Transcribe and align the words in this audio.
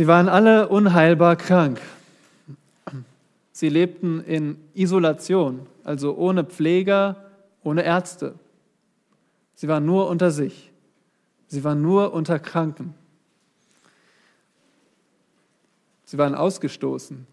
Sie 0.00 0.06
waren 0.06 0.30
alle 0.30 0.70
unheilbar 0.70 1.36
krank. 1.36 1.78
Sie 3.52 3.68
lebten 3.68 4.24
in 4.24 4.56
Isolation, 4.72 5.66
also 5.84 6.16
ohne 6.16 6.42
Pfleger, 6.42 7.16
ohne 7.62 7.82
Ärzte. 7.82 8.34
Sie 9.56 9.68
waren 9.68 9.84
nur 9.84 10.08
unter 10.08 10.30
sich. 10.30 10.72
Sie 11.48 11.64
waren 11.64 11.82
nur 11.82 12.14
unter 12.14 12.38
Kranken. 12.38 12.94
Sie 16.06 16.16
waren 16.16 16.34
ausgestoßen. 16.34 17.26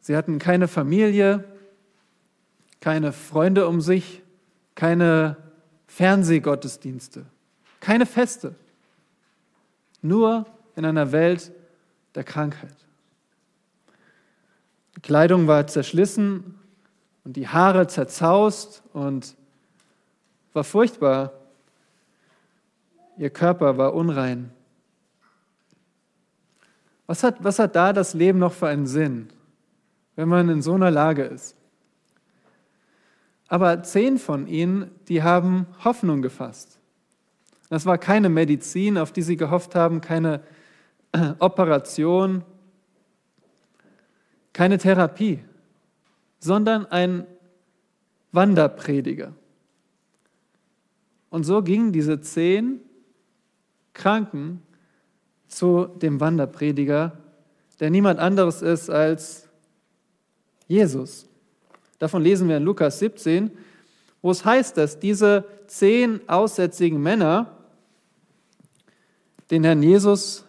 Sie 0.00 0.16
hatten 0.18 0.38
keine 0.38 0.68
Familie, 0.68 1.44
keine 2.80 3.12
Freunde 3.12 3.66
um 3.66 3.80
sich, 3.80 4.22
keine 4.74 5.38
Fernsehgottesdienste, 5.86 7.24
keine 7.80 8.04
Feste. 8.04 8.54
Nur 10.02 10.44
in 10.76 10.84
einer 10.84 11.10
Welt 11.10 11.52
der 12.14 12.24
Krankheit. 12.24 12.76
Die 14.96 15.00
Kleidung 15.00 15.46
war 15.46 15.66
zerschlissen 15.66 16.58
und 17.24 17.36
die 17.36 17.48
Haare 17.48 17.86
zerzaust 17.86 18.82
und 18.92 19.34
war 20.52 20.64
furchtbar. 20.64 21.32
Ihr 23.16 23.30
Körper 23.30 23.76
war 23.76 23.94
unrein. 23.94 24.50
Was 27.06 27.22
hat, 27.22 27.42
was 27.42 27.58
hat 27.58 27.76
da 27.76 27.92
das 27.92 28.14
Leben 28.14 28.38
noch 28.38 28.52
für 28.52 28.68
einen 28.68 28.86
Sinn, 28.86 29.28
wenn 30.16 30.28
man 30.28 30.48
in 30.48 30.62
so 30.62 30.74
einer 30.74 30.90
Lage 30.90 31.24
ist? 31.24 31.56
Aber 33.48 33.82
zehn 33.82 34.18
von 34.18 34.46
ihnen, 34.46 34.90
die 35.08 35.22
haben 35.22 35.66
Hoffnung 35.84 36.22
gefasst. 36.22 36.78
Das 37.68 37.86
war 37.86 37.98
keine 37.98 38.28
Medizin, 38.28 38.96
auf 38.96 39.12
die 39.12 39.22
sie 39.22 39.36
gehofft 39.36 39.74
haben, 39.74 40.00
keine 40.00 40.40
Operation, 41.38 42.42
keine 44.52 44.78
Therapie, 44.78 45.40
sondern 46.40 46.86
ein 46.86 47.26
Wanderprediger. 48.32 49.32
Und 51.30 51.44
so 51.44 51.62
gingen 51.62 51.92
diese 51.92 52.20
zehn 52.20 52.80
Kranken 53.92 54.62
zu 55.48 55.86
dem 55.86 56.20
Wanderprediger, 56.20 57.16
der 57.80 57.90
niemand 57.90 58.18
anderes 58.18 58.62
ist 58.62 58.90
als 58.90 59.48
Jesus. 60.66 61.28
Davon 61.98 62.22
lesen 62.22 62.48
wir 62.48 62.56
in 62.56 62.64
Lukas 62.64 62.98
17, 62.98 63.50
wo 64.20 64.30
es 64.30 64.44
heißt, 64.44 64.76
dass 64.76 64.98
diese 64.98 65.44
zehn 65.66 66.20
aussätzigen 66.28 67.00
Männer 67.00 67.56
den 69.50 69.64
Herrn 69.64 69.82
Jesus 69.82 70.44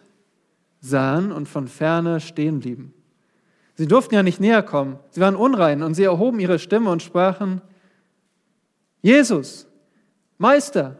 sahen 0.86 1.32
und 1.32 1.48
von 1.48 1.68
ferne 1.68 2.20
stehen 2.20 2.60
blieben. 2.60 2.94
Sie 3.74 3.86
durften 3.86 4.14
ja 4.14 4.22
nicht 4.22 4.40
näher 4.40 4.62
kommen. 4.62 4.98
Sie 5.10 5.20
waren 5.20 5.36
unrein 5.36 5.82
und 5.82 5.94
sie 5.94 6.04
erhoben 6.04 6.40
ihre 6.40 6.58
Stimme 6.58 6.90
und 6.90 7.02
sprachen, 7.02 7.60
Jesus, 9.02 9.66
Meister, 10.38 10.96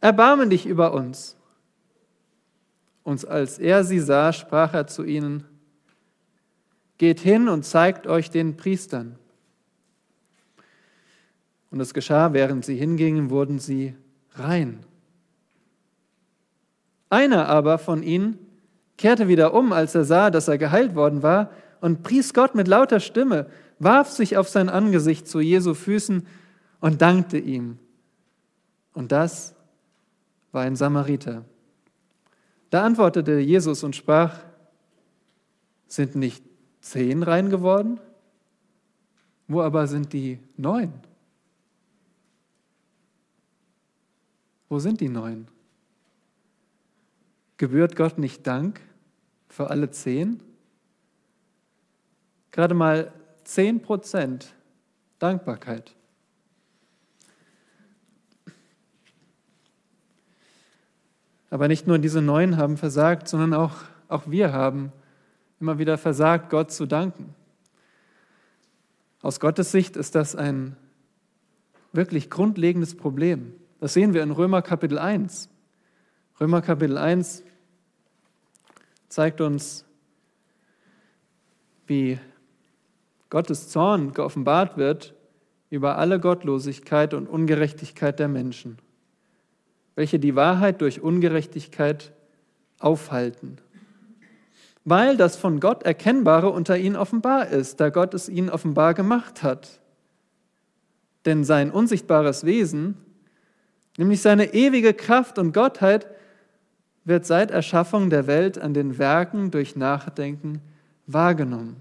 erbarme 0.00 0.48
dich 0.48 0.66
über 0.66 0.94
uns. 0.94 1.36
Und 3.04 3.26
als 3.28 3.58
er 3.58 3.84
sie 3.84 4.00
sah, 4.00 4.32
sprach 4.32 4.74
er 4.74 4.86
zu 4.86 5.04
ihnen, 5.04 5.44
Geht 6.98 7.20
hin 7.20 7.48
und 7.48 7.64
zeigt 7.64 8.06
euch 8.06 8.30
den 8.30 8.56
Priestern. 8.56 9.18
Und 11.70 11.80
es 11.80 11.92
geschah, 11.92 12.32
während 12.32 12.64
sie 12.64 12.76
hingingen, 12.76 13.28
wurden 13.28 13.58
sie 13.58 13.94
rein. 14.32 14.80
Einer 17.10 17.48
aber 17.48 17.78
von 17.78 18.02
ihnen 18.02 18.45
kehrte 18.96 19.28
wieder 19.28 19.54
um, 19.54 19.72
als 19.72 19.94
er 19.94 20.04
sah, 20.04 20.30
dass 20.30 20.48
er 20.48 20.58
geheilt 20.58 20.94
worden 20.94 21.22
war, 21.22 21.50
und 21.80 22.02
pries 22.02 22.32
Gott 22.34 22.54
mit 22.54 22.68
lauter 22.68 23.00
Stimme, 23.00 23.46
warf 23.78 24.10
sich 24.10 24.36
auf 24.36 24.48
sein 24.48 24.68
Angesicht 24.68 25.28
zu 25.28 25.40
Jesu 25.40 25.74
Füßen 25.74 26.26
und 26.80 27.02
dankte 27.02 27.38
ihm. 27.38 27.78
Und 28.94 29.12
das 29.12 29.54
war 30.52 30.62
ein 30.62 30.76
Samariter. 30.76 31.44
Da 32.70 32.84
antwortete 32.84 33.38
Jesus 33.38 33.84
und 33.84 33.94
sprach, 33.94 34.38
sind 35.86 36.16
nicht 36.16 36.42
zehn 36.80 37.22
rein 37.22 37.50
geworden? 37.50 38.00
Wo 39.48 39.60
aber 39.60 39.86
sind 39.86 40.12
die 40.12 40.40
neun? 40.56 40.92
Wo 44.68 44.78
sind 44.78 45.00
die 45.00 45.08
neun? 45.08 45.46
Gebührt 47.56 47.96
Gott 47.96 48.18
nicht 48.18 48.46
Dank 48.46 48.80
für 49.48 49.70
alle 49.70 49.90
zehn? 49.90 50.42
Gerade 52.50 52.74
mal 52.74 53.12
zehn 53.44 53.80
Prozent 53.80 54.54
Dankbarkeit. 55.18 55.94
Aber 61.48 61.68
nicht 61.68 61.86
nur 61.86 61.98
diese 61.98 62.20
neun 62.20 62.56
haben 62.58 62.76
versagt, 62.76 63.28
sondern 63.28 63.54
auch, 63.54 63.76
auch 64.08 64.24
wir 64.26 64.52
haben 64.52 64.92
immer 65.60 65.78
wieder 65.78 65.96
versagt, 65.96 66.50
Gott 66.50 66.70
zu 66.70 66.86
danken. 66.86 67.34
Aus 69.22 69.40
Gottes 69.40 69.72
Sicht 69.72 69.96
ist 69.96 70.14
das 70.14 70.36
ein 70.36 70.76
wirklich 71.92 72.28
grundlegendes 72.28 72.94
Problem. 72.94 73.54
Das 73.80 73.94
sehen 73.94 74.12
wir 74.12 74.22
in 74.22 74.30
Römer 74.30 74.60
Kapitel 74.60 74.98
1. 74.98 75.48
Römer 76.38 76.60
Kapitel 76.60 76.98
1 76.98 77.42
zeigt 79.08 79.40
uns, 79.40 79.84
wie 81.86 82.18
Gottes 83.30 83.68
Zorn 83.68 84.12
geoffenbart 84.12 84.76
wird 84.76 85.14
über 85.70 85.98
alle 85.98 86.20
Gottlosigkeit 86.20 87.14
und 87.14 87.28
Ungerechtigkeit 87.28 88.18
der 88.18 88.28
Menschen, 88.28 88.78
welche 89.94 90.18
die 90.18 90.36
Wahrheit 90.36 90.80
durch 90.80 91.00
Ungerechtigkeit 91.00 92.12
aufhalten, 92.78 93.58
weil 94.84 95.16
das 95.16 95.36
von 95.36 95.60
Gott 95.60 95.82
Erkennbare 95.82 96.50
unter 96.50 96.78
ihnen 96.78 96.96
offenbar 96.96 97.48
ist, 97.48 97.80
da 97.80 97.88
Gott 97.88 98.14
es 98.14 98.28
ihnen 98.28 98.50
offenbar 98.50 98.94
gemacht 98.94 99.42
hat. 99.42 99.80
Denn 101.24 101.42
sein 101.42 101.72
unsichtbares 101.72 102.44
Wesen, 102.44 102.96
nämlich 103.98 104.22
seine 104.22 104.54
ewige 104.54 104.94
Kraft 104.94 105.38
und 105.38 105.52
Gottheit, 105.52 106.06
wird 107.06 107.24
seit 107.24 107.52
Erschaffung 107.52 108.10
der 108.10 108.26
Welt 108.26 108.58
an 108.58 108.74
den 108.74 108.98
Werken 108.98 109.52
durch 109.52 109.76
Nachdenken 109.76 110.60
wahrgenommen, 111.06 111.80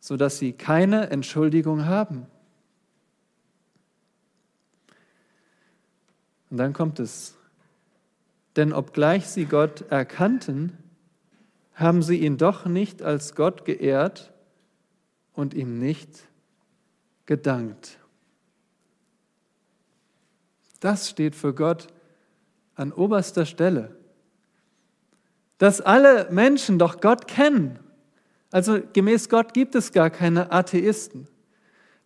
sodass 0.00 0.38
sie 0.38 0.52
keine 0.52 1.10
Entschuldigung 1.10 1.86
haben. 1.86 2.26
Und 6.50 6.56
dann 6.56 6.72
kommt 6.72 6.98
es, 6.98 7.36
denn 8.56 8.72
obgleich 8.72 9.28
sie 9.28 9.44
Gott 9.44 9.82
erkannten, 9.90 10.76
haben 11.74 12.02
sie 12.02 12.16
ihn 12.16 12.38
doch 12.38 12.66
nicht 12.66 13.00
als 13.00 13.36
Gott 13.36 13.64
geehrt 13.64 14.32
und 15.34 15.54
ihm 15.54 15.78
nicht 15.78 16.28
gedankt. 17.26 17.98
Das 20.80 21.08
steht 21.08 21.36
für 21.36 21.54
Gott 21.54 21.86
an 22.74 22.92
oberster 22.92 23.46
Stelle. 23.46 23.96
Dass 25.58 25.80
alle 25.80 26.28
Menschen 26.30 26.78
doch 26.78 27.00
Gott 27.00 27.28
kennen. 27.28 27.78
Also 28.50 28.80
gemäß 28.92 29.28
Gott 29.28 29.54
gibt 29.54 29.74
es 29.74 29.92
gar 29.92 30.10
keine 30.10 30.52
Atheisten, 30.52 31.26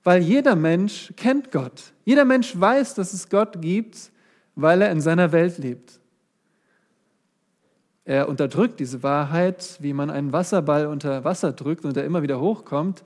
weil 0.04 0.22
jeder 0.22 0.54
Mensch 0.54 1.12
kennt 1.16 1.50
Gott. 1.50 1.92
Jeder 2.04 2.24
Mensch 2.24 2.58
weiß, 2.58 2.94
dass 2.94 3.12
es 3.12 3.28
Gott 3.28 3.60
gibt, 3.60 4.12
weil 4.54 4.82
er 4.82 4.90
in 4.90 5.00
seiner 5.00 5.32
Welt 5.32 5.58
lebt. 5.58 6.00
Er 8.04 8.28
unterdrückt 8.28 8.78
diese 8.78 9.02
Wahrheit, 9.02 9.78
wie 9.80 9.92
man 9.92 10.10
einen 10.10 10.32
Wasserball 10.32 10.86
unter 10.86 11.24
Wasser 11.24 11.52
drückt 11.52 11.84
und 11.84 11.96
er 11.96 12.04
immer 12.04 12.22
wieder 12.22 12.40
hochkommt. 12.40 13.02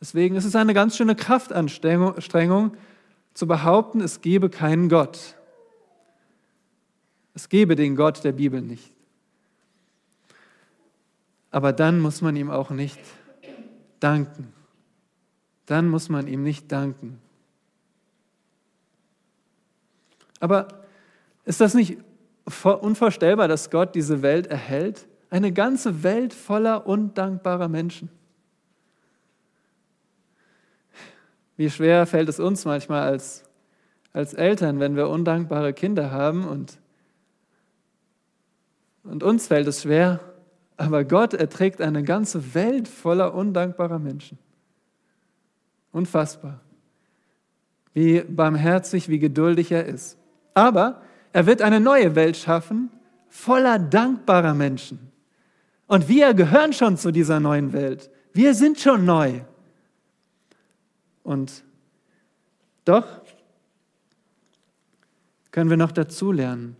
Deswegen 0.00 0.36
ist 0.36 0.46
es 0.46 0.56
eine 0.56 0.72
ganz 0.72 0.96
schöne 0.96 1.14
Kraftanstrengung 1.14 2.72
zu 3.34 3.46
behaupten, 3.46 4.00
es 4.00 4.22
gebe 4.22 4.48
keinen 4.48 4.88
Gott. 4.88 5.36
Es 7.34 7.48
gebe 7.48 7.76
den 7.76 7.96
Gott 7.96 8.24
der 8.24 8.32
Bibel 8.32 8.60
nicht. 8.60 8.92
Aber 11.50 11.72
dann 11.72 12.00
muss 12.00 12.20
man 12.22 12.34
ihm 12.36 12.50
auch 12.50 12.70
nicht 12.70 13.00
danken. 14.00 14.52
Dann 15.66 15.88
muss 15.88 16.08
man 16.08 16.26
ihm 16.26 16.42
nicht 16.42 16.70
danken. 16.72 17.20
Aber 20.40 20.68
ist 21.44 21.60
das 21.60 21.74
nicht 21.74 21.98
unvorstellbar, 22.64 23.48
dass 23.48 23.70
Gott 23.70 23.94
diese 23.94 24.22
Welt 24.22 24.46
erhält? 24.48 25.06
Eine 25.30 25.52
ganze 25.52 26.02
Welt 26.02 26.34
voller 26.34 26.86
undankbarer 26.86 27.68
Menschen. 27.68 28.10
Wie 31.56 31.70
schwer 31.70 32.06
fällt 32.06 32.28
es 32.28 32.40
uns 32.40 32.64
manchmal 32.64 33.02
als, 33.02 33.44
als 34.12 34.34
Eltern, 34.34 34.80
wenn 34.80 34.96
wir 34.96 35.08
undankbare 35.08 35.72
Kinder 35.72 36.10
haben 36.10 36.44
und 36.44 36.78
Und 39.04 39.22
uns 39.22 39.48
fällt 39.48 39.66
es 39.66 39.82
schwer, 39.82 40.20
aber 40.76 41.04
Gott 41.04 41.34
erträgt 41.34 41.80
eine 41.80 42.02
ganze 42.02 42.54
Welt 42.54 42.88
voller 42.88 43.34
undankbarer 43.34 43.98
Menschen. 43.98 44.38
Unfassbar. 45.92 46.60
Wie 47.92 48.20
barmherzig, 48.22 49.08
wie 49.08 49.18
geduldig 49.18 49.70
er 49.70 49.84
ist. 49.84 50.16
Aber 50.54 51.02
er 51.32 51.46
wird 51.46 51.62
eine 51.62 51.80
neue 51.80 52.14
Welt 52.14 52.36
schaffen, 52.36 52.90
voller 53.28 53.78
dankbarer 53.78 54.54
Menschen. 54.54 55.10
Und 55.86 56.08
wir 56.08 56.32
gehören 56.34 56.72
schon 56.72 56.96
zu 56.96 57.10
dieser 57.10 57.40
neuen 57.40 57.72
Welt. 57.72 58.10
Wir 58.32 58.54
sind 58.54 58.80
schon 58.80 59.04
neu. 59.04 59.40
Und 61.22 61.64
doch 62.84 63.06
können 65.50 65.70
wir 65.70 65.76
noch 65.76 65.92
dazulernen. 65.92 66.76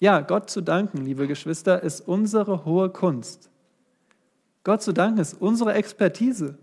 Ja, 0.00 0.20
Gott 0.20 0.48
zu 0.48 0.60
danken, 0.60 1.04
liebe 1.04 1.26
Geschwister, 1.26 1.82
ist 1.82 2.06
unsere 2.06 2.64
hohe 2.64 2.88
Kunst. 2.90 3.50
Gott 4.62 4.82
zu 4.82 4.92
danken 4.92 5.18
ist 5.18 5.34
unsere 5.34 5.74
Expertise. 5.74 6.56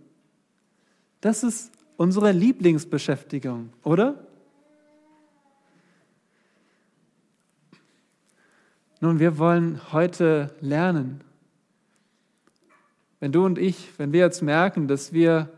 Das 1.19 1.43
ist 1.43 1.71
unsere 1.97 2.31
Lieblingsbeschäftigung, 2.31 3.71
oder? 3.83 4.25
Nun, 9.01 9.19
wir 9.19 9.37
wollen 9.37 9.81
heute 9.91 10.55
lernen. 10.61 11.21
Wenn 13.19 13.31
du 13.31 13.45
und 13.45 13.57
ich, 13.57 13.89
wenn 13.97 14.13
wir 14.13 14.21
jetzt 14.21 14.41
merken, 14.41 14.87
dass 14.87 15.11
wir, 15.11 15.49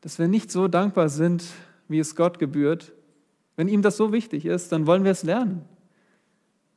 dass 0.00 0.18
wir 0.18 0.28
nicht 0.28 0.50
so 0.50 0.68
dankbar 0.68 1.08
sind, 1.08 1.44
wie 1.88 1.98
es 1.98 2.16
Gott 2.16 2.38
gebührt, 2.38 2.92
wenn 3.56 3.68
ihm 3.68 3.82
das 3.82 3.96
so 3.96 4.12
wichtig 4.12 4.46
ist, 4.46 4.72
dann 4.72 4.86
wollen 4.86 5.04
wir 5.04 5.12
es 5.12 5.22
lernen. 5.22 5.68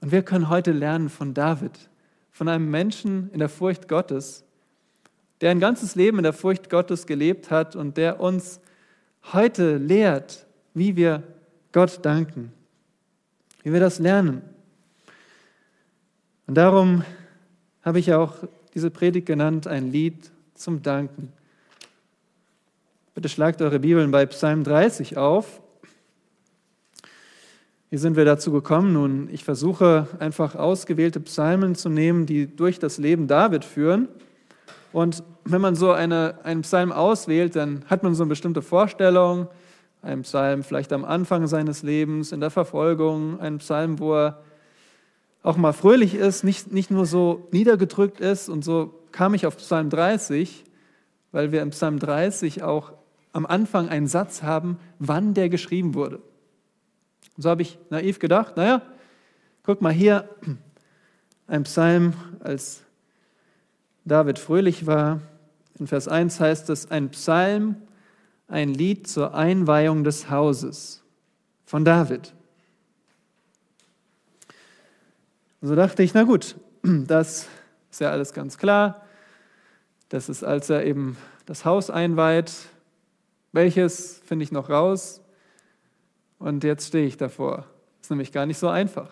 Und 0.02 0.12
wir 0.12 0.22
können 0.22 0.50
heute 0.50 0.72
lernen 0.72 1.10
von 1.10 1.34
David, 1.34 1.90
von 2.32 2.48
einem 2.48 2.70
Menschen 2.70 3.30
in 3.32 3.40
der 3.40 3.50
Furcht 3.50 3.88
Gottes, 3.88 4.44
der 5.42 5.52
ein 5.52 5.60
ganzes 5.60 5.96
Leben 5.96 6.18
in 6.18 6.24
der 6.24 6.34
Furcht 6.34 6.70
Gottes 6.70 7.06
gelebt 7.06 7.52
hat 7.52 7.76
und 7.76 7.98
der 7.98 8.20
uns 8.20 8.60
heute 9.34 9.78
lehrt, 9.78 10.46
wie 10.74 10.96
wir 10.96 11.24
Gott 11.72 12.06
danken, 12.06 12.54
wie 13.64 13.74
wir 13.74 13.80
das 13.80 14.00
lernen. 14.00 14.42
Und 16.48 16.56
darum 16.56 17.04
habe 17.82 18.00
ich 18.00 18.14
auch 18.14 18.36
diese 18.74 18.90
Predigt 18.90 19.26
genannt, 19.26 19.68
ein 19.68 19.92
Lied 19.92 20.32
zum 20.54 20.82
Danken. 20.82 21.34
Bitte 23.16 23.30
schlagt 23.30 23.62
eure 23.62 23.80
Bibeln 23.80 24.12
bei 24.12 24.26
Psalm 24.28 24.64
30 24.64 25.18
auf. 25.18 25.62
Wie 27.90 27.98
sind 27.98 28.18
wir 28.18 28.26
dazu 28.26 28.52
gekommen? 28.52 28.92
Nun, 28.92 29.30
ich 29.32 29.46
versuche 29.46 30.08
einfach 30.20 30.56
ausgewählte 30.56 31.22
Psalmen 31.22 31.74
zu 31.74 31.88
nehmen, 31.88 32.26
die 32.26 32.54
durch 32.54 32.80
das 32.80 32.98
Leben 32.98 33.28
David 33.28 33.64
führen. 33.64 34.10
Und 34.92 35.24
wenn 35.46 35.62
man 35.62 35.76
so 35.76 35.94
eine, 35.94 36.40
einen 36.44 36.64
Psalm 36.64 36.92
auswählt, 36.92 37.56
dann 37.56 37.86
hat 37.88 38.04
man 38.04 38.14
so 38.14 38.24
eine 38.24 38.30
bestimmte 38.30 38.62
Vorstellung. 38.62 39.48
Ein 40.02 40.24
Psalm 40.24 40.64
vielleicht 40.64 40.92
am 40.92 41.06
Anfang 41.06 41.48
seines 41.48 41.82
Lebens, 41.82 42.34
in 42.34 42.42
der 42.42 42.50
Verfolgung, 42.50 43.40
ein 43.40 43.60
Psalm, 43.60 44.00
wo 44.00 44.16
er 44.16 44.42
auch 45.42 45.56
mal 45.56 45.72
fröhlich 45.72 46.14
ist, 46.14 46.44
nicht, 46.44 46.74
nicht 46.74 46.92
nur 46.92 47.06
so 47.06 47.48
niedergedrückt 47.52 48.20
ist. 48.20 48.50
Und 48.50 48.66
so 48.66 49.00
kam 49.14 49.34
ich 49.34 49.46
auf 49.46 49.56
Psalm 49.58 49.90
30, 49.90 50.66
weil 51.32 51.54
wir 51.54 51.62
im 51.62 51.70
Psalm 51.70 52.00
30 52.00 52.64
auch 52.64 52.92
am 53.32 53.46
Anfang 53.46 53.88
einen 53.88 54.08
Satz 54.08 54.44
haben, 54.44 54.78
wann 55.00 55.34
der 55.34 55.48
geschrieben 55.48 55.94
wurde. 55.94 56.20
Und 57.38 57.44
so 57.44 57.50
habe 57.50 57.62
ich 57.62 57.78
naiv 57.92 58.18
gedacht, 58.20 58.58
naja, 58.58 58.82
guck 59.64 59.82
mal 59.82 59.94
hier, 59.94 60.28
ein 61.46 61.64
Psalm, 61.64 62.14
als 62.40 62.84
David 64.06 64.40
fröhlich 64.40 64.88
war. 64.88 65.22
In 65.80 65.86
Vers 65.88 66.08
1 66.08 66.40
heißt 66.40 66.70
es, 66.72 66.90
ein 66.90 67.10
Psalm, 67.10 67.76
ein 68.48 68.74
Lied 68.74 69.08
zur 69.08 69.36
Einweihung 69.36 70.04
des 70.04 70.30
Hauses 70.30 71.04
von 71.66 71.86
David. 71.86 72.34
Und 75.62 75.68
so 75.68 75.76
dachte 75.76 76.02
ich, 76.02 76.14
na 76.14 76.24
gut, 76.24 76.56
das 76.82 77.48
ist 77.92 78.02
ja 78.02 78.10
alles 78.10 78.34
ganz 78.34 78.58
klar. 78.58 79.06
Das 80.10 80.30
ist, 80.30 80.44
als 80.44 80.70
er 80.70 80.86
eben 80.86 81.18
das 81.46 81.66
Haus 81.66 81.90
einweiht. 81.90 82.52
Welches 83.52 84.22
finde 84.26 84.44
ich 84.44 84.52
noch 84.52 84.70
raus? 84.70 85.22
Und 86.40 86.64
jetzt 86.64 86.88
stehe 86.88 87.08
ich 87.08 87.18
davor. 87.18 87.66
Ist 88.02 88.10
nämlich 88.10 88.32
gar 88.32 88.46
nicht 88.46 88.58
so 88.58 88.70
einfach. 88.70 89.10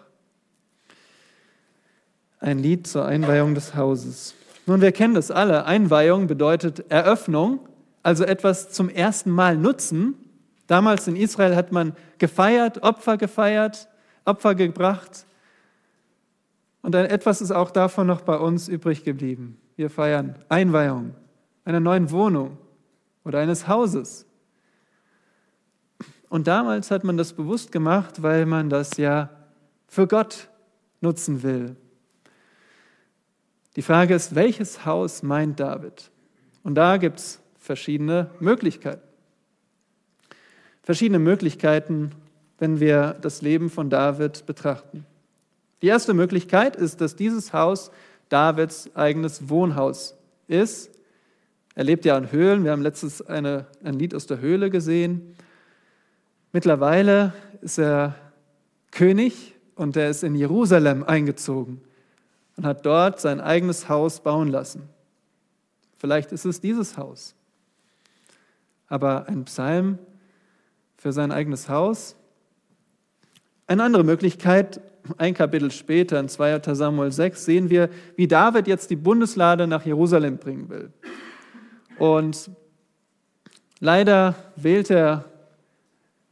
Ein 2.39 2.59
Lied 2.59 2.87
zur 2.87 3.05
Einweihung 3.05 3.55
des 3.55 3.75
Hauses. 3.75 4.35
Nun, 4.65 4.81
wir 4.81 4.91
kennen 4.91 5.13
das 5.13 5.31
alle. 5.31 5.65
Einweihung 5.65 6.27
bedeutet 6.27 6.91
Eröffnung, 6.91 7.59
also 8.03 8.23
etwas 8.23 8.71
zum 8.71 8.89
ersten 8.89 9.31
Mal 9.31 9.57
nutzen. 9.57 10.15
Damals 10.67 11.07
in 11.07 11.15
Israel 11.15 11.55
hat 11.55 11.71
man 11.71 11.95
gefeiert, 12.17 12.83
Opfer 12.83 13.17
gefeiert, 13.17 13.87
Opfer 14.25 14.55
gebracht. 14.55 15.25
Und 16.81 16.93
etwas 16.93 17.41
ist 17.41 17.51
auch 17.51 17.71
davon 17.71 18.05
noch 18.07 18.21
bei 18.21 18.37
uns 18.37 18.67
übrig 18.67 19.03
geblieben. 19.03 19.59
Wir 19.75 19.89
feiern 19.89 20.35
Einweihung 20.49 21.15
einer 21.65 21.79
neuen 21.79 22.11
Wohnung 22.11 22.57
oder 23.23 23.39
eines 23.39 23.67
Hauses. 23.67 24.25
Und 26.29 26.47
damals 26.47 26.91
hat 26.91 27.03
man 27.03 27.17
das 27.17 27.33
bewusst 27.33 27.71
gemacht, 27.71 28.21
weil 28.21 28.45
man 28.45 28.69
das 28.69 28.97
ja 28.97 29.29
für 29.87 30.07
Gott 30.07 30.49
nutzen 31.01 31.43
will. 31.43 31.75
Die 33.75 33.81
Frage 33.81 34.15
ist, 34.15 34.35
welches 34.35 34.85
Haus 34.85 35.21
meint 35.21 35.59
David? 35.59 36.09
Und 36.63 36.75
da 36.75 36.97
gibt 36.97 37.19
es 37.19 37.39
verschiedene 37.59 38.31
Möglichkeiten. 38.39 39.01
Verschiedene 40.83 41.19
Möglichkeiten, 41.19 42.11
wenn 42.57 42.79
wir 42.79 43.15
das 43.21 43.41
Leben 43.41 43.69
von 43.69 43.89
David 43.89 44.45
betrachten. 44.45 45.05
Die 45.81 45.87
erste 45.87 46.13
Möglichkeit 46.13 46.75
ist, 46.75 47.01
dass 47.01 47.15
dieses 47.15 47.53
Haus 47.53 47.91
Davids 48.29 48.89
eigenes 48.95 49.49
Wohnhaus 49.49 50.15
ist. 50.47 50.89
Er 51.75 51.83
lebt 51.83 52.05
ja 52.05 52.17
in 52.17 52.31
Höhlen. 52.31 52.63
Wir 52.63 52.71
haben 52.71 52.81
letztens 52.81 53.21
eine, 53.21 53.67
ein 53.83 53.95
Lied 53.95 54.15
aus 54.15 54.25
der 54.25 54.39
Höhle 54.39 54.69
gesehen. 54.69 55.35
Mittlerweile 56.55 57.33
ist 57.59 57.77
er 57.79 58.15
König 58.89 59.55
und 59.75 59.97
er 59.97 60.09
ist 60.09 60.23
in 60.23 60.35
Jerusalem 60.35 61.03
eingezogen 61.03 61.81
und 62.55 62.65
hat 62.65 62.85
dort 62.85 63.19
sein 63.19 63.41
eigenes 63.41 63.89
Haus 63.89 64.21
bauen 64.21 64.47
lassen. 64.47 64.87
Vielleicht 65.97 66.31
ist 66.31 66.45
es 66.45 66.61
dieses 66.61 66.97
Haus. 66.97 67.35
Aber 68.87 69.27
ein 69.27 69.43
Psalm 69.43 69.99
für 70.95 71.11
sein 71.11 71.33
eigenes 71.33 71.67
Haus. 71.67 72.15
Eine 73.67 73.83
andere 73.83 74.05
Möglichkeit, 74.05 74.79
ein 75.17 75.33
Kapitel 75.33 75.71
später, 75.71 76.21
in 76.21 76.29
2. 76.29 76.73
Samuel 76.73 77.11
6, 77.11 77.43
sehen 77.43 77.69
wir, 77.69 77.89
wie 78.15 78.29
David 78.29 78.65
jetzt 78.69 78.89
die 78.89 78.95
Bundeslade 78.95 79.67
nach 79.67 79.85
Jerusalem 79.85 80.37
bringen 80.37 80.69
will. 80.69 80.93
Und 81.99 82.49
leider 83.81 84.35
wählt 84.55 84.89
er 84.89 85.25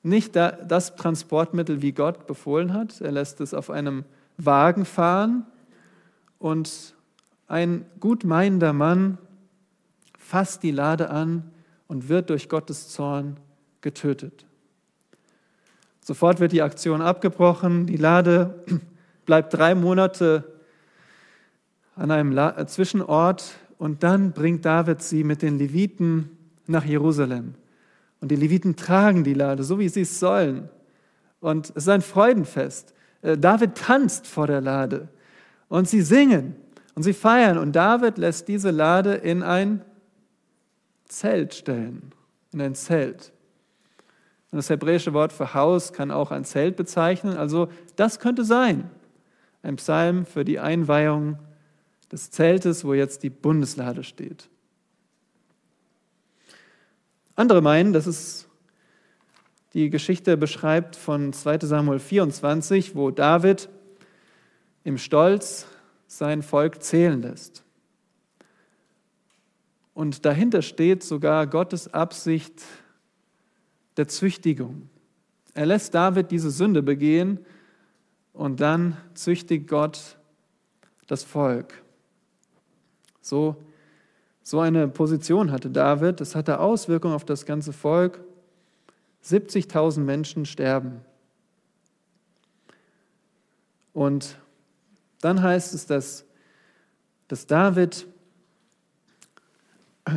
nicht 0.04 0.36
das 0.36 0.96
Transportmittel, 0.96 1.82
wie 1.82 1.94
Gott 1.94 2.28
befohlen 2.28 2.74
hat. 2.74 3.00
Er 3.02 3.12
lässt 3.12 3.40
es 3.42 3.54
auf 3.54 3.70
einem 3.70 4.04
Wagen 4.38 4.86
fahren 4.86 5.46
und 6.40 6.94
ein 7.48 7.86
gutmeinender 8.00 8.74
Mann 8.74 9.18
fasst 10.18 10.64
die 10.64 10.72
Lade 10.72 11.10
an 11.10 11.52
und 11.88 12.10
wird 12.10 12.30
durch 12.30 12.50
Gottes 12.50 12.90
Zorn 12.90 13.38
getötet. 13.82 14.46
Sofort 16.02 16.40
wird 16.40 16.52
die 16.52 16.62
Aktion 16.62 17.02
abgebrochen. 17.02 17.86
Die 17.86 17.98
Lade 17.98 18.66
bleibt 19.26 19.54
drei 19.54 19.74
Monate 19.74 20.44
an 21.96 22.12
einem 22.12 22.38
äh, 22.38 22.66
Zwischenort 22.66 23.54
und 23.78 24.04
dann 24.04 24.34
bringt 24.34 24.66
David 24.66 25.02
sie 25.02 25.24
mit 25.24 25.42
den 25.42 25.58
Leviten 25.58 26.38
nach 26.68 26.84
Jerusalem. 26.84 27.56
Und 28.24 28.30
die 28.30 28.38
Leviten 28.38 28.78
tragen 28.78 29.26
die 29.26 29.34
Lade, 29.34 29.66
so 29.66 29.80
wie 29.80 29.90
sie 29.90 30.04
es 30.04 30.18
sollen. 30.18 30.70
Und 31.42 31.72
es 31.72 31.84
ist 31.84 31.90
ein 31.90 32.02
Freudenfest. 32.02 32.94
Äh, 33.22 33.38
David 33.38 33.76
tanzt 33.76 34.28
vor 34.28 34.48
der 34.48 34.62
Lade 34.62 35.10
und 35.68 35.90
sie 35.90 36.02
singen 36.02 36.56
und 36.96 37.04
sie 37.04 37.12
feiern. 37.12 37.58
Und 37.58 37.76
David 37.76 38.18
lässt 38.18 38.48
diese 38.48 38.72
Lade 38.72 39.16
in 39.16 39.44
ein 39.44 39.82
Zelt 41.04 41.54
stellen, 41.54 42.14
in 42.54 42.62
ein 42.62 42.76
Zelt. 42.76 43.34
Und 44.52 44.56
das 44.56 44.70
hebräische 44.70 45.12
Wort 45.12 45.34
für 45.34 45.54
Haus 45.54 45.92
kann 45.92 46.10
auch 46.10 46.32
ein 46.32 46.46
Zelt 46.46 46.78
bezeichnen. 46.78 47.36
Also 47.36 47.68
das 47.98 48.22
könnte 48.22 48.46
sein. 48.46 48.90
Ein 49.64 49.76
Psalm 49.76 50.26
für 50.26 50.46
die 50.46 50.60
Einweihung 50.62 51.40
des 52.10 52.32
Zeltes, 52.32 52.86
wo 52.86 52.94
jetzt 52.94 53.22
die 53.22 53.30
Bundeslade 53.30 54.06
steht. 54.06 54.48
Andere 57.36 57.62
meinen, 57.62 57.94
dass 57.94 58.06
es 58.06 58.48
die 59.74 59.90
Geschichte 59.90 60.38
beschreibt 60.38 60.96
von 60.96 61.34
2 61.34 61.60
Samuel 61.60 62.00
24, 62.00 62.96
wo 62.96 63.10
David 63.10 63.70
im 64.84 64.98
Stolz 65.00 65.66
sein 66.06 66.44
Volk 66.44 66.84
zählen 66.84 67.22
lässt. 67.22 67.64
Und 69.96 70.26
dahinter 70.26 70.62
steht 70.62 71.04
sogar 71.04 71.48
Gottes 71.48 71.92
Absicht 71.92 72.62
der 73.98 74.08
Züchtigung. 74.08 74.90
Er 75.56 75.66
lässt 75.66 75.94
David 75.94 76.30
diese 76.32 76.52
Sünde 76.52 76.84
begehen 76.84 77.40
und 78.34 78.60
dann 78.60 78.98
züchtigt 79.14 79.68
Gott 79.68 80.18
das 81.08 81.24
Volk. 81.24 81.84
So, 83.22 83.56
so 84.44 84.60
eine 84.60 84.90
Position 84.90 85.52
hatte 85.52 85.70
David. 85.70 86.20
Das 86.20 86.36
hatte 86.36 86.60
Auswirkungen 86.60 87.16
auf 87.16 87.26
das 87.26 87.46
ganze 87.46 87.72
Volk. 87.72 88.20
70.000 89.24 90.02
Menschen 90.02 90.46
sterben. 90.46 91.00
Und 93.94 94.38
dann 95.22 95.42
heißt 95.42 95.74
es, 95.74 95.86
dass, 95.86 96.26
dass 97.30 97.48
David 97.48 98.06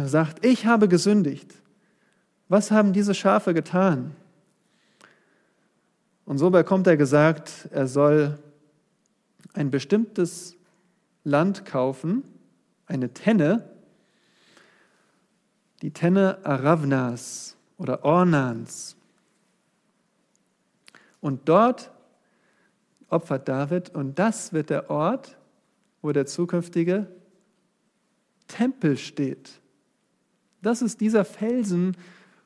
sagt, 0.07 0.45
ich 0.45 0.67
habe 0.67 0.89
gesündigt. 0.89 1.55
Was 2.49 2.73
haben 2.73 2.93
diese 2.93 3.15
Schafe 3.15 3.55
getan? 3.55 4.17
Und 6.25 6.39
so 6.39 6.51
bekommt 6.51 6.89
er 6.89 6.97
gesagt, 6.97 7.69
er 7.71 7.87
soll 7.87 8.39
ein 9.55 9.71
bestimmtes 9.71 10.57
Land 11.23 11.65
kaufen, 11.65 12.25
eine 12.87 13.13
Tenne, 13.13 13.69
die 15.83 15.91
Tenne 15.91 16.39
Aravnas 16.45 17.57
oder 17.79 18.05
Ornans. 18.05 18.97
Und 21.21 21.49
dort 21.49 21.91
opfert 23.09 23.49
David 23.49 23.91
und 23.95 24.19
das 24.19 24.53
wird 24.53 24.71
der 24.71 24.91
Ort, 24.91 25.37
wo 26.03 26.13
der 26.13 26.27
zukünftige 26.27 27.07
Tempel 28.47 28.97
steht. 28.97 29.61
Das 30.63 30.83
ist 30.83 31.01
dieser 31.01 31.25
Felsen, 31.25 31.97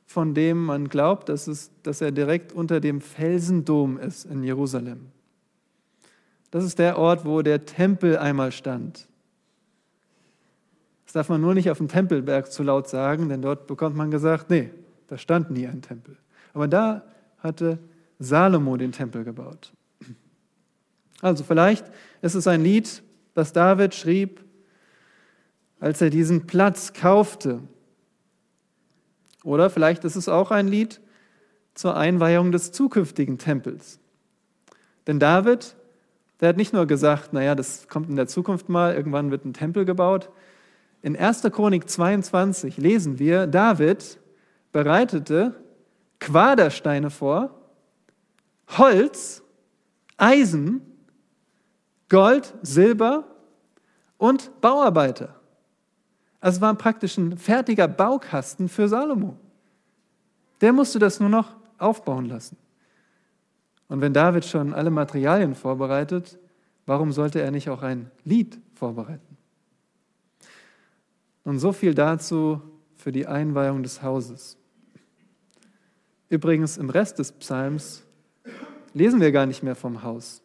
von 0.06 0.34
dem 0.34 0.64
man 0.64 0.88
glaubt, 0.88 1.28
dass, 1.28 1.46
es, 1.46 1.70
dass 1.82 2.00
er 2.00 2.10
direkt 2.10 2.52
unter 2.52 2.80
dem 2.80 3.00
Felsendom 3.00 3.98
ist 3.98 4.24
in 4.24 4.42
Jerusalem. 4.42 5.06
Das 6.50 6.64
ist 6.64 6.78
der 6.78 6.98
Ort, 6.98 7.24
wo 7.24 7.42
der 7.42 7.64
Tempel 7.64 8.18
einmal 8.18 8.50
stand. 8.50 9.08
Das 11.10 11.14
darf 11.14 11.28
man 11.28 11.40
nur 11.40 11.54
nicht 11.54 11.68
auf 11.68 11.78
dem 11.78 11.88
Tempelberg 11.88 12.52
zu 12.52 12.62
laut 12.62 12.88
sagen, 12.88 13.28
denn 13.28 13.42
dort 13.42 13.66
bekommt 13.66 13.96
man 13.96 14.12
gesagt, 14.12 14.48
nee, 14.48 14.70
da 15.08 15.18
stand 15.18 15.50
nie 15.50 15.66
ein 15.66 15.82
Tempel. 15.82 16.16
Aber 16.54 16.68
da 16.68 17.02
hatte 17.40 17.80
Salomo 18.20 18.76
den 18.76 18.92
Tempel 18.92 19.24
gebaut. 19.24 19.72
Also 21.20 21.42
vielleicht 21.42 21.84
ist 22.22 22.36
es 22.36 22.46
ein 22.46 22.62
Lied, 22.62 23.02
das 23.34 23.52
David 23.52 23.96
schrieb, 23.96 24.44
als 25.80 26.00
er 26.00 26.10
diesen 26.10 26.46
Platz 26.46 26.92
kaufte. 26.92 27.58
Oder 29.42 29.68
vielleicht 29.68 30.04
ist 30.04 30.14
es 30.14 30.28
auch 30.28 30.52
ein 30.52 30.68
Lied 30.68 31.00
zur 31.74 31.96
Einweihung 31.96 32.52
des 32.52 32.70
zukünftigen 32.70 33.36
Tempels. 33.36 33.98
Denn 35.08 35.18
David, 35.18 35.74
der 36.38 36.50
hat 36.50 36.56
nicht 36.56 36.72
nur 36.72 36.86
gesagt, 36.86 37.32
naja, 37.32 37.56
das 37.56 37.88
kommt 37.88 38.08
in 38.08 38.14
der 38.14 38.28
Zukunft 38.28 38.68
mal, 38.68 38.94
irgendwann 38.94 39.32
wird 39.32 39.44
ein 39.44 39.54
Tempel 39.54 39.84
gebaut. 39.84 40.30
In 41.02 41.16
1. 41.16 41.42
Chronik 41.42 41.88
22 41.88 42.76
lesen 42.76 43.18
wir, 43.18 43.46
David 43.46 44.18
bereitete 44.72 45.54
Quadersteine 46.18 47.10
vor, 47.10 47.58
Holz, 48.68 49.42
Eisen 50.16 50.82
Gold, 52.10 52.52
Silber 52.60 53.24
und 54.18 54.60
Bauarbeiter. 54.60 55.36
Also 56.40 56.56
es 56.56 56.60
war 56.60 56.74
praktisch 56.74 57.16
ein 57.16 57.38
fertiger 57.38 57.88
Baukasten 57.88 58.68
für 58.68 58.88
Salomo. 58.88 59.36
Der 60.60 60.72
musste 60.72 60.98
das 60.98 61.20
nur 61.20 61.28
noch 61.28 61.56
aufbauen 61.78 62.26
lassen. 62.26 62.56
Und 63.88 64.00
wenn 64.00 64.12
David 64.12 64.44
schon 64.44 64.74
alle 64.74 64.90
Materialien 64.90 65.54
vorbereitet, 65.54 66.38
warum 66.84 67.12
sollte 67.12 67.40
er 67.40 67.50
nicht 67.50 67.70
auch 67.70 67.82
ein 67.82 68.10
Lied 68.24 68.58
vorbereiten? 68.74 69.29
Und 71.44 71.58
so 71.58 71.72
viel 71.72 71.94
dazu 71.94 72.60
für 72.96 73.12
die 73.12 73.26
Einweihung 73.26 73.82
des 73.82 74.02
Hauses. 74.02 74.56
Übrigens, 76.28 76.76
im 76.76 76.90
Rest 76.90 77.18
des 77.18 77.32
Psalms 77.32 78.02
lesen 78.94 79.20
wir 79.20 79.32
gar 79.32 79.46
nicht 79.46 79.62
mehr 79.62 79.74
vom 79.74 80.02
Haus. 80.02 80.42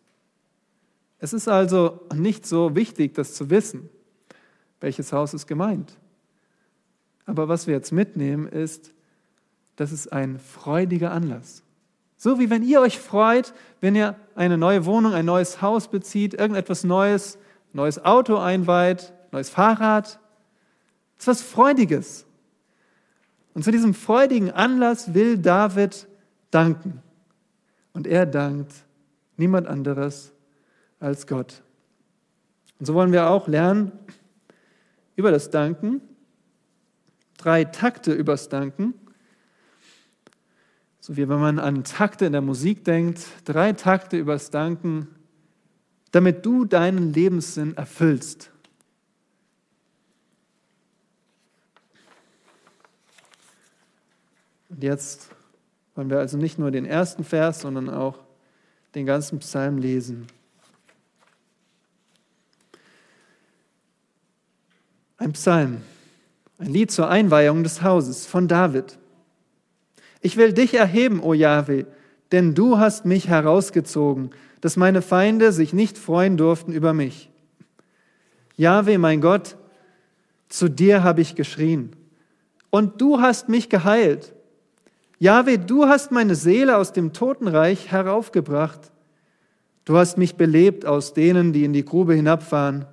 Es 1.20 1.34
ist 1.34 1.48
also 1.48 2.02
nicht 2.14 2.46
so 2.46 2.76
wichtig, 2.76 3.14
das 3.14 3.34
zu 3.34 3.50
wissen, 3.50 3.90
welches 4.82 5.14
Haus 5.14 5.34
ist 5.34 5.48
gemeint. 5.48 5.98
Aber 7.26 7.48
was 7.48 7.68
wir 7.68 7.74
jetzt 7.74 7.92
mitnehmen, 7.92 8.48
ist, 8.48 8.94
das 9.76 9.92
ist 9.92 10.12
ein 10.14 10.40
freudiger 10.40 11.12
Anlass. 11.12 11.64
So 12.18 12.40
wie 12.40 12.50
wenn 12.50 12.64
ihr 12.64 12.82
euch 12.82 13.00
freut, 13.00 13.54
wenn 13.82 13.96
ihr 13.96 14.16
eine 14.36 14.58
neue 14.58 14.86
Wohnung, 14.86 15.14
ein 15.14 15.26
neues 15.26 15.62
Haus 15.62 15.88
bezieht, 15.90 16.34
irgendetwas 16.34 16.84
Neues, 16.84 17.38
neues 17.74 18.04
Auto 18.04 18.38
einweiht, 18.38 19.14
neues 19.32 19.50
Fahrrad. 19.50 20.20
Das 21.18 21.24
ist 21.24 21.28
was 21.28 21.42
Freudiges. 21.42 22.26
Und 23.54 23.64
zu 23.64 23.72
diesem 23.72 23.94
freudigen 23.94 24.52
Anlass 24.52 25.14
will 25.14 25.38
David 25.38 26.08
danken. 26.52 27.02
Und 27.94 28.06
er 28.06 28.26
dankt 28.26 28.74
niemand 29.38 29.68
anderes 29.68 30.34
als 31.00 31.26
Gott. 31.26 31.64
Und 32.80 32.86
so 32.86 32.94
wollen 32.94 33.14
wir 33.14 33.30
auch 33.30 33.48
lernen 33.48 33.94
über 35.16 35.32
das 35.32 35.50
Danken, 35.50 36.02
drei 37.38 37.64
Takte 37.64 38.12
übers 38.12 38.50
Danken, 38.50 38.94
so 41.00 41.16
wie 41.16 41.30
wenn 41.30 41.40
man 41.40 41.60
an 41.60 41.84
Takte 41.84 42.26
in 42.26 42.34
der 42.34 42.42
Musik 42.42 42.84
denkt, 42.84 43.22
drei 43.46 43.72
Takte 43.74 44.18
übers 44.18 44.50
Danken, 44.50 45.08
damit 46.12 46.46
du 46.46 46.66
deinen 46.66 47.14
Lebenssinn 47.14 47.78
erfüllst. 47.78 48.52
Und 54.70 54.84
jetzt 54.84 55.30
wollen 55.96 56.10
wir 56.10 56.20
also 56.20 56.38
nicht 56.38 56.60
nur 56.60 56.72
den 56.72 56.86
ersten 56.86 57.24
Vers, 57.24 57.62
sondern 57.62 57.90
auch 57.90 58.20
den 58.96 59.06
ganzen 59.06 59.40
Psalm 59.40 59.78
lesen. 59.78 60.28
Ein 65.18 65.34
Psalm, 65.34 65.82
ein 66.60 66.68
Lied 66.68 66.92
zur 66.92 67.10
Einweihung 67.10 67.64
des 67.64 67.82
Hauses 67.82 68.26
von 68.26 68.48
David. 68.48 68.98
Ich 70.22 70.38
will 70.38 70.54
dich 70.54 70.74
erheben, 70.74 71.22
o 71.22 71.34
Jahwe, 71.34 71.86
denn 72.32 72.54
du 72.54 72.78
hast 72.78 73.06
mich 73.06 73.28
herausgezogen, 73.28 74.32
dass 74.62 74.78
meine 74.78 75.02
Feinde 75.02 75.52
sich 75.52 75.74
nicht 75.74 75.98
freuen 75.98 76.38
durften 76.38 76.74
über 76.74 76.94
mich. 76.94 77.30
Jahwe, 78.58 78.98
mein 78.98 79.22
Gott, 79.22 79.56
zu 80.50 80.70
dir 80.70 81.04
habe 81.04 81.22
ich 81.22 81.36
geschrien 81.36 81.96
und 82.70 83.02
du 83.02 83.20
hast 83.20 83.50
mich 83.50 83.70
geheilt. 83.70 84.35
Jahwe, 85.20 85.58
du 85.58 85.86
hast 85.86 86.12
meine 86.12 86.36
Seele 86.36 86.78
aus 86.78 86.92
dem 86.92 87.14
Totenreich 87.14 87.92
heraufgebracht. 87.92 88.92
Du 89.86 89.98
hast 89.98 90.18
mich 90.18 90.36
belebt 90.36 90.86
aus 90.86 91.14
denen, 91.14 91.54
die 91.54 91.64
in 91.64 91.74
die 91.74 91.86
Grube 91.86 92.14
hinabfahren. 92.16 92.86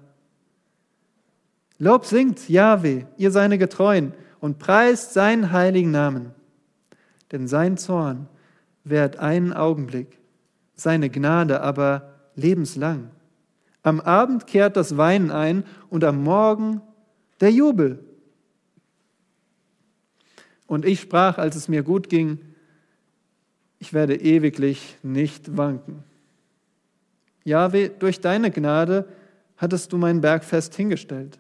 Lob 1.79 2.05
singt 2.05 2.49
Jahwe, 2.49 3.07
ihr 3.17 3.31
seine 3.31 3.59
Getreuen, 3.59 4.13
und 4.41 4.59
preist 4.59 5.15
seinen 5.15 5.53
heiligen 5.53 5.91
Namen. 5.91 6.33
Denn 7.33 7.49
sein 7.49 7.77
Zorn 7.77 8.29
währt 8.85 9.19
einen 9.19 9.53
Augenblick, 9.53 10.19
seine 10.75 11.11
Gnade 11.11 11.61
aber 11.61 12.13
lebenslang. 12.35 13.11
Am 13.83 14.01
Abend 14.01 14.47
kehrt 14.47 14.77
das 14.77 14.97
Weinen 14.97 15.31
ein 15.31 15.65
und 15.91 16.05
am 16.05 16.23
Morgen 16.23 16.83
der 17.41 17.51
Jubel. 17.51 18.05
Und 20.73 20.87
ich 20.87 21.03
sprach, 21.03 21.37
als 21.37 21.55
es 21.55 21.69
mir 21.69 21.83
gut 21.83 22.09
ging, 22.09 22.39
ich 23.79 23.93
werde 23.93 24.17
ewiglich 24.17 24.97
nicht 25.03 25.55
wanken. 25.55 26.03
Jahwe, 27.45 27.91
durch 27.91 28.23
deine 28.23 28.51
Gnade 28.51 29.07
hattest 29.59 29.93
du 29.93 29.99
mein 29.99 30.23
Berg 30.23 30.45
fest 30.45 30.75
hingestellt. 30.75 31.39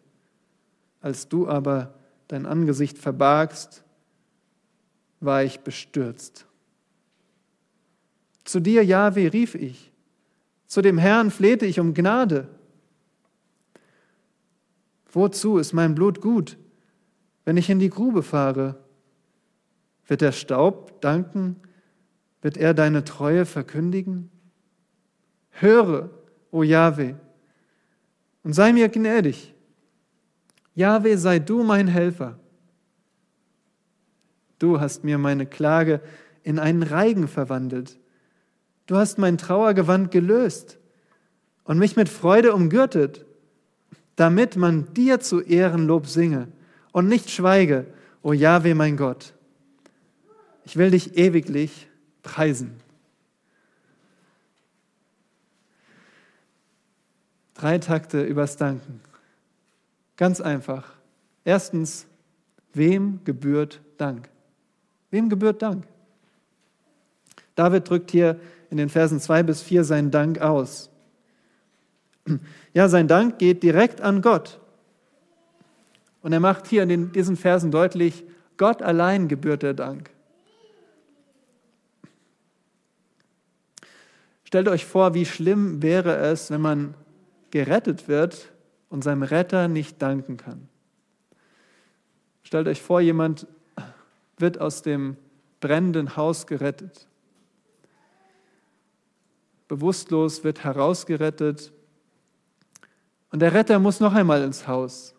Als 1.00 1.28
du 1.28 1.48
aber 1.48 1.94
dein 2.28 2.44
Angesicht 2.44 2.98
verbargst, 2.98 3.82
war 5.20 5.42
ich 5.42 5.60
bestürzt. 5.60 6.44
Zu 8.44 8.60
dir, 8.60 8.84
Jahwe, 8.84 9.32
rief 9.32 9.54
ich. 9.54 9.92
Zu 10.66 10.82
dem 10.82 10.98
Herrn 10.98 11.30
flehte 11.30 11.64
ich 11.64 11.80
um 11.80 11.94
Gnade. 11.94 12.48
Wozu 15.10 15.56
ist 15.56 15.72
mein 15.72 15.94
Blut 15.94 16.20
gut, 16.20 16.58
wenn 17.46 17.56
ich 17.56 17.70
in 17.70 17.78
die 17.78 17.88
Grube 17.88 18.22
fahre? 18.22 18.76
Wird 20.06 20.20
der 20.20 20.32
Staub 20.32 21.00
danken? 21.00 21.56
Wird 22.40 22.56
er 22.56 22.74
deine 22.74 23.04
Treue 23.04 23.46
verkündigen? 23.46 24.30
Höre, 25.50 26.10
o 26.50 26.62
Jahwe, 26.62 27.16
und 28.42 28.54
sei 28.54 28.72
mir 28.72 28.88
gnädig. 28.88 29.54
Jahwe, 30.74 31.16
sei 31.18 31.38
du 31.38 31.62
mein 31.62 31.86
Helfer. 31.86 32.38
Du 34.58 34.80
hast 34.80 35.04
mir 35.04 35.18
meine 35.18 35.46
Klage 35.46 36.00
in 36.42 36.58
einen 36.58 36.82
Reigen 36.82 37.28
verwandelt. 37.28 37.98
Du 38.86 38.96
hast 38.96 39.18
mein 39.18 39.38
Trauergewand 39.38 40.10
gelöst 40.10 40.78
und 41.64 41.78
mich 41.78 41.96
mit 41.96 42.08
Freude 42.08 42.52
umgürtet, 42.52 43.24
damit 44.16 44.56
man 44.56 44.92
dir 44.94 45.20
zu 45.20 45.40
Ehren 45.40 45.86
Lob 45.86 46.06
singe 46.06 46.48
und 46.92 47.08
nicht 47.08 47.30
schweige, 47.30 47.86
o 48.22 48.32
Jahwe 48.32 48.74
mein 48.74 48.96
Gott. 48.96 49.31
Ich 50.64 50.76
will 50.76 50.90
dich 50.90 51.16
ewiglich 51.16 51.88
preisen. 52.22 52.80
Drei 57.54 57.78
Takte 57.78 58.22
übers 58.22 58.56
Danken. 58.56 59.00
Ganz 60.16 60.40
einfach. 60.40 60.92
Erstens, 61.44 62.06
wem 62.74 63.20
gebührt 63.24 63.80
Dank? 63.98 64.28
Wem 65.10 65.28
gebührt 65.28 65.62
Dank? 65.62 65.84
David 67.54 67.88
drückt 67.88 68.10
hier 68.10 68.40
in 68.70 68.78
den 68.78 68.88
Versen 68.88 69.20
2 69.20 69.42
bis 69.42 69.62
4 69.62 69.84
seinen 69.84 70.10
Dank 70.10 70.40
aus. 70.40 70.90
Ja, 72.72 72.88
sein 72.88 73.08
Dank 73.08 73.38
geht 73.38 73.62
direkt 73.62 74.00
an 74.00 74.22
Gott. 74.22 74.58
Und 76.22 76.32
er 76.32 76.40
macht 76.40 76.68
hier 76.68 76.84
in 76.84 77.12
diesen 77.12 77.36
Versen 77.36 77.70
deutlich, 77.70 78.24
Gott 78.56 78.80
allein 78.80 79.28
gebührt 79.28 79.62
der 79.62 79.74
Dank. 79.74 80.10
Stellt 84.52 84.68
euch 84.68 84.84
vor, 84.84 85.14
wie 85.14 85.24
schlimm 85.24 85.80
wäre 85.80 86.14
es, 86.14 86.50
wenn 86.50 86.60
man 86.60 86.92
gerettet 87.50 88.06
wird 88.06 88.52
und 88.90 89.02
seinem 89.02 89.22
Retter 89.22 89.66
nicht 89.66 90.02
danken 90.02 90.36
kann. 90.36 90.68
Stellt 92.42 92.68
euch 92.68 92.82
vor, 92.82 93.00
jemand 93.00 93.46
wird 94.36 94.60
aus 94.60 94.82
dem 94.82 95.16
brennenden 95.60 96.16
Haus 96.16 96.46
gerettet. 96.46 97.08
Bewusstlos 99.68 100.44
wird 100.44 100.64
herausgerettet. 100.64 101.72
Und 103.30 103.40
der 103.40 103.54
Retter 103.54 103.78
muss 103.78 104.00
noch 104.00 104.12
einmal 104.12 104.42
ins 104.42 104.68
Haus. 104.68 105.14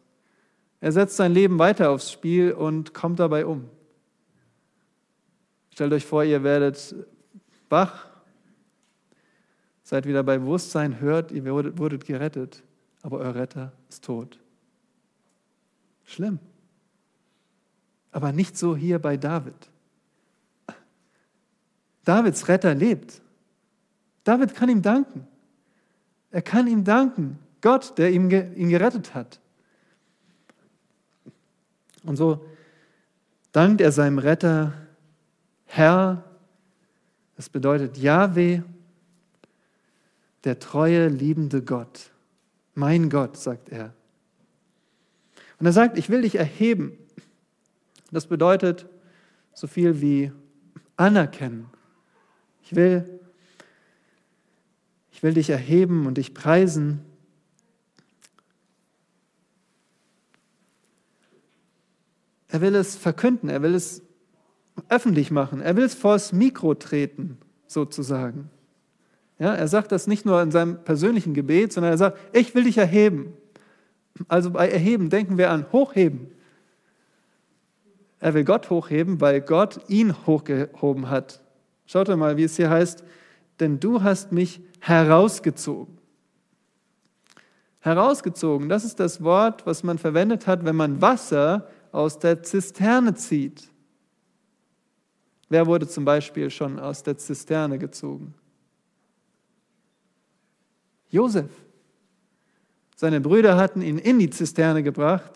Er 0.80 0.92
setzt 0.92 1.18
sein 1.18 1.34
Leben 1.34 1.58
weiter 1.58 1.90
aufs 1.90 2.12
Spiel 2.12 2.52
und 2.52 2.94
kommt 2.94 3.20
dabei 3.20 3.48
um. 3.48 3.68
Stellt 5.72 5.92
euch 5.92 6.06
vor, 6.06 6.24
ihr 6.24 6.44
werdet 6.44 6.94
wach, 7.70 8.13
seid 9.84 10.06
wieder 10.06 10.24
bei 10.24 10.38
Bewusstsein, 10.38 11.00
hört, 11.00 11.32
ihr 11.32 11.46
wurdet, 11.46 11.78
wurdet 11.78 12.06
gerettet, 12.06 12.64
aber 13.02 13.20
euer 13.20 13.36
Retter 13.36 13.74
ist 13.90 14.04
tot. 14.04 14.40
Schlimm. 16.06 16.40
Aber 18.12 18.32
nicht 18.32 18.58
so 18.58 18.76
hier 18.76 19.00
bei 19.00 19.18
David. 19.18 19.56
Davids 22.06 22.48
Retter 22.48 22.76
lebt. 22.76 23.22
David 24.24 24.56
kann 24.56 24.70
ihm 24.70 24.82
danken. 24.82 25.28
Er 26.32 26.42
kann 26.42 26.68
ihm 26.68 26.84
danken. 26.84 27.40
Gott, 27.62 27.98
der 27.98 28.12
ihn, 28.12 28.30
ihn 28.30 28.70
gerettet 28.70 29.14
hat. 29.14 29.40
Und 32.04 32.18
so 32.18 32.46
dankt 33.52 33.82
er 33.82 33.92
seinem 33.92 34.18
Retter, 34.18 34.74
Herr, 35.66 36.24
das 37.36 37.50
bedeutet 37.50 37.98
Yahweh, 37.98 38.62
der 40.44 40.60
treue, 40.60 41.08
liebende 41.08 41.62
Gott. 41.62 42.12
Mein 42.76 43.10
Gott, 43.10 43.38
sagt 43.38 43.70
er. 43.70 43.94
Und 45.60 45.66
er 45.66 45.72
sagt, 45.72 45.98
ich 45.98 46.10
will 46.10 46.24
dich 46.24 46.36
erheben. 46.36 46.98
Das 48.12 48.28
bedeutet 48.28 48.88
so 49.54 49.68
viel 49.68 50.02
wie 50.02 50.32
anerkennen. 50.98 51.70
Ich 52.64 52.76
will, 52.76 53.20
ich 55.12 55.24
will 55.24 55.34
dich 55.34 55.50
erheben 55.50 56.06
und 56.06 56.18
dich 56.18 56.34
preisen. 56.34 57.00
Er 62.48 62.62
will 62.62 62.76
es 62.76 62.96
verkünden, 62.96 63.50
er 63.50 63.62
will 63.64 63.74
es 63.74 64.04
öffentlich 64.90 65.32
machen, 65.32 65.62
er 65.62 65.76
will 65.76 65.86
es 65.86 65.96
vors 65.96 66.34
Mikro 66.34 66.76
treten, 66.76 67.38
sozusagen. 67.68 68.50
Ja, 69.40 69.54
er 69.54 69.68
sagt 69.68 69.92
das 69.92 70.08
nicht 70.08 70.26
nur 70.26 70.42
in 70.42 70.52
seinem 70.52 70.84
persönlichen 70.84 71.34
Gebet, 71.34 71.74
sondern 71.74 71.94
er 71.94 71.98
sagt, 71.98 72.18
ich 72.36 72.54
will 72.56 72.64
dich 72.64 72.78
erheben. 72.78 73.34
Also 74.28 74.52
bei 74.52 74.70
Erheben 74.70 75.10
denken 75.10 75.38
wir 75.38 75.50
an 75.50 75.66
Hochheben. 75.72 76.28
Er 78.20 78.34
will 78.34 78.46
Gott 78.46 78.70
hochheben, 78.70 79.20
weil 79.20 79.42
Gott 79.42 79.82
ihn 79.90 80.16
hochgehoben 80.26 81.10
hat. 81.10 81.42
Schaut 81.86 82.08
mal, 82.16 82.38
wie 82.38 82.46
es 82.46 82.56
hier 82.56 82.70
heißt, 82.70 83.04
denn 83.60 83.82
du 83.82 84.02
hast 84.02 84.32
mich 84.32 84.62
herausgezogen. 84.80 85.98
Herausgezogen, 87.82 88.70
das 88.70 88.86
ist 88.86 89.02
das 89.02 89.24
Wort, 89.24 89.66
was 89.66 89.84
man 89.84 89.98
verwendet 89.98 90.48
hat, 90.48 90.64
wenn 90.64 90.78
man 90.78 91.02
Wasser 91.02 91.68
aus 91.92 92.18
der 92.18 92.42
Zisterne 92.44 93.14
zieht. 93.14 93.70
Wer 95.50 95.68
wurde 95.68 95.88
zum 95.88 96.06
Beispiel 96.06 96.50
schon 96.50 96.80
aus 96.80 97.04
der 97.04 97.18
Zisterne 97.18 97.78
gezogen? 97.78 98.34
Josef. 101.14 101.52
Seine 102.96 103.22
Brüder 103.22 103.56
hatten 103.56 103.84
ihn 103.84 104.00
in 104.00 104.18
die 104.18 104.32
Zisterne 104.32 104.82
gebracht 104.82 105.32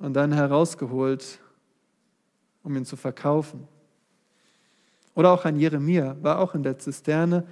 und 0.00 0.14
dann 0.14 0.32
herausgeholt, 0.32 1.38
um 2.64 2.76
ihn 2.76 2.84
zu 2.84 2.96
verkaufen. 2.96 3.68
Oder 5.14 5.30
auch 5.30 5.44
ein 5.44 5.54
Jeremia 5.54 6.16
war 6.22 6.40
auch 6.40 6.56
in 6.56 6.64
der 6.64 6.76
Zisterne 6.76 7.46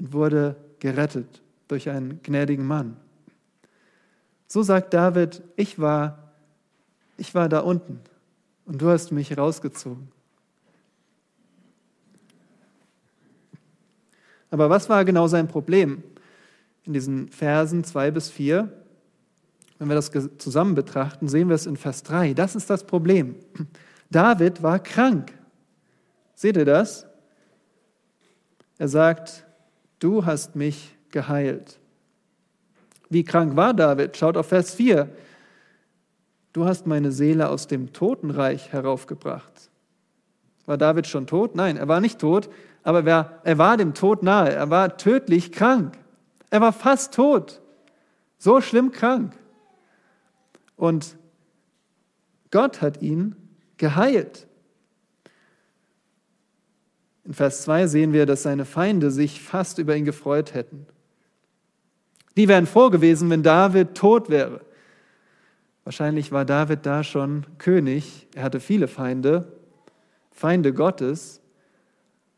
und 0.00 0.12
wurde 0.12 0.56
gerettet 0.80 1.42
durch 1.68 1.88
einen 1.88 2.20
gnädigen 2.24 2.66
Mann. 2.66 2.96
So 4.48 4.64
sagt 4.64 4.94
David, 4.94 5.44
ich 5.54 5.78
war, 5.78 6.32
ich 7.16 7.36
war 7.36 7.48
da 7.48 7.60
unten 7.60 8.00
und 8.64 8.82
du 8.82 8.88
hast 8.88 9.12
mich 9.12 9.38
rausgezogen. 9.38 10.08
Aber 14.50 14.68
was 14.68 14.88
war 14.88 15.04
genau 15.04 15.28
sein 15.28 15.46
Problem? 15.46 16.02
In 16.86 16.92
diesen 16.92 17.28
Versen 17.28 17.84
2 17.84 18.10
bis 18.12 18.30
4, 18.30 18.72
wenn 19.78 19.88
wir 19.88 19.94
das 19.96 20.10
zusammen 20.38 20.74
betrachten, 20.74 21.28
sehen 21.28 21.48
wir 21.48 21.54
es 21.54 21.66
in 21.66 21.76
Vers 21.76 22.02
3. 22.04 22.32
Das 22.32 22.56
ist 22.56 22.70
das 22.70 22.84
Problem. 22.84 23.36
David 24.10 24.62
war 24.62 24.78
krank. 24.78 25.32
Seht 26.34 26.56
ihr 26.56 26.64
das? 26.64 27.06
Er 28.78 28.88
sagt, 28.88 29.44
du 29.98 30.24
hast 30.24 30.56
mich 30.56 30.96
geheilt. 31.10 31.78
Wie 33.08 33.24
krank 33.24 33.56
war 33.56 33.74
David? 33.74 34.16
Schaut 34.16 34.36
auf 34.36 34.48
Vers 34.48 34.74
4. 34.74 35.08
Du 36.52 36.64
hast 36.64 36.86
meine 36.86 37.12
Seele 37.12 37.48
aus 37.48 37.66
dem 37.66 37.92
Totenreich 37.92 38.72
heraufgebracht. 38.72 39.70
War 40.64 40.78
David 40.78 41.06
schon 41.06 41.26
tot? 41.26 41.54
Nein, 41.54 41.76
er 41.76 41.88
war 41.88 42.00
nicht 42.00 42.18
tot, 42.18 42.48
aber 42.82 43.04
er 43.04 43.58
war 43.58 43.76
dem 43.76 43.92
Tod 43.94 44.22
nahe. 44.22 44.52
Er 44.52 44.70
war 44.70 44.96
tödlich 44.96 45.52
krank. 45.52 45.98
Er 46.50 46.60
war 46.60 46.72
fast 46.72 47.14
tot, 47.14 47.60
so 48.38 48.60
schlimm 48.60 48.92
krank. 48.92 49.36
Und 50.76 51.16
Gott 52.50 52.80
hat 52.80 53.02
ihn 53.02 53.34
geheilt. 53.76 54.46
In 57.24 57.34
Vers 57.34 57.62
2 57.62 57.88
sehen 57.88 58.12
wir, 58.12 58.24
dass 58.24 58.44
seine 58.44 58.64
Feinde 58.64 59.10
sich 59.10 59.40
fast 59.40 59.78
über 59.78 59.96
ihn 59.96 60.04
gefreut 60.04 60.54
hätten. 60.54 60.86
Die 62.36 62.48
wären 62.48 62.66
froh 62.66 62.90
gewesen, 62.90 63.30
wenn 63.30 63.42
David 63.42 63.94
tot 63.94 64.28
wäre. 64.28 64.60
Wahrscheinlich 65.84 66.32
war 66.32 66.44
David 66.44 66.84
da 66.84 67.02
schon 67.02 67.46
König. 67.58 68.28
Er 68.34 68.42
hatte 68.42 68.60
viele 68.60 68.88
Feinde, 68.88 69.52
Feinde 70.32 70.72
Gottes, 70.72 71.40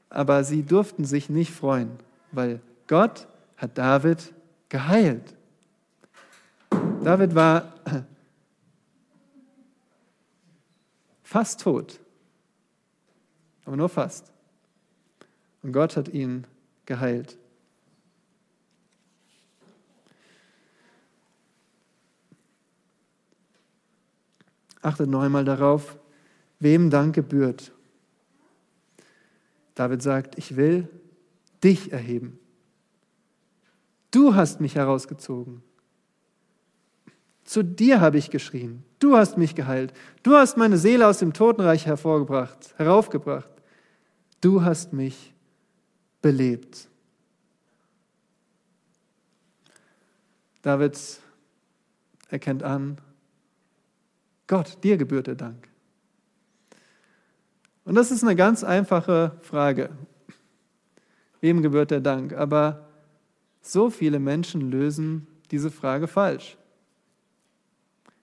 aber 0.08 0.44
sie 0.44 0.62
durften 0.62 1.04
sich 1.04 1.28
nicht 1.28 1.52
freuen, 1.52 1.90
weil 2.30 2.60
Gott 2.86 3.26
hat 3.58 3.76
David 3.76 4.32
geheilt. 4.68 5.34
David 7.02 7.34
war 7.34 7.74
fast 11.22 11.60
tot, 11.60 12.00
aber 13.64 13.76
nur 13.76 13.88
fast. 13.88 14.32
Und 15.62 15.72
Gott 15.72 15.96
hat 15.96 16.08
ihn 16.08 16.46
geheilt. 16.86 17.36
Achtet 24.80 25.10
noch 25.10 25.22
einmal 25.22 25.44
darauf, 25.44 25.98
wem 26.60 26.90
Dank 26.90 27.14
gebührt. 27.14 27.72
David 29.74 30.02
sagt, 30.02 30.38
ich 30.38 30.56
will 30.56 30.88
dich 31.62 31.92
erheben. 31.92 32.37
Du 34.10 34.34
hast 34.34 34.60
mich 34.60 34.74
herausgezogen. 34.74 35.62
Zu 37.44 37.62
dir 37.62 38.00
habe 38.00 38.18
ich 38.18 38.30
geschrien. 38.30 38.84
Du 38.98 39.16
hast 39.16 39.38
mich 39.38 39.54
geheilt. 39.54 39.92
Du 40.22 40.34
hast 40.34 40.56
meine 40.56 40.76
Seele 40.76 41.06
aus 41.06 41.18
dem 41.18 41.32
Totenreich 41.32 41.86
hervorgebracht, 41.86 42.74
heraufgebracht. 42.76 43.50
Du 44.40 44.62
hast 44.62 44.92
mich 44.92 45.34
belebt. 46.20 46.88
David 50.62 50.98
erkennt 52.28 52.62
an, 52.62 52.98
Gott, 54.46 54.82
dir 54.82 54.96
gebührt 54.96 55.26
der 55.26 55.34
Dank. 55.34 55.68
Und 57.84 57.94
das 57.94 58.10
ist 58.10 58.22
eine 58.22 58.36
ganz 58.36 58.64
einfache 58.64 59.32
Frage. 59.40 59.90
Wem 61.40 61.62
gebührt 61.62 61.90
der 61.90 62.00
Dank? 62.00 62.32
Aber 62.32 62.87
so 63.60 63.90
viele 63.90 64.18
Menschen 64.18 64.70
lösen 64.70 65.26
diese 65.50 65.70
Frage 65.70 66.08
falsch. 66.08 66.56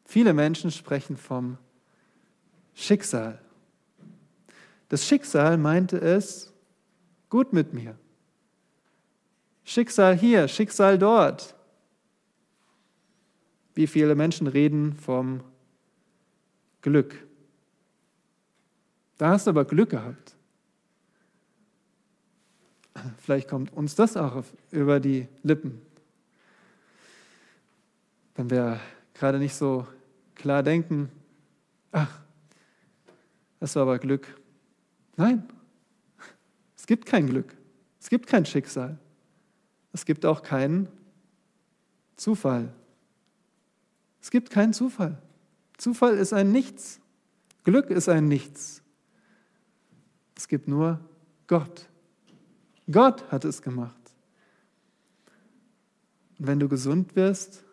Viele 0.06 0.34
Menschen 0.34 0.72
sprechen 0.72 1.18
vom 1.18 1.58
Schicksal. 2.74 3.40
Das 4.90 5.06
Schicksal 5.08 5.58
meinte 5.58 5.98
es 5.98 6.54
gut 7.30 7.54
mit 7.54 7.74
mir. 7.74 7.98
Schicksal 9.64 10.16
hier, 10.16 10.48
Schicksal 10.48 10.98
dort. 11.00 11.56
Wie 13.74 13.88
viele 13.88 14.16
Menschen 14.16 14.48
reden 14.48 14.94
vom 14.94 15.44
Glück. 16.82 17.26
Da 19.18 19.30
hast 19.30 19.48
du 19.48 19.50
aber 19.50 19.66
Glück 19.66 19.90
gehabt. 19.90 20.35
Vielleicht 23.20 23.50
kommt 23.50 23.74
uns 23.74 23.96
das 23.96 24.18
auch 24.18 24.44
über 24.72 25.00
die 25.00 25.28
Lippen. 25.44 25.82
Wenn 28.36 28.50
wir 28.50 28.80
gerade 29.14 29.40
nicht 29.40 29.56
so 29.56 29.88
klar 30.36 30.64
denken, 30.64 31.10
ach, 31.92 32.20
das 33.60 33.76
war 33.76 33.84
aber 33.84 34.00
Glück. 34.00 34.40
Nein, 35.18 35.48
es 36.76 36.86
gibt 36.86 37.06
kein 37.06 37.28
Glück. 37.28 37.56
Es 38.00 38.10
gibt 38.10 38.28
kein 38.28 38.46
Schicksal. 38.46 39.00
Es 39.92 40.06
gibt 40.06 40.26
auch 40.26 40.44
keinen 40.44 40.88
Zufall. 42.16 42.74
Es 44.22 44.30
gibt 44.30 44.50
keinen 44.50 44.74
Zufall. 44.74 45.22
Zufall 45.78 46.18
ist 46.18 46.34
ein 46.34 46.52
Nichts. 46.52 47.00
Glück 47.64 47.90
ist 47.90 48.10
ein 48.10 48.28
Nichts. 48.28 48.82
Es 50.36 50.48
gibt 50.48 50.68
nur 50.68 51.00
Gott. 51.48 51.88
Gott 52.92 53.30
hat 53.32 53.46
es 53.46 53.62
gemacht. 53.62 53.96
Und 56.40 56.48
wenn 56.48 56.60
du 56.60 56.68
gesund 56.68 57.16
wirst, 57.16 57.64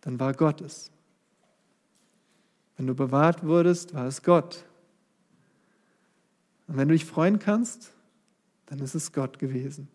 dann 0.00 0.18
war 0.18 0.34
Gott 0.34 0.60
es. 0.60 0.90
Wenn 2.76 2.86
du 2.86 2.94
bewahrt 2.94 3.44
wurdest, 3.44 3.94
war 3.94 4.06
es 4.06 4.22
Gott. 4.22 4.64
Und 6.66 6.76
wenn 6.76 6.88
du 6.88 6.94
dich 6.94 7.04
freuen 7.04 7.38
kannst, 7.38 7.92
dann 8.66 8.78
ist 8.78 8.94
es 8.94 9.12
Gott 9.12 9.38
gewesen. 9.38 9.88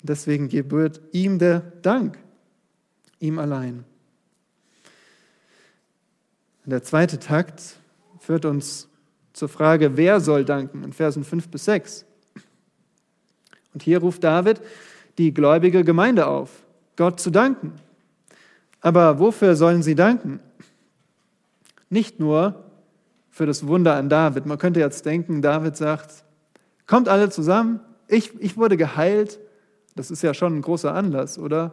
Und 0.00 0.10
deswegen 0.10 0.48
gebührt 0.48 1.00
ihm 1.12 1.38
der 1.38 1.60
Dank, 1.60 2.18
ihm 3.20 3.38
allein. 3.38 3.84
Der 6.64 6.82
zweite 6.82 7.18
Takt 7.20 7.76
führt 8.18 8.44
uns 8.44 8.88
zur 9.32 9.48
Frage, 9.48 9.96
wer 9.96 10.20
soll 10.20 10.44
danken, 10.44 10.82
in 10.82 10.92
Versen 10.92 11.22
5 11.22 11.48
bis 11.48 11.66
6. 11.66 12.05
Und 13.76 13.82
hier 13.82 13.98
ruft 13.98 14.24
David 14.24 14.62
die 15.18 15.34
gläubige 15.34 15.84
Gemeinde 15.84 16.28
auf, 16.28 16.48
Gott 16.96 17.20
zu 17.20 17.28
danken. 17.28 17.74
Aber 18.80 19.18
wofür 19.18 19.54
sollen 19.54 19.82
sie 19.82 19.94
danken? 19.94 20.40
Nicht 21.90 22.18
nur 22.18 22.64
für 23.28 23.44
das 23.44 23.66
Wunder 23.66 23.96
an 23.96 24.08
David. 24.08 24.46
Man 24.46 24.56
könnte 24.56 24.80
jetzt 24.80 25.04
denken, 25.04 25.42
David 25.42 25.76
sagt, 25.76 26.24
kommt 26.86 27.06
alle 27.06 27.28
zusammen, 27.28 27.80
ich, 28.08 28.32
ich 28.40 28.56
wurde 28.56 28.78
geheilt. 28.78 29.40
Das 29.94 30.10
ist 30.10 30.22
ja 30.22 30.32
schon 30.32 30.56
ein 30.56 30.62
großer 30.62 30.94
Anlass, 30.94 31.38
oder? 31.38 31.72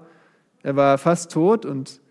Er 0.61 0.75
war 0.75 0.97
fast 0.97 1.31
tot 1.31 1.65
und 1.65 2.01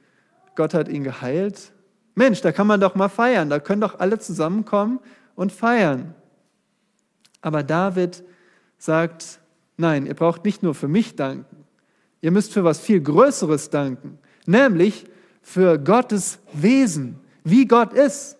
Gott 0.54 0.72
hat 0.72 0.88
ihn 0.88 1.04
geheilt. 1.04 1.70
Mensch, 2.14 2.40
da 2.40 2.50
kann 2.50 2.66
man 2.66 2.80
doch 2.80 2.94
mal 2.94 3.10
feiern, 3.10 3.50
da 3.50 3.60
können 3.60 3.82
doch 3.82 4.00
alle 4.00 4.18
zusammenkommen 4.18 5.00
und 5.34 5.52
feiern. 5.52 6.14
Aber 7.42 7.62
David 7.62 8.24
sagt, 8.78 9.41
nein, 9.76 10.06
ihr 10.06 10.14
braucht 10.14 10.44
nicht 10.44 10.62
nur 10.62 10.74
für 10.74 10.88
mich 10.88 11.16
danken, 11.16 11.64
ihr 12.20 12.30
müsst 12.30 12.52
für 12.52 12.64
was 12.64 12.80
viel 12.80 13.00
Größeres 13.00 13.70
danken, 13.70 14.18
nämlich 14.46 15.04
für 15.42 15.78
Gottes 15.78 16.38
Wesen, 16.52 17.18
wie 17.44 17.66
Gott 17.66 17.92
ist. 17.92 18.38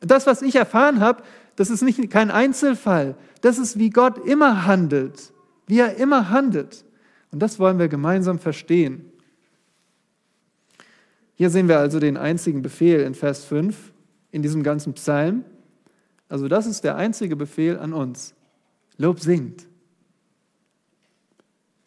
Das, 0.00 0.26
was 0.26 0.42
ich 0.42 0.56
erfahren 0.56 1.00
habe, 1.00 1.22
das 1.56 1.70
ist 1.70 1.82
nicht 1.82 2.10
kein 2.10 2.30
Einzelfall, 2.30 3.16
das 3.40 3.58
ist, 3.58 3.78
wie 3.78 3.90
Gott 3.90 4.26
immer 4.26 4.66
handelt, 4.66 5.32
wie 5.66 5.80
er 5.80 5.96
immer 5.96 6.30
handelt. 6.30 6.84
Und 7.30 7.40
das 7.40 7.58
wollen 7.58 7.78
wir 7.78 7.88
gemeinsam 7.88 8.38
verstehen. 8.38 9.12
Hier 11.34 11.50
sehen 11.50 11.68
wir 11.68 11.78
also 11.78 12.00
den 12.00 12.16
einzigen 12.16 12.62
Befehl 12.62 13.00
in 13.00 13.14
Vers 13.14 13.44
5 13.44 13.92
in 14.32 14.42
diesem 14.42 14.62
ganzen 14.62 14.92
Psalm. 14.94 15.44
Also 16.28 16.48
das 16.48 16.66
ist 16.66 16.84
der 16.84 16.96
einzige 16.96 17.36
Befehl 17.36 17.78
an 17.78 17.92
uns. 17.92 18.34
Lob 18.96 19.20
singt. 19.20 19.66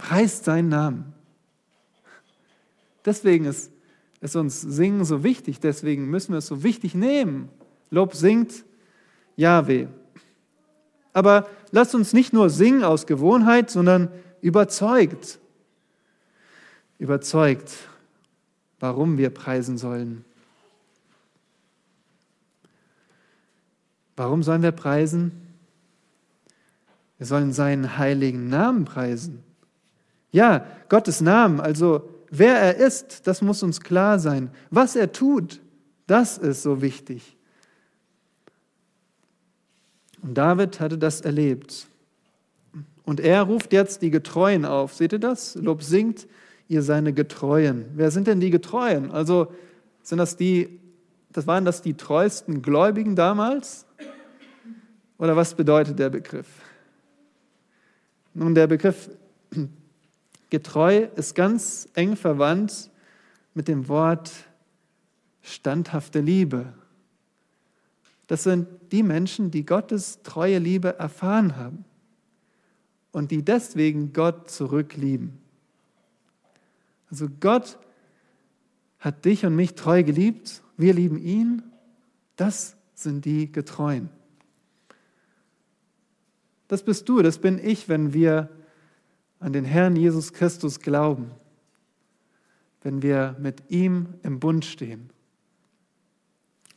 Preist 0.01 0.45
seinen 0.45 0.69
Namen. 0.69 1.13
Deswegen 3.05 3.45
ist, 3.45 3.71
ist 4.19 4.35
uns 4.35 4.59
Singen 4.59 5.05
so 5.05 5.23
wichtig, 5.23 5.59
deswegen 5.59 6.09
müssen 6.09 6.31
wir 6.31 6.39
es 6.39 6.47
so 6.47 6.63
wichtig 6.63 6.95
nehmen. 6.95 7.49
Lob 7.91 8.15
singt 8.15 8.65
Yahweh. 9.35 9.87
Aber 11.13 11.47
lasst 11.69 11.93
uns 11.93 12.13
nicht 12.13 12.33
nur 12.33 12.49
singen 12.49 12.83
aus 12.83 13.05
Gewohnheit, 13.05 13.69
sondern 13.69 14.09
überzeugt. 14.41 15.39
Überzeugt, 16.97 17.71
warum 18.79 19.19
wir 19.19 19.29
preisen 19.29 19.77
sollen. 19.77 20.25
Warum 24.15 24.41
sollen 24.41 24.63
wir 24.63 24.71
preisen? 24.71 25.31
Wir 27.19 27.27
sollen 27.27 27.53
seinen 27.53 27.99
heiligen 27.99 28.49
Namen 28.49 28.85
preisen. 28.85 29.43
Ja, 30.31 30.65
Gottes 30.89 31.21
Namen, 31.21 31.59
also 31.59 32.09
wer 32.29 32.57
er 32.57 32.75
ist, 32.77 33.27
das 33.27 33.41
muss 33.41 33.63
uns 33.63 33.81
klar 33.81 34.19
sein. 34.19 34.49
Was 34.69 34.95
er 34.95 35.11
tut, 35.11 35.61
das 36.07 36.37
ist 36.37 36.63
so 36.63 36.81
wichtig. 36.81 37.37
Und 40.21 40.37
David 40.37 40.79
hatte 40.79 40.97
das 40.97 41.21
erlebt. 41.21 41.87
Und 43.03 43.19
er 43.19 43.41
ruft 43.41 43.73
jetzt 43.73 44.01
die 44.01 44.11
Getreuen 44.11 44.65
auf. 44.65 44.93
Seht 44.93 45.13
ihr 45.13 45.19
das? 45.19 45.55
Lob 45.55 45.83
singt 45.83 46.27
ihr 46.67 46.83
seine 46.83 47.11
Getreuen. 47.11 47.85
Wer 47.95 48.11
sind 48.11 48.27
denn 48.27 48.39
die 48.39 48.51
Getreuen? 48.51 49.11
Also 49.11 49.51
sind 50.03 50.19
das 50.19 50.37
die, 50.37 50.79
das 51.31 51.47
waren 51.47 51.65
das 51.65 51.81
die 51.81 51.95
treuesten 51.95 52.61
Gläubigen 52.61 53.15
damals? 53.15 53.85
Oder 55.17 55.35
was 55.35 55.55
bedeutet 55.55 55.99
der 55.99 56.09
Begriff? 56.09 56.47
Nun, 58.33 58.55
der 58.55 58.67
Begriff 58.67 59.09
getreu 60.51 61.07
ist 61.15 61.33
ganz 61.33 61.89
eng 61.95 62.15
verwandt 62.15 62.91
mit 63.55 63.67
dem 63.67 63.87
Wort 63.87 64.31
standhafte 65.41 66.19
Liebe. 66.19 66.73
Das 68.27 68.43
sind 68.43 68.67
die 68.91 69.01
Menschen, 69.01 69.49
die 69.49 69.65
Gottes 69.65 70.21
treue 70.21 70.59
Liebe 70.59 70.99
erfahren 70.99 71.55
haben 71.57 71.83
und 73.11 73.31
die 73.31 73.43
deswegen 73.43 74.13
Gott 74.13 74.51
zurücklieben. 74.51 75.39
Also 77.09 77.27
Gott 77.39 77.77
hat 78.99 79.25
dich 79.25 79.45
und 79.45 79.55
mich 79.55 79.73
treu 79.73 80.03
geliebt, 80.03 80.61
wir 80.77 80.93
lieben 80.93 81.17
ihn, 81.17 81.63
das 82.35 82.75
sind 82.93 83.25
die 83.25 83.51
Getreuen. 83.51 84.09
Das 86.67 86.83
bist 86.83 87.09
du, 87.09 87.21
das 87.21 87.39
bin 87.39 87.59
ich, 87.59 87.89
wenn 87.89 88.13
wir 88.13 88.49
an 89.41 89.51
den 89.51 89.65
Herrn 89.65 89.95
Jesus 89.95 90.31
Christus 90.31 90.79
glauben, 90.79 91.31
wenn 92.83 93.01
wir 93.01 93.35
mit 93.39 93.69
ihm 93.69 94.13
im 94.23 94.39
Bund 94.39 94.63
stehen. 94.63 95.09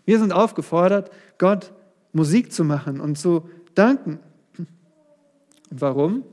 Wir 0.04 0.18
sind 0.18 0.32
aufgefordert, 0.32 1.10
Gott 1.38 1.72
Musik 2.12 2.52
zu 2.52 2.64
machen 2.64 3.00
und 3.00 3.16
zu 3.16 3.48
danken. 3.74 4.18
Und 4.56 5.80
warum? 5.80 6.24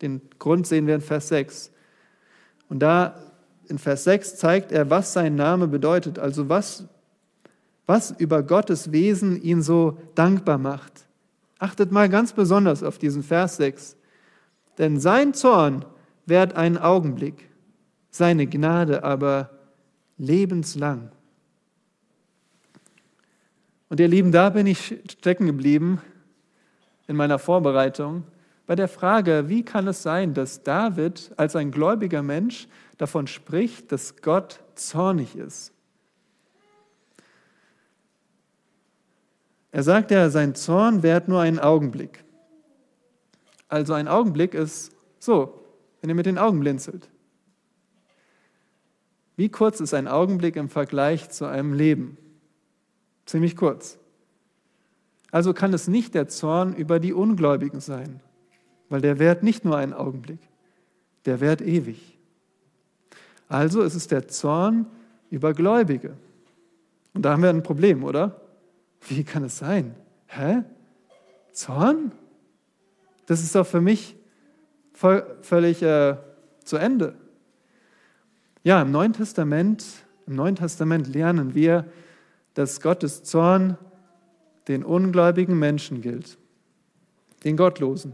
Den 0.00 0.20
Grund 0.38 0.66
sehen 0.66 0.86
wir 0.86 0.96
in 0.96 1.00
Vers 1.00 1.28
6. 1.28 1.70
Und 2.68 2.80
da 2.80 3.16
in 3.68 3.78
Vers 3.78 4.04
6 4.04 4.36
zeigt 4.36 4.72
er, 4.72 4.90
was 4.90 5.12
sein 5.12 5.36
Name 5.36 5.68
bedeutet, 5.68 6.18
also 6.18 6.48
was, 6.48 6.84
was 7.86 8.10
über 8.10 8.42
Gottes 8.42 8.90
Wesen 8.90 9.40
ihn 9.40 9.62
so 9.62 9.98
dankbar 10.14 10.58
macht. 10.58 11.06
Achtet 11.58 11.92
mal 11.92 12.08
ganz 12.08 12.32
besonders 12.32 12.82
auf 12.82 12.98
diesen 12.98 13.22
Vers 13.22 13.56
6. 13.58 13.96
Denn 14.78 14.98
sein 14.98 15.34
Zorn 15.34 15.84
währt 16.26 16.54
einen 16.54 16.78
Augenblick, 16.78 17.48
seine 18.10 18.46
Gnade 18.46 19.04
aber 19.04 19.50
lebenslang. 20.18 21.10
Und 23.88 24.00
ihr 24.00 24.08
Lieben, 24.08 24.32
da 24.32 24.50
bin 24.50 24.66
ich 24.66 24.98
stecken 25.10 25.46
geblieben 25.46 26.00
in 27.06 27.16
meiner 27.16 27.38
Vorbereitung 27.38 28.24
bei 28.66 28.76
der 28.76 28.88
Frage, 28.88 29.48
wie 29.48 29.64
kann 29.64 29.86
es 29.88 30.02
sein, 30.02 30.34
dass 30.34 30.62
David 30.62 31.32
als 31.36 31.56
ein 31.56 31.70
gläubiger 31.70 32.22
Mensch 32.22 32.68
davon 32.96 33.26
spricht, 33.26 33.92
dass 33.92 34.16
Gott 34.22 34.60
zornig 34.76 35.36
ist. 35.36 35.72
Er 39.72 39.82
sagt 39.82 40.10
ja, 40.10 40.30
sein 40.30 40.54
Zorn 40.54 41.02
währt 41.02 41.28
nur 41.28 41.40
einen 41.40 41.58
Augenblick. 41.58 42.24
Also 43.72 43.94
ein 43.94 44.06
Augenblick 44.06 44.52
ist 44.52 44.92
so, 45.18 45.64
wenn 46.02 46.10
ihr 46.10 46.14
mit 46.14 46.26
den 46.26 46.36
Augen 46.36 46.60
blinzelt. 46.60 47.08
Wie 49.34 49.48
kurz 49.48 49.80
ist 49.80 49.94
ein 49.94 50.08
Augenblick 50.08 50.56
im 50.56 50.68
Vergleich 50.68 51.30
zu 51.30 51.46
einem 51.46 51.72
Leben? 51.72 52.18
Ziemlich 53.24 53.56
kurz. 53.56 53.98
Also 55.30 55.54
kann 55.54 55.72
es 55.72 55.88
nicht 55.88 56.14
der 56.14 56.28
Zorn 56.28 56.74
über 56.74 57.00
die 57.00 57.14
Ungläubigen 57.14 57.80
sein, 57.80 58.20
weil 58.90 59.00
der 59.00 59.18
währt 59.18 59.42
nicht 59.42 59.64
nur 59.64 59.78
einen 59.78 59.94
Augenblick, 59.94 60.40
der 61.24 61.40
währt 61.40 61.62
ewig. 61.62 62.18
Also 63.48 63.80
ist 63.80 63.94
es 63.94 64.06
der 64.06 64.28
Zorn 64.28 64.84
über 65.30 65.54
Gläubige. 65.54 66.18
Und 67.14 67.22
da 67.22 67.32
haben 67.32 67.42
wir 67.42 67.48
ein 67.48 67.62
Problem, 67.62 68.04
oder? 68.04 68.42
Wie 69.08 69.24
kann 69.24 69.44
es 69.44 69.56
sein? 69.56 69.94
Hä? 70.26 70.62
Zorn? 71.52 72.12
Das 73.26 73.42
ist 73.42 73.54
doch 73.54 73.66
für 73.66 73.80
mich 73.80 74.16
voll, 74.92 75.24
völlig 75.42 75.82
äh, 75.82 76.16
zu 76.64 76.76
Ende. 76.76 77.14
Ja, 78.64 78.82
im 78.82 78.90
Neuen 78.90 79.12
Testament, 79.12 79.84
im 80.26 80.36
Neuen 80.36 80.56
Testament 80.56 81.12
lernen 81.12 81.54
wir, 81.54 81.86
dass 82.54 82.80
Gottes 82.80 83.24
Zorn 83.24 83.76
den 84.68 84.84
ungläubigen 84.84 85.58
Menschen 85.58 86.00
gilt, 86.00 86.38
den 87.44 87.56
Gottlosen. 87.56 88.12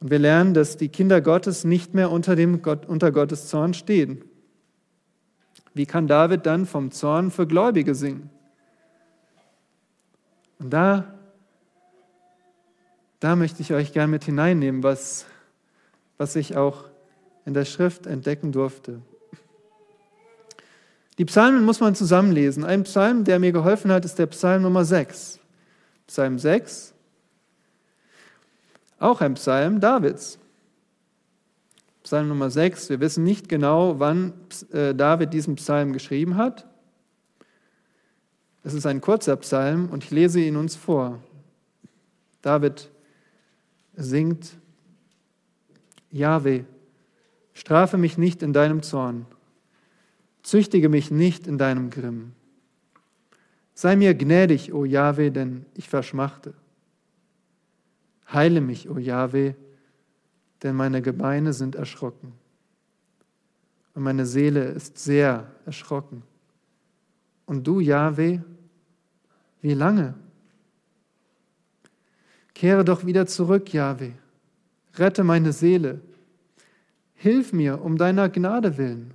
Und 0.00 0.10
wir 0.10 0.18
lernen, 0.18 0.52
dass 0.52 0.76
die 0.76 0.90
Kinder 0.90 1.22
Gottes 1.22 1.64
nicht 1.64 1.94
mehr 1.94 2.10
unter, 2.10 2.36
dem 2.36 2.60
Gott, 2.60 2.84
unter 2.84 3.10
Gottes 3.10 3.48
Zorn 3.48 3.72
stehen. 3.72 4.22
Wie 5.72 5.86
kann 5.86 6.06
David 6.06 6.44
dann 6.44 6.66
vom 6.66 6.90
Zorn 6.90 7.30
für 7.30 7.46
Gläubige 7.46 7.94
singen? 7.94 8.28
Und 10.58 10.70
da, 10.70 11.13
da 13.24 13.36
möchte 13.36 13.62
ich 13.62 13.72
euch 13.72 13.94
gern 13.94 14.10
mit 14.10 14.24
hineinnehmen, 14.24 14.82
was, 14.82 15.24
was 16.18 16.36
ich 16.36 16.58
auch 16.58 16.84
in 17.46 17.54
der 17.54 17.64
Schrift 17.64 18.04
entdecken 18.04 18.52
durfte. 18.52 19.00
Die 21.16 21.24
Psalmen 21.24 21.64
muss 21.64 21.80
man 21.80 21.94
zusammenlesen. 21.94 22.64
Ein 22.64 22.82
Psalm, 22.82 23.24
der 23.24 23.38
mir 23.38 23.52
geholfen 23.52 23.90
hat, 23.90 24.04
ist 24.04 24.18
der 24.18 24.26
Psalm 24.26 24.60
Nummer 24.60 24.84
6. 24.84 25.40
Psalm 26.06 26.38
6, 26.38 26.92
auch 28.98 29.22
ein 29.22 29.32
Psalm 29.36 29.80
Davids. 29.80 30.38
Psalm 32.02 32.28
Nummer 32.28 32.50
6. 32.50 32.90
Wir 32.90 33.00
wissen 33.00 33.24
nicht 33.24 33.48
genau, 33.48 34.00
wann 34.00 34.34
äh, 34.70 34.94
David 34.94 35.32
diesen 35.32 35.54
Psalm 35.54 35.94
geschrieben 35.94 36.36
hat. 36.36 36.66
Es 38.64 38.74
ist 38.74 38.84
ein 38.84 39.00
kurzer 39.00 39.36
Psalm 39.36 39.88
und 39.88 40.04
ich 40.04 40.10
lese 40.10 40.40
ihn 40.40 40.56
uns 40.56 40.76
vor. 40.76 41.20
David 42.42 42.90
singt, 43.96 44.56
Jahwe, 46.10 46.64
strafe 47.52 47.98
mich 47.98 48.18
nicht 48.18 48.42
in 48.42 48.52
deinem 48.52 48.82
Zorn, 48.82 49.26
züchtige 50.42 50.88
mich 50.88 51.10
nicht 51.10 51.46
in 51.46 51.58
deinem 51.58 51.90
Grimm. 51.90 52.32
Sei 53.74 53.96
mir 53.96 54.14
gnädig, 54.14 54.72
o 54.72 54.84
Jahwe, 54.84 55.32
denn 55.32 55.66
ich 55.74 55.88
verschmachte. 55.88 56.54
Heile 58.32 58.60
mich, 58.60 58.88
o 58.88 58.98
Jahwe, 58.98 59.56
denn 60.62 60.76
meine 60.76 61.02
Gebeine 61.02 61.52
sind 61.52 61.74
erschrocken 61.74 62.32
und 63.94 64.02
meine 64.02 64.26
Seele 64.26 64.64
ist 64.64 64.98
sehr 64.98 65.50
erschrocken. 65.64 66.22
Und 67.46 67.66
du, 67.66 67.80
Jahwe, 67.80 68.44
wie 69.60 69.74
lange? 69.74 70.14
Kehre 72.54 72.84
doch 72.84 73.04
wieder 73.04 73.26
zurück, 73.26 73.72
Jahwe. 73.72 74.12
Rette 74.96 75.24
meine 75.24 75.52
Seele. 75.52 76.00
Hilf 77.14 77.52
mir 77.52 77.82
um 77.82 77.98
deiner 77.98 78.28
Gnade 78.28 78.78
willen. 78.78 79.12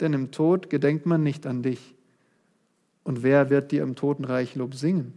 Denn 0.00 0.12
im 0.12 0.30
Tod 0.30 0.70
gedenkt 0.70 1.06
man 1.06 1.22
nicht 1.22 1.46
an 1.46 1.62
dich. 1.62 1.94
Und 3.04 3.22
wer 3.22 3.50
wird 3.50 3.72
dir 3.72 3.82
im 3.82 3.96
Totenreich 3.96 4.54
Lob 4.54 4.74
singen? 4.74 5.14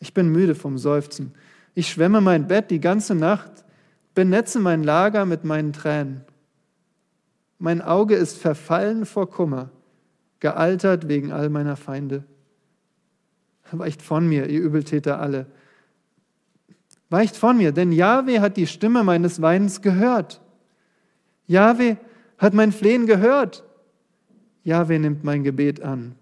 Ich 0.00 0.14
bin 0.14 0.28
müde 0.28 0.54
vom 0.54 0.78
Seufzen. 0.78 1.34
Ich 1.74 1.88
schwemme 1.88 2.20
mein 2.20 2.46
Bett 2.46 2.70
die 2.70 2.80
ganze 2.80 3.14
Nacht, 3.14 3.50
benetze 4.14 4.60
mein 4.60 4.84
Lager 4.84 5.26
mit 5.26 5.44
meinen 5.44 5.72
Tränen. 5.72 6.22
Mein 7.58 7.82
Auge 7.82 8.14
ist 8.14 8.38
verfallen 8.38 9.04
vor 9.06 9.28
Kummer, 9.28 9.70
gealtert 10.38 11.08
wegen 11.08 11.32
all 11.32 11.48
meiner 11.48 11.76
Feinde. 11.76 12.24
Weicht 13.72 14.02
von 14.02 14.26
mir, 14.26 14.48
ihr 14.48 14.60
Übeltäter 14.60 15.20
alle. 15.20 15.46
Weicht 17.10 17.36
von 17.36 17.56
mir, 17.56 17.72
denn 17.72 17.92
Jahwe 17.92 18.40
hat 18.40 18.56
die 18.56 18.66
Stimme 18.66 19.02
meines 19.04 19.40
Weinens 19.40 19.80
gehört. 19.80 20.40
Jahwe 21.46 21.96
hat 22.36 22.54
mein 22.54 22.72
Flehen 22.72 23.06
gehört. 23.06 23.64
Jahwe 24.64 24.98
nimmt 24.98 25.24
mein 25.24 25.44
Gebet 25.44 25.82
an. 25.82 26.14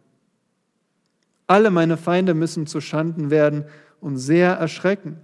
Alle 1.47 1.71
meine 1.71 1.97
Feinde 1.97 2.35
müssen 2.35 2.67
zu 2.67 2.81
Schanden 2.81 3.31
werden 3.31 3.65
und 4.01 4.17
sehr 4.17 4.53
erschrecken. 4.53 5.19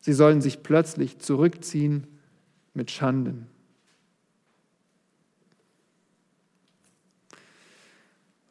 Sie 0.00 0.12
sollen 0.12 0.40
sich 0.40 0.62
plötzlich 0.62 1.18
zurückziehen 1.18 2.06
mit 2.74 2.90
Schanden. 2.90 3.46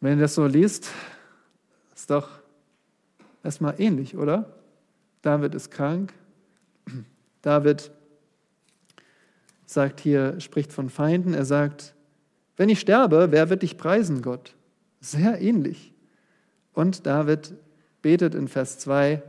Wenn 0.02 0.18
ihr 0.18 0.24
das 0.24 0.36
so 0.36 0.46
liest, 0.46 0.90
ist 1.96 2.10
doch 2.10 2.43
erstmal 3.44 3.76
ähnlich, 3.80 4.18
oder? 4.18 4.54
David 5.22 5.56
ist 5.56 5.72
krank. 5.72 6.14
David 7.42 7.92
sagt 9.66 10.00
hier, 10.00 10.40
spricht 10.40 10.72
von 10.72 10.90
Feinden. 10.90 11.34
Er 11.34 11.46
sagt, 11.46 11.94
wenn 12.58 12.70
ich 12.70 12.80
sterbe, 12.80 13.32
wer 13.32 13.50
wird 13.50 13.64
dich 13.64 13.78
preisen, 13.78 14.22
Gott? 14.22 14.56
Sehr 15.02 15.42
ähnlich. 15.42 15.94
Und 16.74 17.06
David 17.06 17.54
betet 18.02 18.36
in 18.36 18.48
Vers 18.48 18.80
2, 18.80 19.22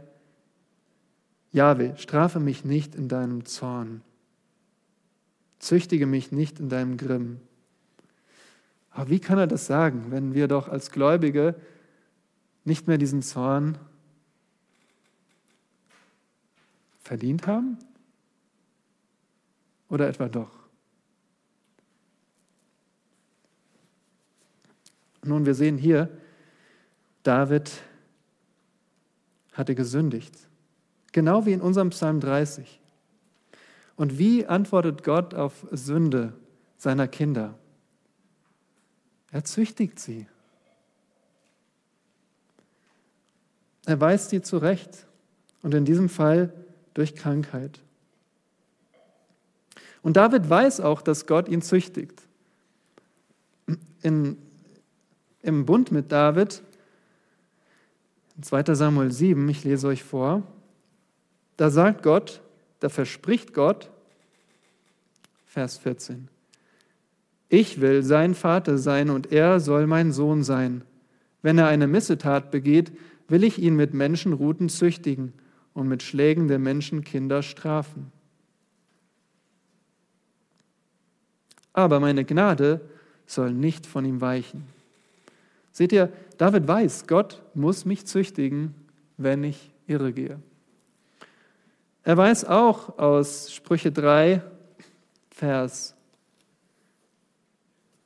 Jahwe, 1.52 1.94
strafe 1.96 2.40
mich 2.40 2.64
nicht 2.64 2.94
in 2.94 3.08
deinem 3.08 3.44
Zorn, 3.44 4.02
züchtige 5.60 6.06
mich 6.06 6.32
nicht 6.32 6.58
in 6.58 6.68
deinem 6.68 6.96
Grimm. 6.96 7.40
Aber 8.90 9.08
wie 9.08 9.20
kann 9.20 9.38
er 9.38 9.46
das 9.46 9.66
sagen, 9.66 10.06
wenn 10.10 10.34
wir 10.34 10.48
doch 10.48 10.68
als 10.68 10.90
Gläubige 10.90 11.54
nicht 12.64 12.88
mehr 12.88 12.98
diesen 12.98 13.22
Zorn 13.22 13.78
verdient 17.04 17.46
haben? 17.46 17.78
Oder 19.88 20.08
etwa 20.08 20.28
doch? 20.28 20.50
Nun, 25.22 25.46
wir 25.46 25.54
sehen 25.54 25.78
hier, 25.78 26.10
David 27.22 27.70
hatte 29.52 29.74
gesündigt. 29.74 30.34
Genau 31.12 31.46
wie 31.46 31.52
in 31.52 31.60
unserem 31.60 31.90
Psalm 31.90 32.20
30. 32.20 32.80
Und 33.96 34.18
wie 34.18 34.46
antwortet 34.46 35.04
Gott 35.04 35.34
auf 35.34 35.66
Sünde 35.70 36.34
seiner 36.76 37.06
Kinder? 37.06 37.58
Er 39.30 39.44
züchtigt 39.44 39.98
sie. 39.98 40.26
Er 43.86 44.00
weist 44.00 44.30
sie 44.30 44.42
zurecht 44.42 45.06
und 45.62 45.74
in 45.74 45.84
diesem 45.84 46.08
Fall 46.08 46.63
durch 46.94 47.14
Krankheit. 47.14 47.80
Und 50.02 50.16
David 50.16 50.48
weiß 50.48 50.80
auch, 50.80 51.02
dass 51.02 51.26
Gott 51.26 51.48
ihn 51.48 51.62
züchtigt. 51.62 52.22
In, 54.02 54.36
Im 55.42 55.66
Bund 55.66 55.90
mit 55.90 56.12
David 56.12 56.62
2. 58.40 58.74
Samuel 58.74 59.10
7, 59.10 59.48
ich 59.48 59.64
lese 59.64 59.88
euch 59.88 60.02
vor, 60.02 60.42
da 61.56 61.70
sagt 61.70 62.02
Gott, 62.02 62.42
da 62.80 62.88
verspricht 62.88 63.54
Gott, 63.54 63.90
Vers 65.46 65.78
14, 65.78 66.28
ich 67.48 67.80
will 67.80 68.02
sein 68.02 68.34
Vater 68.34 68.76
sein 68.76 69.08
und 69.08 69.30
er 69.32 69.60
soll 69.60 69.86
mein 69.86 70.12
Sohn 70.12 70.42
sein. 70.42 70.82
Wenn 71.42 71.58
er 71.58 71.68
eine 71.68 71.86
Missetat 71.86 72.50
begeht, 72.50 72.92
will 73.28 73.44
ich 73.44 73.58
ihn 73.58 73.76
mit 73.76 73.94
Menschenruten 73.94 74.68
züchtigen 74.68 75.32
und 75.74 75.88
mit 75.88 76.02
Schlägen 76.02 76.48
der 76.48 76.58
Menschenkinder 76.58 77.42
strafen. 77.42 78.10
aber 81.74 82.00
meine 82.00 82.24
Gnade 82.24 82.80
soll 83.26 83.52
nicht 83.52 83.84
von 83.84 84.06
ihm 84.06 84.22
weichen. 84.22 84.64
Seht 85.72 85.92
ihr, 85.92 86.10
David 86.38 86.66
weiß, 86.66 87.06
Gott 87.06 87.42
muss 87.52 87.84
mich 87.84 88.06
züchtigen, 88.06 88.74
wenn 89.18 89.44
ich 89.44 89.72
irregehe. 89.86 90.40
Er 92.04 92.16
weiß 92.16 92.44
auch 92.44 92.98
aus 92.98 93.52
Sprüche 93.52 93.90
3, 93.90 94.42
Vers 95.30 95.96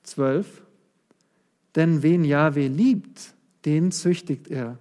12, 0.04 0.62
denn 1.74 2.02
wen 2.02 2.24
Jahwe 2.24 2.68
liebt, 2.68 3.34
den 3.66 3.92
züchtigt 3.92 4.48
er, 4.48 4.78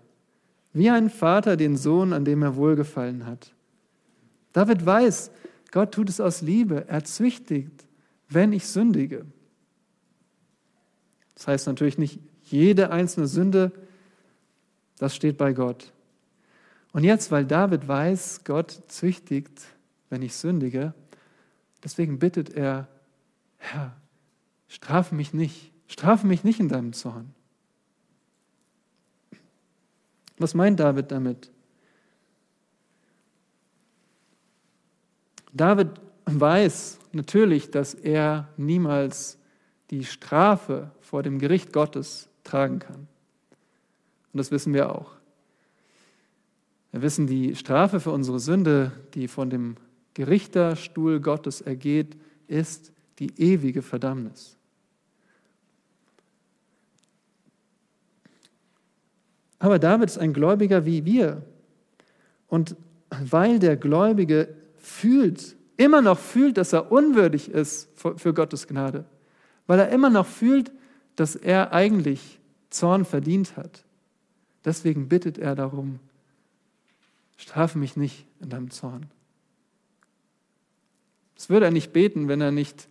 wie 0.78 0.90
ein 0.90 1.10
Vater 1.10 1.58
den 1.58 1.76
Sohn, 1.76 2.14
an 2.14 2.24
dem 2.24 2.44
er 2.44 2.56
wohlgefallen 2.56 3.26
hat. 3.26 3.52
David 4.54 4.86
weiß, 4.86 5.32
Gott 5.72 5.94
tut 5.94 6.10
es 6.10 6.20
aus 6.20 6.42
Liebe, 6.42 6.88
er 6.88 7.04
züchtigt, 7.04 7.86
wenn 8.30 8.54
ich 8.54 8.68
sündige. 8.68 9.26
Das 11.36 11.48
heißt 11.48 11.68
natürlich 11.68 11.98
nicht 11.98 12.20
jede 12.44 12.92
einzelne 12.92 13.28
Sünde, 13.28 13.72
das 14.98 15.16
steht 15.16 15.38
bei 15.38 15.54
Gott. 15.54 15.92
Und 16.94 17.04
jetzt, 17.04 17.32
weil 17.32 17.46
David 17.46 17.88
weiß, 17.88 18.42
Gott 18.44 18.84
züchtigt, 18.88 19.66
wenn 20.10 20.22
ich 20.22 20.36
sündige, 20.36 20.94
deswegen 21.84 22.18
bittet 22.18 22.50
er, 22.50 22.88
Herr, 23.58 23.96
strafe 24.68 25.14
mich 25.14 25.34
nicht, 25.34 25.72
strafe 25.88 26.26
mich 26.26 26.44
nicht 26.44 26.60
in 26.60 26.70
deinem 26.70 26.94
Zorn. 26.94 27.34
Was 30.38 30.54
meint 30.54 30.80
David 30.80 31.12
damit? 31.12 31.52
David 35.54 35.90
weiß 36.26 37.00
natürlich, 37.12 37.72
dass 37.72 37.94
er 37.94 38.48
niemals 38.58 39.38
die 39.90 40.04
Strafe 40.04 40.92
vor 41.00 41.24
dem 41.24 41.40
Gericht 41.40 41.74
Gottes 41.74 42.30
tragen 42.44 42.80
kann. 42.80 43.08
Und 44.34 44.38
das 44.38 44.52
wissen 44.52 44.74
wir 44.74 44.94
auch. 44.94 45.12
Wir 46.92 47.02
wissen, 47.02 47.28
die 47.28 47.56
Strafe 47.56 48.00
für 48.00 48.12
unsere 48.12 48.40
Sünde, 48.40 48.92
die 49.14 49.28
von 49.28 49.50
dem 49.50 49.76
Gerichterstuhl 50.14 51.20
Gottes 51.20 51.62
ergeht, 51.62 52.18
ist 52.48 52.92
die 53.20 53.40
ewige 53.40 53.82
Verdammnis. 53.82 54.57
Aber 59.60 59.80
David 59.80 60.10
ist 60.10 60.18
ein 60.18 60.34
Gläubiger 60.34 60.86
wie 60.86 61.06
wir. 61.06 61.42
Und 62.48 62.76
weil 63.10 63.60
der 63.60 63.78
Gläubige 63.78 64.54
fühlt, 64.78 65.56
immer 65.78 66.02
noch 66.02 66.20
fühlt, 66.20 66.58
dass 66.58 66.74
er 66.74 66.92
unwürdig 66.92 67.50
ist 67.50 67.90
für 67.96 68.34
Gottes 68.34 68.68
Gnade, 68.68 69.06
weil 69.66 69.80
er 69.80 69.90
immer 69.90 70.10
noch 70.10 70.26
fühlt, 70.26 70.72
dass 71.16 71.36
er 71.36 71.74
eigentlich 71.74 72.40
Zorn 72.70 73.06
verdient 73.06 73.56
hat, 73.58 73.84
deswegen 74.66 75.08
bittet 75.08 75.38
er 75.38 75.56
darum, 75.56 76.00
strafe 77.38 77.78
mich 77.78 77.96
nicht 77.96 78.26
in 78.40 78.50
deinem 78.50 78.72
Zorn. 78.72 79.08
Das 81.36 81.50
würde 81.50 81.66
er 81.66 81.72
nicht 81.72 81.94
beten, 81.94 82.28
wenn 82.28 82.42
er 82.42 82.52
nicht 82.52 82.88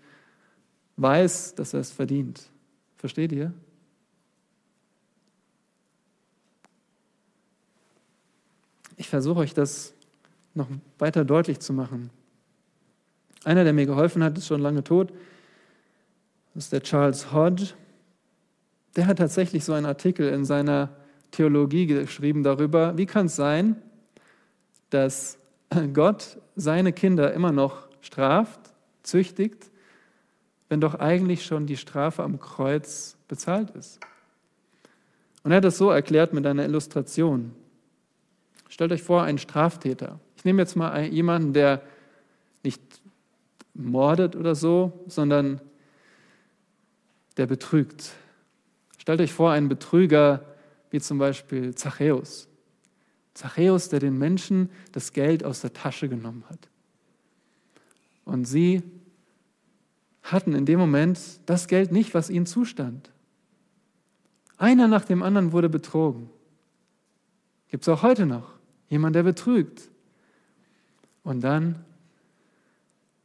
weiß, 0.96 1.56
dass 1.56 1.74
er 1.74 1.80
es 1.80 1.90
verdient. 1.90 2.48
Versteht 2.96 3.32
ihr? 3.32 3.52
Ich 8.96 9.08
versuche 9.08 9.40
euch 9.40 9.54
das 9.54 9.94
noch 10.54 10.68
weiter 10.98 11.24
deutlich 11.24 11.60
zu 11.60 11.72
machen. 11.72 12.10
Einer, 13.44 13.64
der 13.64 13.72
mir 13.72 13.86
geholfen 13.86 14.24
hat, 14.24 14.36
ist 14.38 14.46
schon 14.46 14.60
lange 14.60 14.82
tot. 14.82 15.12
Das 16.54 16.64
ist 16.64 16.72
der 16.72 16.82
Charles 16.82 17.32
Hodge. 17.32 17.74
Der 18.96 19.06
hat 19.06 19.18
tatsächlich 19.18 19.64
so 19.64 19.74
einen 19.74 19.86
Artikel 19.86 20.28
in 20.28 20.44
seiner 20.44 20.90
Theologie 21.30 21.86
geschrieben 21.86 22.42
darüber, 22.42 22.96
wie 22.96 23.06
kann 23.06 23.26
es 23.26 23.36
sein, 23.36 23.76
dass 24.90 25.38
Gott 25.92 26.38
seine 26.54 26.92
Kinder 26.92 27.34
immer 27.34 27.52
noch 27.52 27.88
straft, 28.00 28.60
züchtigt, 29.02 29.70
wenn 30.68 30.80
doch 30.80 30.94
eigentlich 30.94 31.44
schon 31.44 31.66
die 31.66 31.76
Strafe 31.76 32.22
am 32.22 32.40
Kreuz 32.40 33.16
bezahlt 33.28 33.70
ist. 33.70 34.00
Und 35.42 35.52
er 35.52 35.58
hat 35.58 35.64
das 35.64 35.78
so 35.78 35.90
erklärt 35.90 36.32
mit 36.32 36.46
einer 36.46 36.64
Illustration. 36.64 37.52
Stellt 38.76 38.92
euch 38.92 39.02
vor, 39.02 39.22
einen 39.22 39.38
Straftäter. 39.38 40.20
Ich 40.36 40.44
nehme 40.44 40.60
jetzt 40.60 40.76
mal 40.76 41.02
jemanden, 41.06 41.54
der 41.54 41.80
nicht 42.62 42.82
mordet 43.72 44.36
oder 44.36 44.54
so, 44.54 44.92
sondern 45.06 45.62
der 47.38 47.46
betrügt. 47.46 48.12
Stellt 48.98 49.22
euch 49.22 49.32
vor, 49.32 49.50
einen 49.50 49.70
Betrüger 49.70 50.44
wie 50.90 51.00
zum 51.00 51.16
Beispiel 51.16 51.74
Zachäus. 51.74 52.48
Zachäus, 53.32 53.88
der 53.88 54.00
den 54.00 54.18
Menschen 54.18 54.68
das 54.92 55.14
Geld 55.14 55.42
aus 55.42 55.62
der 55.62 55.72
Tasche 55.72 56.10
genommen 56.10 56.44
hat. 56.50 56.68
Und 58.26 58.44
sie 58.44 58.82
hatten 60.22 60.54
in 60.54 60.66
dem 60.66 60.78
Moment 60.78 61.18
das 61.46 61.66
Geld 61.66 61.92
nicht, 61.92 62.12
was 62.12 62.28
ihnen 62.28 62.44
zustand. 62.44 63.10
Einer 64.58 64.86
nach 64.86 65.06
dem 65.06 65.22
anderen 65.22 65.52
wurde 65.52 65.70
betrogen. 65.70 66.28
Gibt 67.70 67.82
es 67.82 67.88
auch 67.88 68.02
heute 68.02 68.26
noch 68.26 68.55
jemand, 68.88 69.16
der 69.16 69.22
betrügt. 69.22 69.88
Und 71.22 71.42
dann, 71.42 71.84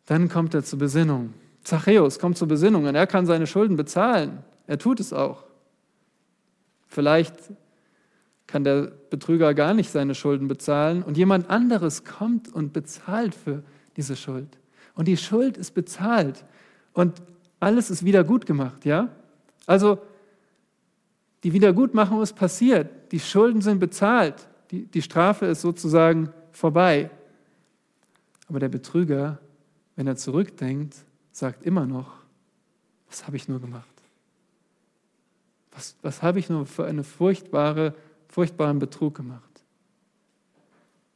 dann 0.05 0.29
kommt 0.29 0.53
er 0.53 0.63
zur 0.63 0.79
Besinnung. 0.79 1.33
Zachäus 1.63 2.19
kommt 2.19 2.37
zur 2.37 2.47
Besinnung 2.47 2.85
und 2.85 2.95
er 2.95 3.07
kann 3.07 3.25
seine 3.25 3.45
Schulden 3.47 3.75
bezahlen. 3.75 4.39
Er 4.67 4.79
tut 4.79 4.99
es 4.99 5.13
auch. 5.13 5.43
Vielleicht 6.87 7.35
kann 8.47 8.63
der 8.63 8.91
Betrüger 9.09 9.53
gar 9.53 9.73
nicht 9.73 9.91
seine 9.91 10.15
Schulden 10.15 10.47
bezahlen 10.47 11.03
und 11.03 11.17
jemand 11.17 11.49
anderes 11.49 12.03
kommt 12.03 12.53
und 12.53 12.73
bezahlt 12.73 13.33
für 13.33 13.63
diese 13.95 14.15
Schuld. 14.15 14.57
Und 14.95 15.07
die 15.07 15.17
Schuld 15.17 15.57
ist 15.57 15.71
bezahlt 15.71 16.43
und 16.93 17.21
alles 17.59 17.89
ist 17.89 18.03
wieder 18.03 18.23
gut 18.23 18.45
gemacht, 18.45 18.85
ja? 18.85 19.09
Also 19.67 19.99
die 21.43 21.53
Wiedergutmachung 21.53 22.21
ist 22.21 22.35
passiert, 22.35 22.89
die 23.11 23.19
Schulden 23.19 23.61
sind 23.61 23.79
bezahlt, 23.79 24.49
die, 24.71 24.85
die 24.85 25.01
Strafe 25.01 25.45
ist 25.45 25.61
sozusagen 25.61 26.31
vorbei. 26.51 27.09
Aber 28.47 28.59
der 28.59 28.69
Betrüger, 28.69 29.39
wenn 29.95 30.07
er 30.07 30.15
zurückdenkt, 30.15 30.95
sagt 31.31 31.63
immer 31.63 31.85
noch, 31.85 32.13
was 33.09 33.27
habe 33.27 33.35
ich 33.35 33.47
nur 33.47 33.59
gemacht? 33.59 33.87
Was, 35.71 35.95
was 36.01 36.21
habe 36.21 36.39
ich 36.39 36.49
nur 36.49 36.65
für 36.65 36.85
eine 36.85 37.03
furchtbare 37.03 37.93
furchtbaren 38.31 38.79
Betrug 38.79 39.15
gemacht. 39.15 39.43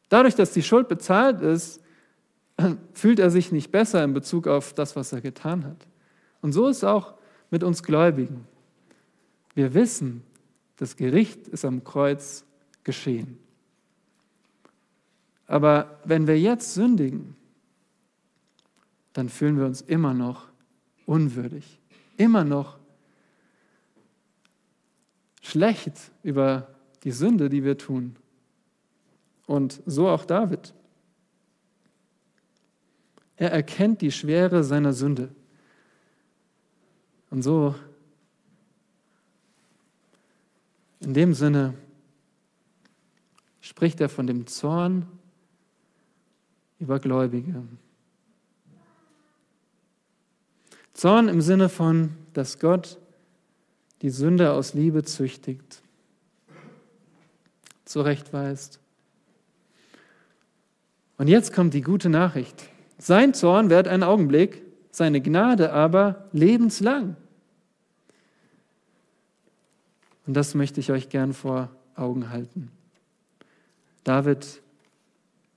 Dadurch, 0.09 0.35
dass 0.35 0.51
die 0.51 0.61
Schuld 0.61 0.87
bezahlt 0.87 1.41
ist, 1.41 1.81
fühlt 2.93 3.19
er 3.19 3.31
sich 3.31 3.51
nicht 3.51 3.71
besser 3.71 4.03
in 4.03 4.13
Bezug 4.13 4.47
auf 4.47 4.73
das, 4.73 4.95
was 4.95 5.13
er 5.13 5.21
getan 5.21 5.65
hat. 5.65 5.87
Und 6.41 6.51
so 6.51 6.67
ist 6.67 6.77
es 6.77 6.83
auch 6.83 7.15
mit 7.49 7.63
uns 7.63 7.81
Gläubigen. 7.81 8.45
Wir 9.55 9.73
wissen, 9.73 10.21
das 10.77 10.95
Gericht 10.95 11.47
ist 11.47 11.65
am 11.65 11.83
Kreuz 11.83 12.43
geschehen. 12.83 13.39
Aber 15.47 15.99
wenn 16.03 16.27
wir 16.27 16.39
jetzt 16.39 16.73
sündigen, 16.73 17.35
dann 19.13 19.29
fühlen 19.29 19.57
wir 19.57 19.65
uns 19.65 19.81
immer 19.81 20.13
noch 20.13 20.47
unwürdig, 21.05 21.79
immer 22.17 22.43
noch 22.43 22.77
schlecht 25.41 26.11
über 26.23 26.75
die 27.03 27.11
Sünde, 27.11 27.49
die 27.49 27.63
wir 27.63 27.77
tun. 27.77 28.15
Und 29.45 29.81
so 29.85 30.09
auch 30.09 30.25
David. 30.25 30.73
Er 33.37 33.51
erkennt 33.51 34.01
die 34.01 34.11
Schwere 34.11 34.63
seiner 34.63 34.93
Sünde. 34.93 35.29
Und 37.29 37.43
so, 37.43 37.75
in 41.01 41.13
dem 41.13 41.33
Sinne, 41.33 41.75
spricht 43.61 44.01
er 44.01 44.09
von 44.09 44.25
dem 44.25 44.47
Zorn 44.47 45.05
über 46.79 46.99
Gläubige. 46.99 47.63
Zorn 50.93 51.27
im 51.27 51.41
Sinne 51.41 51.69
von, 51.69 52.15
dass 52.33 52.59
Gott 52.59 52.99
die 54.01 54.09
Sünde 54.09 54.53
aus 54.53 54.73
Liebe 54.73 55.03
züchtigt 55.03 55.81
zurechtweist. 57.85 58.79
Und 61.17 61.27
jetzt 61.27 61.53
kommt 61.53 61.73
die 61.73 61.81
gute 61.81 62.09
Nachricht. 62.09 62.67
Sein 62.97 63.33
Zorn 63.33 63.69
währt 63.69 63.87
einen 63.87 64.03
Augenblick, 64.03 64.63
seine 64.91 65.21
Gnade 65.21 65.71
aber 65.71 66.27
lebenslang. 66.33 67.15
Und 70.27 70.33
das 70.33 70.55
möchte 70.55 70.79
ich 70.79 70.91
euch 70.91 71.09
gern 71.09 71.33
vor 71.33 71.69
Augen 71.95 72.29
halten. 72.31 72.71
David 74.03 74.61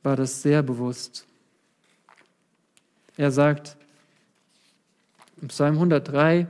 war 0.08 0.16
das 0.16 0.40
sehr 0.40 0.62
bewusst. 0.62 1.26
Er 3.18 3.30
sagt, 3.30 3.76
Im 5.42 5.48
Psalm 5.48 5.74
103, 5.74 6.46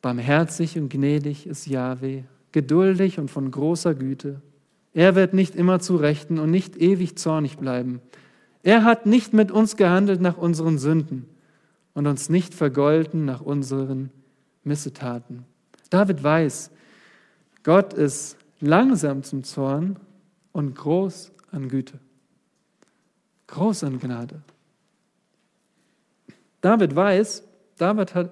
barmherzig 0.00 0.78
und 0.78 0.90
gnädig 0.90 1.48
ist 1.48 1.66
Yahweh, 1.66 2.22
geduldig 2.52 3.18
und 3.18 3.28
von 3.28 3.50
großer 3.50 3.96
Güte. 3.96 4.40
Er 4.92 5.16
wird 5.16 5.34
nicht 5.34 5.56
immer 5.56 5.80
zu 5.80 5.96
Rechten 5.96 6.38
und 6.38 6.52
nicht 6.52 6.76
ewig 6.76 7.18
zornig 7.18 7.58
bleiben. 7.58 8.00
Er 8.62 8.84
hat 8.84 9.04
nicht 9.04 9.32
mit 9.32 9.50
uns 9.50 9.74
gehandelt 9.74 10.20
nach 10.20 10.36
unseren 10.36 10.78
Sünden 10.78 11.28
und 11.94 12.06
uns 12.06 12.28
nicht 12.28 12.54
vergolten 12.54 13.24
nach 13.24 13.40
unseren 13.40 14.10
Missetaten. 14.62 15.44
David 15.90 16.22
weiß, 16.22 16.70
Gott 17.64 17.94
ist 17.94 18.36
langsam 18.60 19.24
zum 19.24 19.42
Zorn 19.42 19.96
und 20.54 20.74
groß 20.74 21.32
an 21.50 21.68
Güte, 21.68 21.98
groß 23.48 23.84
an 23.84 23.98
Gnade. 23.98 24.40
David 26.62 26.96
weiß, 26.96 27.42
David, 27.76 28.14
hat, 28.14 28.30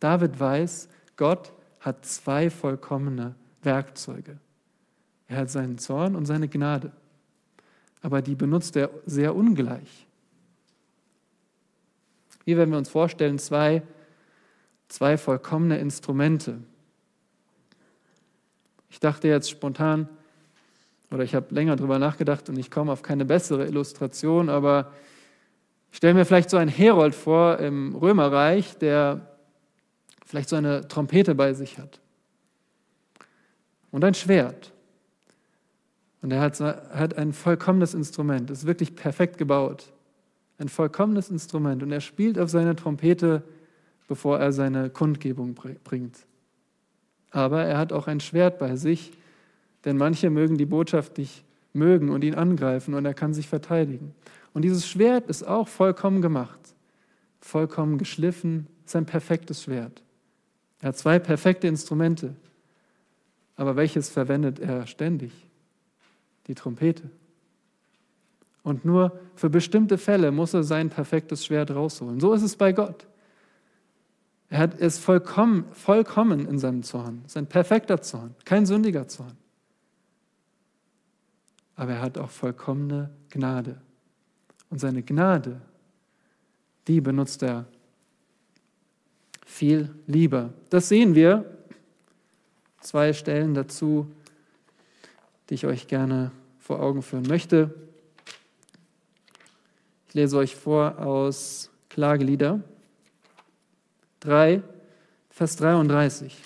David 0.00 0.38
weiß, 0.38 0.88
Gott 1.16 1.52
hat 1.78 2.04
zwei 2.04 2.50
vollkommene 2.50 3.36
Werkzeuge. 3.62 4.38
Er 5.28 5.38
hat 5.38 5.50
seinen 5.50 5.78
Zorn 5.78 6.16
und 6.16 6.26
seine 6.26 6.48
Gnade, 6.48 6.90
aber 8.02 8.20
die 8.20 8.34
benutzt 8.34 8.76
er 8.76 8.90
sehr 9.06 9.34
ungleich. 9.34 10.06
Wie 12.44 12.56
wenn 12.56 12.70
wir 12.70 12.78
uns 12.78 12.88
vorstellen, 12.88 13.38
zwei, 13.38 13.82
zwei 14.88 15.16
vollkommene 15.16 15.78
Instrumente. 15.78 16.58
Ich 18.88 18.98
dachte 18.98 19.28
jetzt 19.28 19.48
spontan, 19.48 20.08
oder 21.10 21.24
ich 21.24 21.34
habe 21.34 21.54
länger 21.54 21.76
darüber 21.76 21.98
nachgedacht 21.98 22.48
und 22.48 22.58
ich 22.58 22.70
komme 22.70 22.92
auf 22.92 23.02
keine 23.02 23.24
bessere 23.24 23.66
Illustration, 23.66 24.48
aber 24.48 24.92
ich 25.90 25.96
stelle 25.96 26.14
mir 26.14 26.24
vielleicht 26.24 26.50
so 26.50 26.56
einen 26.56 26.70
Herold 26.70 27.14
vor 27.14 27.58
im 27.58 27.96
Römerreich, 27.96 28.78
der 28.78 29.36
vielleicht 30.24 30.48
so 30.48 30.56
eine 30.56 30.86
Trompete 30.86 31.34
bei 31.34 31.52
sich 31.54 31.78
hat 31.78 32.00
und 33.90 34.04
ein 34.04 34.14
Schwert. 34.14 34.72
Und 36.22 36.32
er 36.32 36.40
hat, 36.40 36.60
hat 36.60 37.16
ein 37.16 37.32
vollkommenes 37.32 37.94
Instrument, 37.94 38.50
ist 38.50 38.66
wirklich 38.66 38.94
perfekt 38.94 39.38
gebaut. 39.38 39.92
Ein 40.58 40.68
vollkommenes 40.68 41.30
Instrument. 41.30 41.82
Und 41.82 41.92
er 41.92 42.00
spielt 42.00 42.38
auf 42.38 42.50
seine 42.50 42.76
Trompete, 42.76 43.42
bevor 44.06 44.38
er 44.38 44.52
seine 44.52 44.90
Kundgebung 44.90 45.54
bringt. 45.54 46.26
Aber 47.30 47.64
er 47.64 47.78
hat 47.78 47.92
auch 47.92 48.06
ein 48.06 48.20
Schwert 48.20 48.58
bei 48.58 48.76
sich, 48.76 49.12
denn 49.84 49.96
manche 49.96 50.30
mögen 50.30 50.58
die 50.58 50.66
Botschaft 50.66 51.18
nicht 51.18 51.44
mögen 51.72 52.10
und 52.10 52.24
ihn 52.24 52.34
angreifen 52.34 52.94
und 52.94 53.04
er 53.04 53.14
kann 53.14 53.34
sich 53.34 53.48
verteidigen. 53.48 54.14
Und 54.52 54.62
dieses 54.62 54.88
Schwert 54.88 55.28
ist 55.28 55.46
auch 55.46 55.68
vollkommen 55.68 56.22
gemacht, 56.22 56.58
vollkommen 57.40 57.98
geschliffen, 57.98 58.66
ist 58.84 58.96
ein 58.96 59.06
perfektes 59.06 59.62
Schwert. 59.62 60.02
Er 60.80 60.88
hat 60.88 60.98
zwei 60.98 61.18
perfekte 61.18 61.68
Instrumente. 61.68 62.34
Aber 63.56 63.76
welches 63.76 64.08
verwendet 64.08 64.58
er 64.58 64.86
ständig? 64.86 65.32
Die 66.46 66.54
Trompete. 66.54 67.10
Und 68.62 68.84
nur 68.84 69.18
für 69.34 69.50
bestimmte 69.50 69.98
Fälle 69.98 70.32
muss 70.32 70.54
er 70.54 70.62
sein 70.62 70.88
perfektes 70.90 71.44
Schwert 71.44 71.70
rausholen. 71.70 72.20
So 72.20 72.32
ist 72.32 72.42
es 72.42 72.56
bei 72.56 72.72
Gott. 72.72 73.06
Er 74.48 74.58
hat 74.58 74.80
es 74.80 74.98
vollkommen, 74.98 75.64
vollkommen 75.72 76.46
in 76.46 76.58
seinem 76.58 76.82
Zorn. 76.82 77.20
Es 77.24 77.32
ist 77.32 77.36
ein 77.36 77.46
perfekter 77.46 78.02
Zorn, 78.02 78.34
kein 78.44 78.66
sündiger 78.66 79.06
Zorn. 79.06 79.36
Aber 81.80 81.92
er 81.92 82.02
hat 82.02 82.18
auch 82.18 82.28
vollkommene 82.28 83.08
Gnade. 83.30 83.80
Und 84.68 84.80
seine 84.80 85.02
Gnade, 85.02 85.62
die 86.86 87.00
benutzt 87.00 87.42
er 87.42 87.64
viel 89.46 89.88
lieber. 90.06 90.52
Das 90.68 90.90
sehen 90.90 91.14
wir. 91.14 91.58
Zwei 92.82 93.14
Stellen 93.14 93.54
dazu, 93.54 94.12
die 95.48 95.54
ich 95.54 95.64
euch 95.64 95.86
gerne 95.86 96.32
vor 96.58 96.82
Augen 96.82 97.00
führen 97.00 97.26
möchte. 97.26 97.74
Ich 100.08 100.12
lese 100.12 100.36
euch 100.36 100.56
vor 100.56 100.98
aus 100.98 101.70
Klagelieder 101.88 102.60
3, 104.20 104.62
Vers 105.30 105.56
33. 105.56 106.36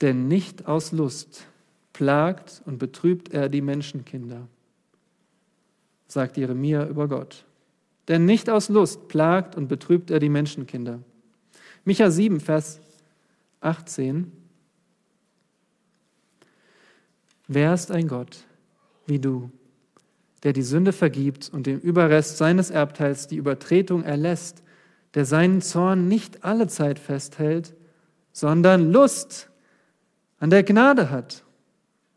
Denn 0.00 0.26
nicht 0.26 0.66
aus 0.66 0.90
Lust 0.90 1.46
plagt 1.92 2.62
und 2.64 2.78
betrübt 2.78 3.32
er 3.32 3.48
die 3.48 3.60
Menschenkinder, 3.60 4.46
sagt 6.06 6.36
Jeremia 6.36 6.86
über 6.86 7.08
Gott. 7.08 7.44
Denn 8.08 8.24
nicht 8.24 8.50
aus 8.50 8.68
Lust 8.68 9.08
plagt 9.08 9.56
und 9.56 9.68
betrübt 9.68 10.10
er 10.10 10.18
die 10.18 10.28
Menschenkinder. 10.28 11.00
Micha 11.84 12.10
7, 12.10 12.40
Vers 12.40 12.80
18. 13.60 14.32
Wer 17.48 17.74
ist 17.74 17.90
ein 17.90 18.08
Gott 18.08 18.44
wie 19.06 19.18
du, 19.18 19.50
der 20.42 20.52
die 20.52 20.62
Sünde 20.62 20.92
vergibt 20.92 21.50
und 21.52 21.66
dem 21.66 21.78
Überrest 21.78 22.38
seines 22.38 22.70
Erbteils 22.70 23.26
die 23.26 23.36
Übertretung 23.36 24.04
erlässt, 24.04 24.62
der 25.14 25.24
seinen 25.24 25.60
Zorn 25.60 26.08
nicht 26.08 26.44
alle 26.44 26.68
Zeit 26.68 26.98
festhält, 26.98 27.74
sondern 28.32 28.90
Lust 28.92 29.50
an 30.38 30.50
der 30.50 30.62
Gnade 30.62 31.10
hat. 31.10 31.44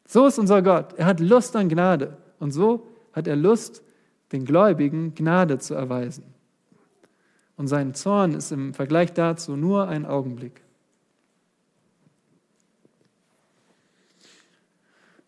So 0.07 0.27
ist 0.27 0.37
unser 0.37 0.61
Gott. 0.61 0.93
Er 0.97 1.05
hat 1.05 1.19
Lust 1.19 1.55
an 1.55 1.69
Gnade. 1.69 2.17
Und 2.39 2.51
so 2.51 2.87
hat 3.13 3.27
er 3.27 3.35
Lust 3.35 3.81
den 4.31 4.45
Gläubigen 4.45 5.15
Gnade 5.15 5.59
zu 5.59 5.73
erweisen. 5.73 6.23
Und 7.57 7.67
sein 7.67 7.93
Zorn 7.93 8.33
ist 8.33 8.51
im 8.51 8.73
Vergleich 8.73 9.13
dazu 9.13 9.55
nur 9.55 9.87
ein 9.87 10.05
Augenblick. 10.05 10.61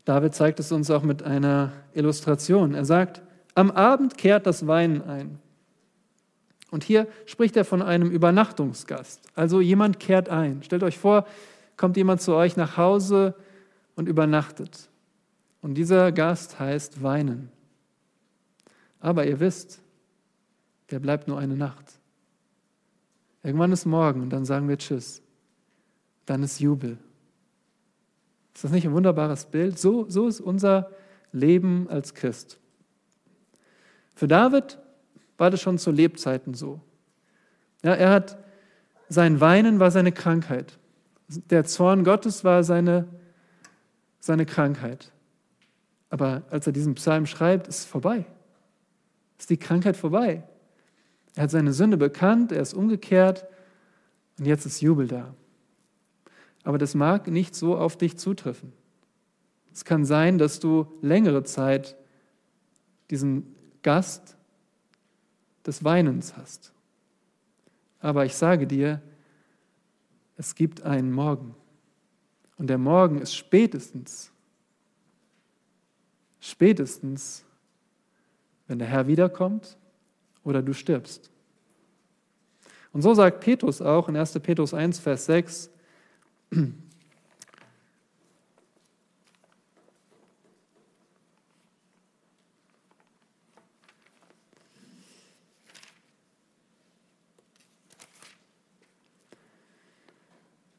David 0.05 0.36
zeigt 0.36 0.59
es 0.59 0.71
uns 0.71 0.89
auch 0.89 1.03
mit 1.03 1.23
einer 1.23 1.73
Illustration. 1.93 2.73
Er 2.73 2.86
sagt, 2.86 3.21
am 3.55 3.71
Abend 3.71 4.17
kehrt 4.17 4.45
das 4.45 4.67
Weinen 4.67 5.01
ein. 5.01 5.39
Und 6.69 6.84
hier 6.84 7.07
spricht 7.25 7.57
er 7.57 7.65
von 7.65 7.82
einem 7.82 8.09
Übernachtungsgast. 8.11 9.21
Also 9.36 9.61
jemand 9.61 9.99
kehrt 9.99 10.30
ein. 10.30 10.63
Stellt 10.63 10.84
euch 10.84 10.97
vor, 10.97 11.25
kommt 11.75 11.97
jemand 11.97 12.21
zu 12.21 12.36
euch 12.36 12.57
nach 12.57 12.78
Hause 12.78 13.36
und 13.98 14.08
übernachtet. 14.08 14.89
Und 15.62 15.74
dieser 15.74 16.14
Gast 16.14 16.58
heißt 16.60 17.04
Weinen. 17.04 17.52
Aber 19.02 19.28
ihr 19.28 19.41
wisst, 19.41 19.82
der 20.89 21.00
bleibt 21.00 21.28
nur 21.28 21.38
eine 21.38 21.58
Nacht. 21.58 22.00
Irgendwann 23.43 23.74
ist 23.74 23.86
morgen 23.86 24.22
und 24.22 24.30
dann 24.30 24.45
sagen 24.45 24.70
wir 24.70 24.78
Tschüss. 24.78 25.22
Dann 26.26 26.43
ist 26.43 26.60
Jubel. 26.60 26.98
Ist 28.54 28.64
das 28.64 28.72
nicht 28.72 28.88
ein 28.88 28.93
wunderbares 28.93 29.45
Bild? 29.45 29.78
So, 29.78 30.10
so 30.10 30.28
ist 30.28 30.39
unser 30.39 30.91
Leben 31.32 31.89
als 31.89 32.14
Christ. 32.14 32.60
Für 34.16 34.28
David 34.28 34.80
war 35.38 35.52
das 35.52 35.62
schon 35.62 35.78
zu 35.78 35.91
Lebzeiten 35.91 36.54
so. 36.54 36.82
Ja, 37.84 37.93
er 37.93 38.10
hat 38.10 38.38
sein 39.10 39.39
Weinen 39.39 39.80
war 39.80 39.91
seine 39.91 40.12
Krankheit. 40.12 40.78
Der 41.28 41.66
Zorn 41.66 42.04
Gottes 42.04 42.43
war 42.43 42.64
seine, 42.64 43.08
seine 44.28 44.45
Krankheit. 44.45 45.11
Aber 46.09 46.43
als 46.51 46.67
er 46.67 46.73
diesen 46.73 46.95
Psalm 46.95 47.25
schreibt, 47.25 47.67
ist 47.67 47.80
es 47.80 47.86
vorbei 47.86 48.25
ist 49.38 49.49
die 49.49 49.57
Krankheit 49.57 49.97
vorbei. 49.97 50.43
Er 51.36 51.43
hat 51.43 51.51
seine 51.51 51.73
Sünde 51.73 51.97
bekannt, 51.97 52.51
er 52.51 52.61
ist 52.61 52.73
umgekehrt 52.73 53.45
und 54.39 54.45
jetzt 54.45 54.65
ist 54.65 54.82
Jubel 54.82 55.07
da. 55.07 55.34
Aber 56.63 56.78
das 56.78 56.95
mag 56.95 57.28
nicht 57.28 57.55
so 57.55 57.78
auf 57.78 57.97
dich 57.97 58.17
zutreffen. 58.17 58.73
Es 59.71 59.86
kann 59.86 60.05
sein, 60.05 60.38
dass 60.38 60.59
du 60.59 60.88
längere 61.01 61.43
Zeit 61.43 61.95
diesen 63.11 63.55
Gast 63.84 64.36
des 65.65 65.84
Weinens 65.84 66.36
hast. 66.36 66.73
Aber 67.99 68.25
ich 68.25 68.36
sage 68.36 68.65
dir, 68.65 69.01
es 70.36 70.55
gibt 70.55 70.82
einen 70.82 71.11
Morgen. 71.11 71.55
Und 72.58 72.68
der 72.68 72.78
Morgen 72.78 73.20
ist 73.20 73.36
spätestens, 73.36 74.32
spätestens 76.39 77.45
wenn 78.68 78.80
der 78.80 78.88
Herr 78.88 79.08
wiederkommt 79.08 79.78
oder 80.43 80.62
du 80.62 80.74
stirbst. 80.74 81.32
Und 82.91 83.01
so 83.01 83.14
sagt 83.14 83.41
Petrus 83.41 83.82
auch 83.82 84.10
in 84.10 84.16
1. 84.16 84.39
Petrus 84.39 84.74
1, 84.74 84.99
Vers 84.99 85.26
6, 85.26 85.70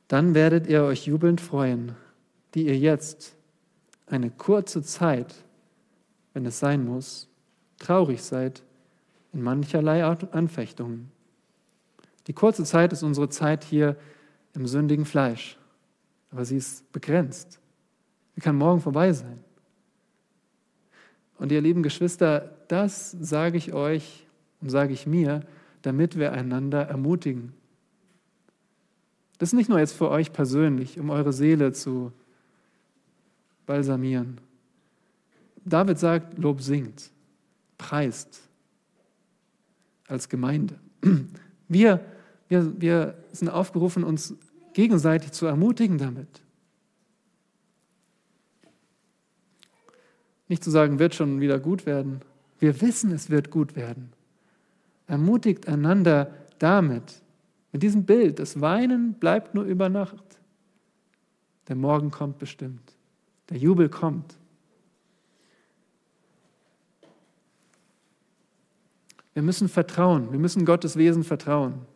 Dann 0.09 0.35
werdet 0.35 0.67
ihr 0.67 0.83
euch 0.85 1.07
jubelnd 1.07 1.41
freuen, 1.41 1.95
die 2.55 2.67
ihr 2.67 2.79
jetzt 2.79 3.37
eine 4.07 4.31
kurze 4.31 4.83
Zeit, 4.83 5.35
wenn 6.33 6.47
es 6.47 6.59
sein 6.59 6.85
muss, 6.85 7.29
traurig 7.79 8.23
seid 8.23 8.63
in 9.33 9.43
mancherlei 9.43 10.05
Anfechtungen. 10.05 11.11
Die 12.27 12.33
kurze 12.33 12.65
Zeit 12.65 12.93
ist 12.93 13.03
unsere 13.03 13.29
Zeit 13.29 13.65
hier 13.65 13.97
im 14.55 14.67
sündigen 14.67 15.05
Fleisch, 15.05 15.59
aber 16.31 16.45
sie 16.45 16.57
ist 16.57 16.91
begrenzt. 16.93 17.61
Sie 18.35 18.41
kann 18.41 18.57
morgen 18.57 18.81
vorbei 18.81 19.13
sein. 19.13 19.39
Und 21.39 21.53
ihr 21.53 21.61
lieben 21.61 21.83
Geschwister, 21.83 22.57
das 22.69 23.11
sage 23.13 23.59
ich 23.59 23.73
euch 23.73 24.27
und 24.61 24.71
sage 24.71 24.93
ich 24.93 25.07
mir, 25.07 25.43
damit 25.83 26.19
wir 26.19 26.33
einander 26.33 26.83
ermutigen. 26.83 27.53
Das 29.39 29.51
ist 29.51 29.55
nicht 29.55 29.68
nur 29.68 29.78
jetzt 29.78 29.95
für 29.95 30.11
euch 30.11 30.32
persönlich, 30.32 30.99
um 30.99 31.11
eure 31.11 31.32
Seele 31.32 31.72
zu 31.72 32.12
balsamieren. 33.66 34.41
David 35.64 35.99
sagt, 35.99 36.39
Lob 36.39 36.61
singt, 36.61 37.11
preist 37.76 38.41
als 40.07 40.28
Gemeinde. 40.28 40.74
Wir, 41.68 42.01
wir, 42.49 42.80
wir 42.80 43.14
sind 43.30 43.51
aufgerufen, 43.51 44.03
uns 44.03 44.34
gegenseitig 44.72 45.32
zu 45.32 45.45
ermutigen 45.45 45.99
damit. 45.99 46.28
Nicht 50.49 50.64
zu 50.64 50.70
sagen, 50.70 50.99
wird 50.99 51.14
schon 51.14 51.41
wieder 51.41 51.59
gut 51.59 51.84
werden. 51.84 52.22
Wir 52.59 52.80
wissen, 52.80 53.12
es 53.12 53.28
wird 53.28 53.51
gut 53.51 53.76
werden. 53.76 54.12
Ermutigt 55.07 55.68
einander 55.68 56.34
damit, 56.59 57.20
mit 57.73 57.83
diesem 57.83 58.05
Bild. 58.05 58.39
Das 58.39 58.61
Weinen 58.61 59.14
bleibt 59.14 59.55
nur 59.55 59.64
über 59.64 59.89
Nacht. 59.89 60.39
Der 61.69 61.77
Morgen 61.77 62.11
kommt 62.11 62.39
bestimmt. 62.39 62.95
Der 63.51 63.59
Jubel 63.59 63.89
kommt. 63.89 64.37
Wir 69.35 69.43
müssen 69.43 69.69
vertrauen. 69.69 70.33
Wir 70.33 70.39
müssen 70.39 70.64
Gottes 70.64 70.97
Wesen 70.97 71.23
vertrauen. 71.25 71.87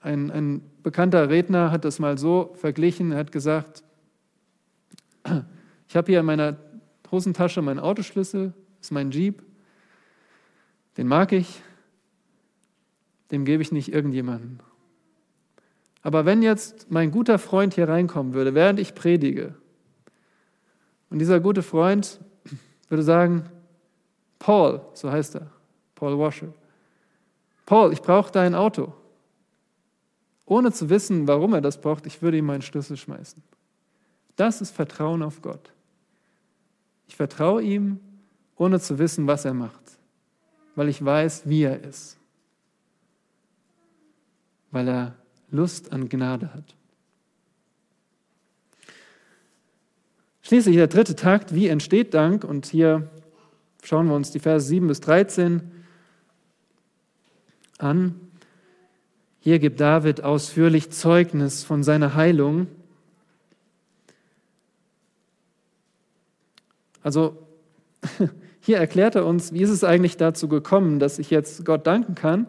Ein, 0.00 0.30
ein 0.30 0.62
bekannter 0.82 1.30
Redner 1.30 1.70
hat 1.70 1.84
das 1.84 2.00
mal 2.00 2.18
so 2.18 2.52
verglichen. 2.56 3.12
Er 3.12 3.18
hat 3.18 3.32
gesagt, 3.32 3.84
ich 5.88 5.96
habe 5.96 6.10
hier 6.10 6.20
in 6.20 6.26
meiner 6.26 6.56
Hosentasche 7.10 7.62
meinen 7.62 7.78
Autoschlüssel, 7.78 8.52
das 8.78 8.88
ist 8.88 8.90
mein 8.90 9.10
Jeep. 9.10 9.42
Den 10.96 11.06
mag 11.06 11.32
ich, 11.32 11.62
dem 13.32 13.44
gebe 13.44 13.62
ich 13.62 13.72
nicht 13.72 13.92
irgendjemanden. 13.92 14.60
Aber 16.02 16.24
wenn 16.24 16.42
jetzt 16.42 16.90
mein 16.90 17.10
guter 17.10 17.38
Freund 17.38 17.74
hier 17.74 17.88
reinkommen 17.88 18.34
würde, 18.34 18.54
während 18.54 18.78
ich 18.78 18.94
predige, 18.94 19.54
und 21.10 21.18
dieser 21.18 21.40
gute 21.40 21.62
Freund 21.62 22.20
würde 22.88 23.02
sagen, 23.02 23.44
Paul, 24.38 24.80
so 24.94 25.10
heißt 25.10 25.36
er, 25.36 25.50
Paul 25.94 26.18
Washer. 26.18 26.52
Paul, 27.66 27.92
ich 27.92 28.02
brauche 28.02 28.32
dein 28.32 28.54
Auto. 28.54 28.92
Ohne 30.46 30.72
zu 30.72 30.90
wissen, 30.90 31.28
warum 31.28 31.54
er 31.54 31.60
das 31.60 31.80
braucht, 31.80 32.06
ich 32.06 32.20
würde 32.22 32.38
ihm 32.38 32.46
meinen 32.46 32.62
Schlüssel 32.62 32.96
schmeißen. 32.96 33.42
Das 34.36 34.60
ist 34.60 34.72
Vertrauen 34.72 35.22
auf 35.22 35.40
Gott. 35.40 35.72
Ich 37.06 37.16
vertraue 37.16 37.62
ihm, 37.62 38.00
ohne 38.56 38.80
zu 38.80 38.98
wissen, 38.98 39.26
was 39.26 39.44
er 39.44 39.54
macht, 39.54 39.98
weil 40.74 40.88
ich 40.88 41.04
weiß, 41.04 41.42
wie 41.48 41.62
er 41.62 41.82
ist, 41.82 42.18
weil 44.72 44.88
er 44.88 45.14
Lust 45.50 45.92
an 45.92 46.08
Gnade 46.08 46.52
hat. 46.52 46.74
Schließlich 50.42 50.74
der 50.74 50.88
dritte 50.88 51.14
Takt, 51.14 51.54
wie 51.54 51.68
entsteht 51.68 52.14
Dank? 52.14 52.42
Und 52.42 52.66
hier 52.66 53.08
Schauen 53.84 54.06
wir 54.06 54.14
uns 54.14 54.30
die 54.30 54.38
Verse 54.38 54.64
7 54.64 54.86
bis 54.86 55.00
13 55.00 55.60
an. 57.78 58.20
Hier 59.40 59.58
gibt 59.58 59.80
David 59.80 60.22
ausführlich 60.22 60.90
Zeugnis 60.90 61.64
von 61.64 61.82
seiner 61.82 62.14
Heilung. 62.14 62.68
Also 67.02 67.44
hier 68.60 68.78
erklärt 68.78 69.16
er 69.16 69.26
uns, 69.26 69.52
wie 69.52 69.62
ist 69.62 69.70
es 69.70 69.82
eigentlich 69.82 70.16
dazu 70.16 70.46
gekommen, 70.46 71.00
dass 71.00 71.18
ich 71.18 71.30
jetzt 71.30 71.64
Gott 71.64 71.84
danken 71.84 72.14
kann. 72.14 72.46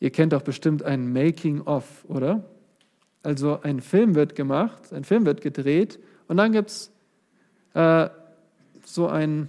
Ihr 0.00 0.10
kennt 0.10 0.32
doch 0.32 0.42
bestimmt 0.42 0.82
ein 0.82 1.12
Making-of, 1.12 2.04
oder? 2.08 2.44
Also 3.22 3.60
ein 3.62 3.80
Film 3.80 4.14
wird 4.14 4.34
gemacht, 4.34 4.92
ein 4.92 5.04
Film 5.04 5.24
wird 5.24 5.40
gedreht 5.40 5.98
und 6.28 6.36
dann 6.36 6.52
gibt 6.52 6.70
es 6.70 6.92
äh, 7.74 8.08
so 8.84 9.08
ein 9.08 9.48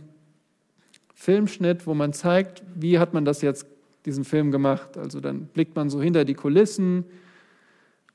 Filmschnitt, 1.14 1.88
wo 1.88 1.94
man 1.94 2.14
zeigt, 2.14 2.64
wie 2.76 3.00
hat 3.00 3.14
man 3.14 3.26
das 3.26 3.42
jetzt, 3.42 3.68
diesen 4.06 4.24
Film 4.24 4.52
gemacht. 4.52 4.98
Also 4.98 5.20
dann 5.20 5.48
blickt 5.48 5.76
man 5.76 5.90
so 5.90 6.02
hinter 6.02 6.26
die 6.26 6.36
Kulissen 6.36 7.06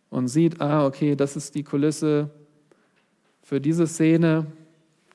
und 0.08 0.28
sieht, 0.28 0.60
ah, 0.60 0.86
okay, 0.86 1.16
das 1.16 1.36
ist 1.36 1.54
die 1.54 1.64
Kulisse 1.64 2.30
für 3.42 3.60
diese 3.60 3.86
Szene. 3.86 4.46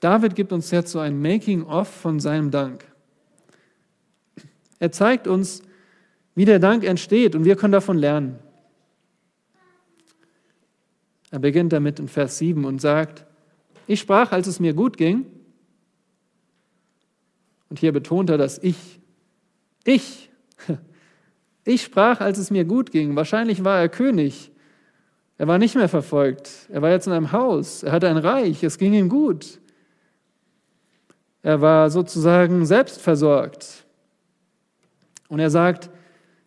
David 0.02 0.36
gibt 0.36 0.52
uns 0.52 0.72
jetzt 0.72 0.92
so 0.92 1.00
ein 1.00 1.22
Making-of 1.22 1.88
von 1.88 2.20
seinem 2.20 2.52
Dank. 2.52 2.86
Er 4.80 4.92
zeigt 4.92 5.28
uns, 5.28 5.64
wie 6.36 6.46
der 6.46 6.60
Dank 6.60 6.84
entsteht 6.84 7.36
und 7.36 7.46
wir 7.46 7.56
können 7.56 7.72
davon 7.72 7.98
lernen. 7.98 8.40
Er 11.32 11.40
beginnt 11.40 11.74
damit 11.74 12.00
in 12.00 12.08
Vers 12.08 12.38
7 12.38 12.64
und 12.66 12.80
sagt, 12.80 13.26
ich 13.88 14.00
sprach, 14.00 14.32
als 14.32 14.48
es 14.48 14.60
mir 14.60 14.74
gut 14.74 14.98
ging, 14.98 15.26
und 17.70 17.80
hier 17.80 17.92
betont 17.92 18.30
er 18.30 18.38
das 18.38 18.62
Ich. 18.62 19.00
Ich. 19.84 20.30
Ich 21.68 21.82
sprach, 21.82 22.22
als 22.22 22.38
es 22.38 22.52
mir 22.52 22.64
gut 22.64 22.92
ging. 22.92 23.16
Wahrscheinlich 23.16 23.64
war 23.64 23.80
er 23.80 23.90
König. 23.90 24.52
Er 25.40 25.48
war 25.48 25.58
nicht 25.58 25.74
mehr 25.74 25.90
verfolgt. 25.90 26.52
Er 26.70 26.84
war 26.84 26.92
jetzt 26.92 27.08
in 27.08 27.14
einem 27.14 27.32
Haus. 27.32 27.82
Er 27.82 27.92
hatte 27.92 28.08
ein 28.08 28.18
Reich. 28.18 28.64
Es 28.64 28.78
ging 28.78 28.94
ihm 28.94 29.10
gut. 29.10 29.60
Er 31.42 31.62
war 31.62 31.90
sozusagen 31.90 32.68
selbstversorgt. 32.68 33.84
Und 35.28 35.40
er 35.40 35.50
sagt, 35.50 35.90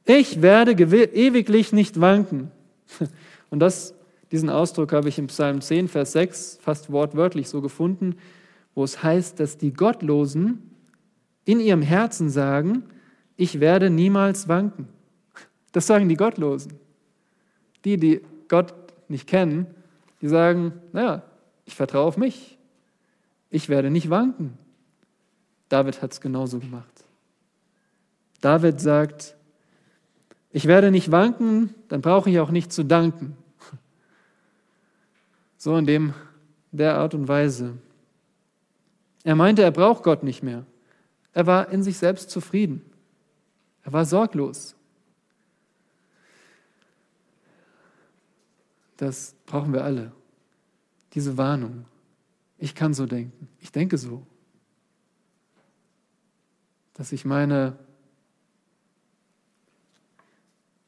ich 0.08 0.40
werde 0.40 0.72
ewiglich 0.72 1.72
nicht 1.72 2.00
wanken. 2.00 2.50
Und 3.50 3.60
das, 3.60 3.94
diesen 4.32 4.48
Ausdruck 4.48 4.92
habe 4.94 5.10
ich 5.10 5.18
im 5.18 5.26
Psalm 5.26 5.60
10, 5.60 5.88
Vers 5.88 6.12
6 6.12 6.58
fast 6.62 6.90
wortwörtlich 6.90 7.48
so 7.48 7.60
gefunden, 7.60 8.16
wo 8.74 8.84
es 8.84 9.02
heißt, 9.02 9.38
dass 9.38 9.58
die 9.58 9.72
Gottlosen 9.72 10.70
in 11.44 11.60
ihrem 11.60 11.82
Herzen 11.82 12.30
sagen, 12.30 12.84
ich 13.36 13.60
werde 13.60 13.90
niemals 13.90 14.48
wanken. 14.48 14.88
Das 15.72 15.86
sagen 15.86 16.08
die 16.08 16.16
Gottlosen. 16.16 16.72
Die, 17.84 17.98
die 17.98 18.22
Gott 18.48 18.72
nicht 19.08 19.26
kennen, 19.26 19.66
die 20.22 20.28
sagen, 20.28 20.72
naja, 20.92 21.22
ich 21.66 21.74
vertraue 21.74 22.06
auf 22.06 22.16
mich. 22.16 22.56
Ich 23.50 23.68
werde 23.68 23.90
nicht 23.90 24.08
wanken. 24.08 24.56
David 25.68 26.00
hat 26.00 26.12
es 26.12 26.20
genauso 26.22 26.58
gemacht. 26.58 27.04
David 28.40 28.80
sagt, 28.80 29.36
ich 30.50 30.66
werde 30.66 30.90
nicht 30.90 31.10
wanken, 31.10 31.74
dann 31.88 32.00
brauche 32.00 32.30
ich 32.30 32.40
auch 32.40 32.50
nicht 32.50 32.72
zu 32.72 32.84
danken. 32.84 33.36
So 35.60 35.76
in 35.76 35.86
dem, 35.86 36.14
der 36.70 36.96
Art 36.98 37.14
und 37.14 37.26
Weise. 37.26 37.76
Er 39.24 39.34
meinte, 39.34 39.62
er 39.62 39.72
braucht 39.72 40.04
Gott 40.04 40.22
nicht 40.22 40.42
mehr. 40.42 40.64
Er 41.32 41.46
war 41.46 41.70
in 41.70 41.82
sich 41.82 41.98
selbst 41.98 42.30
zufrieden. 42.30 42.82
Er 43.82 43.92
war 43.92 44.04
sorglos. 44.04 44.76
Das 48.96 49.34
brauchen 49.46 49.72
wir 49.72 49.84
alle. 49.84 50.12
Diese 51.14 51.36
Warnung. 51.36 51.84
Ich 52.58 52.74
kann 52.74 52.94
so 52.94 53.06
denken. 53.06 53.48
Ich 53.60 53.72
denke 53.72 53.98
so. 53.98 54.26
Dass 56.94 57.12
ich 57.12 57.24
meine, 57.24 57.78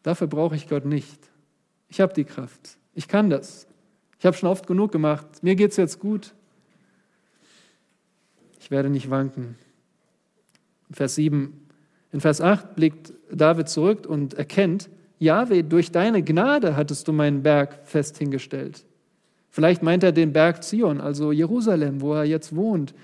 dafür 0.02 0.26
brauche 0.26 0.56
ich 0.56 0.68
Gott 0.68 0.84
nicht. 0.84 1.18
Ich 1.88 2.00
habe 2.00 2.12
die 2.14 2.24
Kraft. 2.24 2.78
Ich 2.94 3.08
kann 3.08 3.30
das. 3.30 3.66
Ich 4.18 4.26
habe 4.26 4.36
schon 4.36 4.48
oft 4.48 4.66
genug 4.66 4.92
gemacht. 4.92 5.26
Mir 5.42 5.54
geht 5.54 5.70
es 5.70 5.76
jetzt 5.76 5.98
gut. 5.98 6.34
Ich 8.60 8.70
werde 8.70 8.90
nicht 8.90 9.10
wanken. 9.10 9.56
Vers 10.90 11.14
7. 11.14 11.68
In 12.12 12.20
Vers 12.20 12.40
8 12.40 12.74
blickt 12.74 13.12
David 13.32 13.68
zurück 13.68 14.06
und 14.06 14.34
erkennt, 14.34 14.90
Jahwe, 15.18 15.64
durch 15.64 15.92
deine 15.92 16.22
Gnade 16.22 16.76
hattest 16.76 17.06
du 17.06 17.12
meinen 17.12 17.42
Berg 17.42 17.80
fest 17.84 18.18
hingestellt. 18.18 18.84
Vielleicht 19.50 19.82
meint 19.82 20.02
er 20.02 20.12
den 20.12 20.32
Berg 20.32 20.64
Zion, 20.64 21.00
also 21.00 21.32
Jerusalem, 21.32 22.00
wo 22.00 22.14
er 22.14 22.24
jetzt 22.24 22.54
wohnt. 22.54 22.94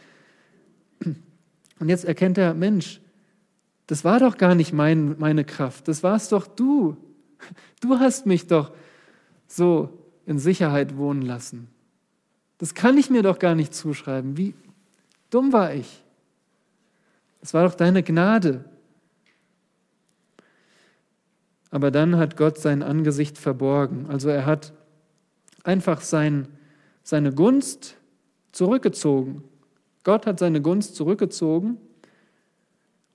Und 1.78 1.88
jetzt 1.88 2.04
erkennt 2.04 2.38
er, 2.38 2.54
Mensch, 2.54 3.00
das 3.86 4.04
war 4.04 4.18
doch 4.18 4.36
gar 4.36 4.54
nicht 4.54 4.72
mein, 4.72 5.18
meine 5.18 5.44
Kraft, 5.44 5.88
das 5.88 6.02
warst 6.02 6.32
doch 6.32 6.46
du. 6.46 6.96
Du 7.80 7.98
hast 7.98 8.26
mich 8.26 8.46
doch 8.46 8.72
so 9.46 9.90
in 10.24 10.38
Sicherheit 10.38 10.96
wohnen 10.96 11.22
lassen. 11.22 11.68
Das 12.58 12.74
kann 12.74 12.96
ich 12.96 13.10
mir 13.10 13.22
doch 13.22 13.38
gar 13.38 13.54
nicht 13.54 13.74
zuschreiben. 13.74 14.36
Wie 14.36 14.54
dumm 15.30 15.52
war 15.52 15.74
ich. 15.74 16.02
Das 17.40 17.54
war 17.54 17.64
doch 17.64 17.74
deine 17.74 18.02
Gnade. 18.02 18.64
Aber 21.70 21.90
dann 21.90 22.16
hat 22.16 22.36
Gott 22.36 22.58
sein 22.58 22.82
Angesicht 22.82 23.38
verborgen. 23.38 24.06
Also 24.08 24.30
er 24.30 24.46
hat 24.46 24.72
einfach 25.62 26.00
sein, 26.00 26.48
seine 27.02 27.32
Gunst 27.32 27.96
zurückgezogen. 28.52 29.44
Gott 30.02 30.26
hat 30.26 30.38
seine 30.38 30.62
Gunst 30.62 30.96
zurückgezogen 30.96 31.76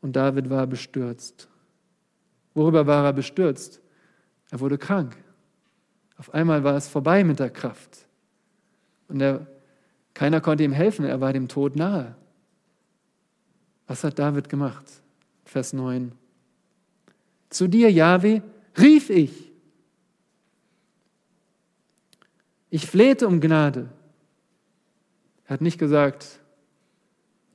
und 0.01 0.15
David 0.15 0.49
war 0.49 0.67
bestürzt. 0.67 1.47
Worüber 2.53 2.85
war 2.85 3.05
er 3.05 3.13
bestürzt? 3.13 3.81
Er 4.49 4.59
wurde 4.59 4.77
krank. 4.77 5.15
Auf 6.17 6.33
einmal 6.33 6.63
war 6.63 6.75
es 6.75 6.87
vorbei 6.87 7.23
mit 7.23 7.39
der 7.39 7.49
Kraft. 7.49 8.07
Und 9.07 9.21
er, 9.21 9.47
keiner 10.13 10.41
konnte 10.41 10.63
ihm 10.63 10.73
helfen, 10.73 11.05
er 11.05 11.21
war 11.21 11.33
dem 11.33 11.47
Tod 11.47 11.75
nahe. 11.75 12.15
Was 13.87 14.03
hat 14.03 14.19
David 14.19 14.49
gemacht? 14.49 14.85
Vers 15.45 15.73
9. 15.73 16.11
Zu 17.49 17.67
dir, 17.67 17.91
Jahwe, 17.91 18.41
rief 18.77 19.09
ich. 19.09 19.51
Ich 22.69 22.87
flehte 22.87 23.27
um 23.27 23.41
Gnade. 23.41 23.89
Er 25.45 25.55
hat 25.55 25.61
nicht 25.61 25.77
gesagt, 25.77 26.40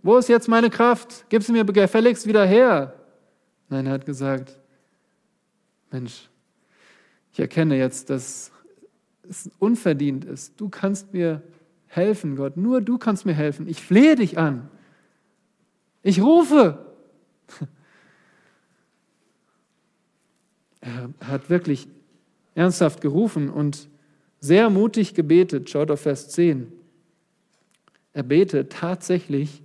wo 0.07 0.17
ist 0.17 0.29
jetzt 0.29 0.49
meine 0.49 0.71
Kraft? 0.71 1.27
Gib 1.29 1.43
sie 1.43 1.53
mir 1.53 1.65
gefälligst 1.65 2.27
wieder 2.27 2.47
her. 2.47 2.95
Nein, 3.69 3.87
er 3.87 3.93
hat 3.93 4.07
gesagt, 4.07 4.59
Mensch, 5.91 6.29
ich 7.33 7.41
erkenne 7.41 7.77
jetzt, 7.77 8.09
dass 8.09 8.53
es 9.29 9.51
unverdient 9.59 10.25
ist. 10.25 10.61
Du 10.61 10.69
kannst 10.69 11.13
mir 11.13 11.43
helfen, 11.89 12.37
Gott. 12.37 12.57
Nur 12.57 12.81
du 12.81 12.99
kannst 12.99 13.27
mir 13.27 13.35
helfen. 13.35 13.69
Ich 13.69 13.83
flehe 13.83 14.15
dich 14.15 14.39
an. 14.39 14.69
Ich 16.03 16.23
rufe. 16.23 16.87
Er 20.81 21.11
hat 21.27 21.51
wirklich 21.51 21.89
ernsthaft 22.55 23.01
gerufen 23.01 23.51
und 23.51 23.89
sehr 24.39 24.71
mutig 24.71 25.15
gebetet. 25.15 25.69
Schaut 25.69 25.91
auf 25.91 26.03
Vers 26.03 26.29
10. 26.29 26.71
Er 28.13 28.23
betet 28.23 28.73
tatsächlich, 28.73 29.63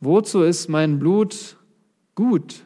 wozu 0.00 0.42
ist 0.42 0.68
mein 0.68 0.98
Blut 0.98 1.56
gut? 2.14 2.64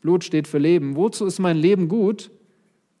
Blut 0.00 0.24
steht 0.24 0.48
für 0.48 0.58
Leben. 0.58 0.96
Wozu 0.96 1.24
ist 1.26 1.38
mein 1.38 1.56
Leben 1.56 1.88
gut, 1.88 2.30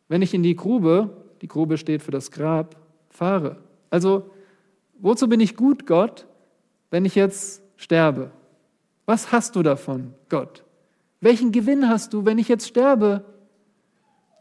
wenn 0.08 0.22
ich 0.22 0.34
in 0.34 0.42
die 0.42 0.56
Grube, 0.56 1.24
die 1.42 1.48
Grube 1.48 1.76
steht 1.76 2.02
für 2.02 2.12
das 2.12 2.30
Grab, 2.30 2.76
fahre? 3.10 3.58
Also, 3.90 4.30
wozu 4.98 5.28
bin 5.28 5.40
ich 5.40 5.56
gut, 5.56 5.86
Gott, 5.86 6.26
wenn 6.90 7.04
ich 7.04 7.14
jetzt 7.14 7.62
sterbe? 7.76 8.30
Was 9.04 9.32
hast 9.32 9.56
du 9.56 9.62
davon, 9.62 10.14
Gott? 10.28 10.64
Welchen 11.20 11.52
Gewinn 11.52 11.88
hast 11.88 12.12
du, 12.12 12.24
wenn 12.24 12.38
ich 12.38 12.48
jetzt 12.48 12.68
sterbe? 12.68 13.24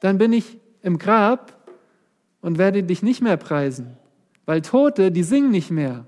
Dann 0.01 0.17
bin 0.17 0.31
ich 0.31 0.59
im 0.81 0.97
Grab 0.97 1.67
und 2.41 2.57
werde 2.57 2.83
dich 2.83 3.03
nicht 3.03 3.21
mehr 3.21 3.37
preisen, 3.37 3.97
weil 4.45 4.61
Tote, 4.61 5.11
die 5.11 5.23
singen 5.23 5.51
nicht 5.51 5.71
mehr. 5.71 6.05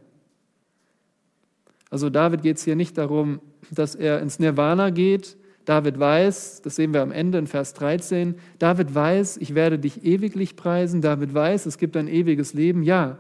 Also 1.94 2.10
David 2.10 2.42
geht 2.42 2.58
es 2.58 2.64
hier 2.64 2.76
nicht 2.76 2.98
darum, 2.98 3.40
dass 3.70 3.94
er 3.94 4.20
ins 4.20 4.40
Nirvana 4.40 4.90
geht. 4.90 5.38
David 5.66 6.00
weiß, 6.00 6.64
das 6.64 6.76
sehen 6.76 6.92
wir 6.92 7.04
am 7.04 7.12
Ende 7.12 7.38
in 7.38 7.46
Vers 7.46 7.76
13, 7.76 8.34
David 8.58 8.96
weiß, 8.96 9.38
ich 9.38 9.54
werde 9.54 9.78
dich 9.78 10.04
ewiglich 10.04 10.56
preisen. 10.56 11.02
David 11.02 11.36
weiß, 11.36 11.68
es 11.68 11.78
gibt 11.78 11.96
ein 11.96 12.08
ewiges 12.08 12.56
Leben, 12.56 12.82
ja. 12.82 13.20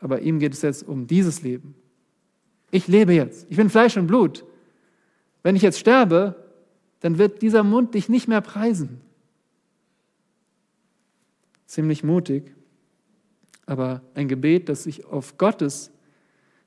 Aber 0.00 0.20
ihm 0.22 0.40
geht 0.40 0.52
es 0.52 0.62
jetzt 0.62 0.82
um 0.82 1.06
dieses 1.06 1.42
Leben. 1.42 1.76
Ich 2.72 2.88
lebe 2.88 3.12
jetzt. 3.12 3.46
Ich 3.48 3.56
bin 3.56 3.70
Fleisch 3.70 3.96
und 3.96 4.08
Blut. 4.08 4.44
Wenn 5.44 5.54
ich 5.54 5.62
jetzt 5.62 5.78
sterbe, 5.78 6.34
dann 6.98 7.18
wird 7.18 7.40
dieser 7.40 7.62
Mund 7.62 7.94
dich 7.94 8.08
nicht 8.08 8.26
mehr 8.26 8.40
preisen. 8.40 9.00
Ziemlich 11.66 12.02
mutig, 12.02 12.52
aber 13.64 14.02
ein 14.14 14.26
Gebet, 14.26 14.68
das 14.68 14.82
sich 14.82 15.04
auf 15.04 15.38
Gottes 15.38 15.92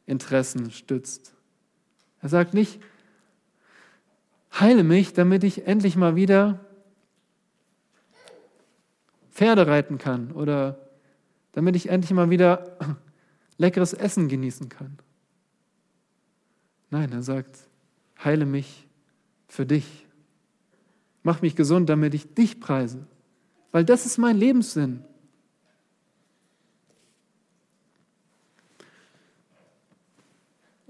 Interessen 0.06 0.72
stützt. 0.72 1.34
Er 2.22 2.30
sagt 2.30 2.54
nicht, 2.54 2.82
heile 4.60 4.84
mich, 4.84 5.14
damit 5.14 5.44
ich 5.44 5.68
endlich 5.68 5.96
mal 5.96 6.16
wieder 6.16 6.60
Pferde 9.32 9.66
reiten 9.68 9.98
kann 9.98 10.32
oder 10.32 10.78
damit 11.54 11.76
ich 11.76 11.90
endlich 11.90 12.12
mal 12.12 12.30
wieder 12.30 12.78
leckeres 13.58 13.94
Essen 13.94 14.28
genießen 14.28 14.70
kann. 14.70 14.98
Nein, 16.90 17.12
er 17.12 17.24
sagt, 17.24 17.58
heile 18.24 18.46
mich 18.46 18.88
für 19.48 19.66
dich. 19.66 20.06
Mach 21.24 21.42
mich 21.42 21.56
gesund, 21.56 21.90
damit 21.90 22.14
ich 22.14 22.34
dich 22.34 22.60
preise, 22.60 23.06
weil 23.72 23.86
das 23.86 24.06
ist 24.06 24.18
mein 24.18 24.38
Lebenssinn. 24.38 25.04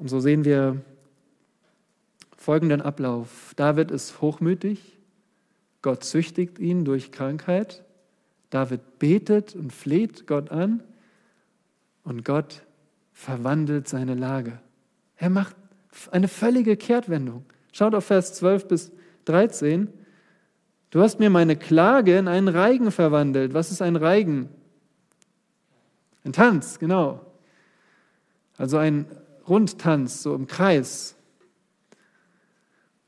Und 0.02 0.08
so 0.08 0.20
sehen 0.20 0.46
wir 0.46 0.82
folgenden 2.36 2.82
Ablauf. 2.82 3.54
David 3.56 3.92
ist 3.92 4.20
hochmütig, 4.20 4.98
Gott 5.84 6.04
züchtigt 6.04 6.58
ihn 6.58 6.86
durch 6.86 7.12
Krankheit, 7.12 7.84
David 8.50 8.98
betet 8.98 9.56
und 9.56 9.72
fleht 9.72 10.26
Gott 10.26 10.50
an 10.50 10.82
und 12.04 12.26
Gott 12.26 12.64
verwandelt 13.14 13.88
seine 13.88 14.16
Lage. 14.16 14.58
Er 15.18 15.30
macht 15.30 15.56
eine 16.10 16.28
völlige 16.28 16.78
Kehrtwendung. 16.78 17.46
Schaut 17.72 17.94
auf 17.94 18.06
Vers 18.06 18.34
12 18.34 18.68
bis 18.68 18.92
13. 19.26 19.88
Du 20.90 21.00
hast 21.00 21.20
mir 21.20 21.30
meine 21.30 21.56
Klage 21.56 22.18
in 22.18 22.28
einen 22.28 22.48
Reigen 22.48 22.90
verwandelt. 22.90 23.54
Was 23.54 23.70
ist 23.70 23.84
ein 23.84 23.98
Reigen? 23.98 24.50
Ein 26.24 26.34
Tanz, 26.34 26.80
genau. 26.80 27.24
Also 28.58 28.78
ein 28.78 29.06
Rundtanz, 29.52 30.24
so 30.24 30.34
im 30.34 30.48
Kreis. 30.48 31.18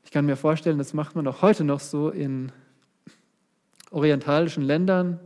Ich 0.04 0.10
kann 0.10 0.26
mir 0.26 0.36
vorstellen, 0.36 0.76
das 0.76 0.92
macht 0.92 1.16
man 1.16 1.26
auch 1.26 1.40
heute 1.40 1.64
noch 1.64 1.80
so 1.80 2.10
in 2.10 2.52
orientalischen 3.90 4.62
Ländern. 4.62 5.18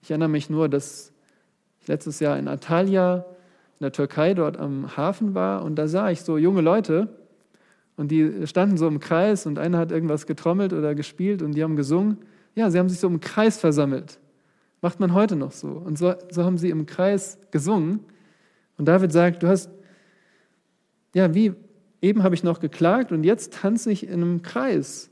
Ich 0.00 0.12
erinnere 0.12 0.28
mich 0.28 0.48
nur, 0.48 0.68
dass 0.68 1.12
ich 1.80 1.88
letztes 1.88 2.20
Jahr 2.20 2.38
in 2.38 2.46
Antalya 2.46 3.26
in 3.80 3.84
der 3.84 3.90
Türkei 3.90 4.32
dort 4.32 4.58
am 4.58 4.96
Hafen 4.96 5.34
war 5.34 5.64
und 5.64 5.74
da 5.74 5.88
sah 5.88 6.08
ich 6.08 6.20
so 6.20 6.38
junge 6.38 6.60
Leute 6.60 7.08
und 7.96 8.12
die 8.12 8.46
standen 8.46 8.76
so 8.76 8.86
im 8.86 9.00
Kreis 9.00 9.44
und 9.44 9.58
einer 9.58 9.78
hat 9.78 9.90
irgendwas 9.90 10.24
getrommelt 10.24 10.72
oder 10.72 10.94
gespielt 10.94 11.42
und 11.42 11.56
die 11.56 11.64
haben 11.64 11.74
gesungen. 11.74 12.16
Ja, 12.54 12.70
sie 12.70 12.78
haben 12.78 12.88
sich 12.88 13.00
so 13.00 13.08
im 13.08 13.18
Kreis 13.18 13.58
versammelt. 13.58 14.20
Macht 14.82 15.00
man 15.00 15.14
heute 15.14 15.34
noch 15.34 15.50
so. 15.50 15.66
Und 15.66 15.98
so, 15.98 16.14
so 16.30 16.44
haben 16.44 16.58
sie 16.58 16.70
im 16.70 16.86
Kreis 16.86 17.38
gesungen. 17.50 18.04
Und 18.76 18.86
David 18.86 19.10
sagt, 19.10 19.42
du 19.42 19.48
hast, 19.48 19.68
ja, 21.14 21.34
wie 21.34 21.54
eben 22.00 22.22
habe 22.22 22.34
ich 22.34 22.44
noch 22.44 22.60
geklagt 22.60 23.12
und 23.12 23.24
jetzt 23.24 23.54
tanze 23.54 23.90
ich 23.90 24.04
in 24.04 24.14
einem 24.14 24.42
Kreis. 24.42 25.10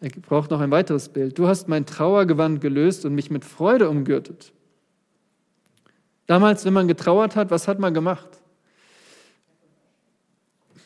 Er 0.00 0.10
braucht 0.10 0.50
noch 0.50 0.60
ein 0.60 0.70
weiteres 0.70 1.08
Bild. 1.08 1.38
Du 1.38 1.46
hast 1.46 1.68
mein 1.68 1.86
Trauergewand 1.86 2.60
gelöst 2.60 3.04
und 3.04 3.14
mich 3.14 3.30
mit 3.30 3.44
Freude 3.44 3.88
umgürtet. 3.88 4.52
Damals, 6.26 6.64
wenn 6.64 6.72
man 6.72 6.88
getrauert 6.88 7.36
hat, 7.36 7.50
was 7.50 7.68
hat 7.68 7.78
man 7.78 7.94
gemacht? 7.94 8.28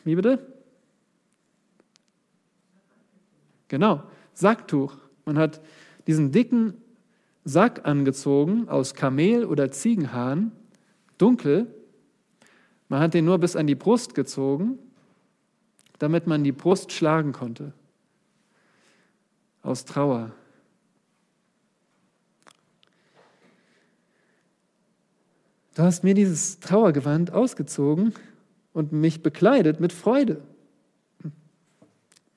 Wie 0.04 0.14
bitte? 0.14 0.38
Genau, 3.68 4.02
Sacktuch. 4.34 4.96
Man 5.24 5.38
hat 5.38 5.60
diesen 6.06 6.30
dicken 6.30 6.74
Sack 7.44 7.86
angezogen 7.86 8.68
aus 8.68 8.94
Kamel 8.94 9.44
oder 9.44 9.70
Ziegenhahn, 9.70 10.52
dunkel. 11.18 11.66
Man 12.88 13.00
hat 13.00 13.14
den 13.14 13.24
nur 13.24 13.38
bis 13.38 13.56
an 13.56 13.66
die 13.66 13.74
Brust 13.74 14.14
gezogen, 14.14 14.78
damit 15.98 16.26
man 16.26 16.44
die 16.44 16.52
Brust 16.52 16.92
schlagen 16.92 17.32
konnte. 17.32 17.72
Aus 19.62 19.84
Trauer. 19.84 20.32
Du 25.74 25.82
hast 25.82 26.04
mir 26.04 26.14
dieses 26.14 26.58
Trauergewand 26.60 27.32
ausgezogen 27.32 28.14
und 28.72 28.92
mich 28.92 29.22
bekleidet 29.22 29.78
mit 29.78 29.92
Freude. 29.92 30.40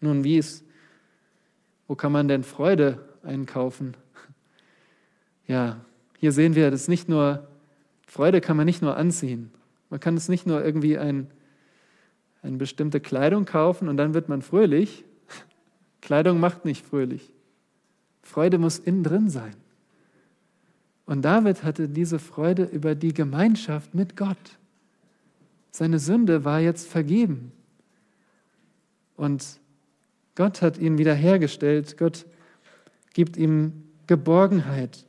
Nun, 0.01 0.23
wie 0.23 0.37
ist, 0.37 0.63
wo 1.87 1.95
kann 1.95 2.11
man 2.11 2.27
denn 2.27 2.43
Freude 2.43 2.99
einkaufen? 3.23 3.95
Ja, 5.47 5.79
hier 6.17 6.31
sehen 6.31 6.53
wir, 6.55 6.69
dass 6.69 6.87
nicht 6.87 7.07
nur, 7.07 7.47
Freude 8.09 8.41
kann 8.41 8.57
man 8.57 8.65
nicht 8.65 8.81
nur 8.81 8.97
anziehen. 8.97 9.51
Man 9.91 9.99
kann 9.99 10.17
es 10.17 10.29
nicht 10.29 10.47
nur 10.47 10.65
irgendwie 10.65 10.97
ein, 10.97 11.27
eine 12.41 12.57
bestimmte 12.57 12.99
Kleidung 12.99 13.45
kaufen 13.45 13.87
und 13.87 13.97
dann 13.97 14.15
wird 14.15 14.29
man 14.29 14.41
fröhlich. 14.41 15.05
Kleidung 16.01 16.39
macht 16.39 16.65
nicht 16.65 16.83
fröhlich. 16.83 17.31
Freude 18.23 18.57
muss 18.57 18.79
innen 18.79 19.03
drin 19.03 19.29
sein. 19.29 19.53
Und 21.05 21.21
David 21.23 21.63
hatte 21.63 21.87
diese 21.87 22.17
Freude 22.17 22.63
über 22.63 22.95
die 22.95 23.13
Gemeinschaft 23.13 23.93
mit 23.93 24.17
Gott. 24.17 24.57
Seine 25.69 25.99
Sünde 25.99 26.43
war 26.43 26.59
jetzt 26.59 26.87
vergeben. 26.87 27.51
Und 29.17 29.59
Gott 30.33 30.63
hat 30.63 30.79
ihn 30.79 30.97
wiederhergestellt. 30.97 31.95
Gott 31.97 32.25
gibt 33.13 33.37
ihm 33.37 33.83
Geborgenheit. 34.07 35.05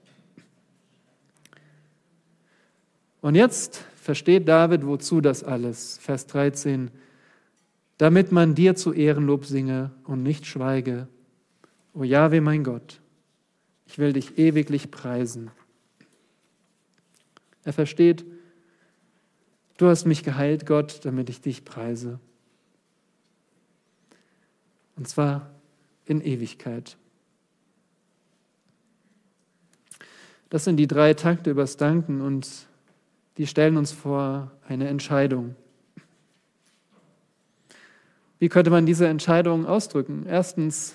Und 3.20 3.34
jetzt 3.34 3.84
versteht 3.96 4.48
David, 4.48 4.86
wozu 4.86 5.20
das 5.20 5.44
alles. 5.44 5.98
Vers 5.98 6.26
13. 6.26 6.90
Damit 7.98 8.32
man 8.32 8.54
dir 8.54 8.74
zu 8.74 8.92
Ehrenlob 8.92 9.44
singe 9.44 9.90
und 10.04 10.22
nicht 10.22 10.46
schweige. 10.46 11.06
O 11.92 12.02
Jahwe, 12.02 12.40
mein 12.40 12.64
Gott, 12.64 13.00
ich 13.86 13.98
will 13.98 14.12
dich 14.12 14.38
ewiglich 14.38 14.90
preisen. 14.90 15.50
Er 17.64 17.72
versteht, 17.72 18.24
du 19.76 19.88
hast 19.88 20.06
mich 20.06 20.22
geheilt, 20.22 20.64
Gott, 20.64 21.00
damit 21.04 21.28
ich 21.28 21.40
dich 21.40 21.64
preise. 21.64 22.20
Und 24.96 25.08
zwar 25.08 25.50
in 26.06 26.20
Ewigkeit. 26.20 26.96
Das 30.48 30.64
sind 30.64 30.78
die 30.78 30.86
drei 30.86 31.14
Takte 31.14 31.50
übers 31.50 31.76
Danken 31.76 32.20
und 32.20 32.66
die 33.40 33.46
stellen 33.46 33.78
uns 33.78 33.90
vor 33.90 34.50
eine 34.68 34.86
Entscheidung. 34.88 35.56
Wie 38.38 38.50
könnte 38.50 38.68
man 38.68 38.84
diese 38.84 39.08
Entscheidung 39.08 39.64
ausdrücken? 39.64 40.26
Erstens, 40.28 40.94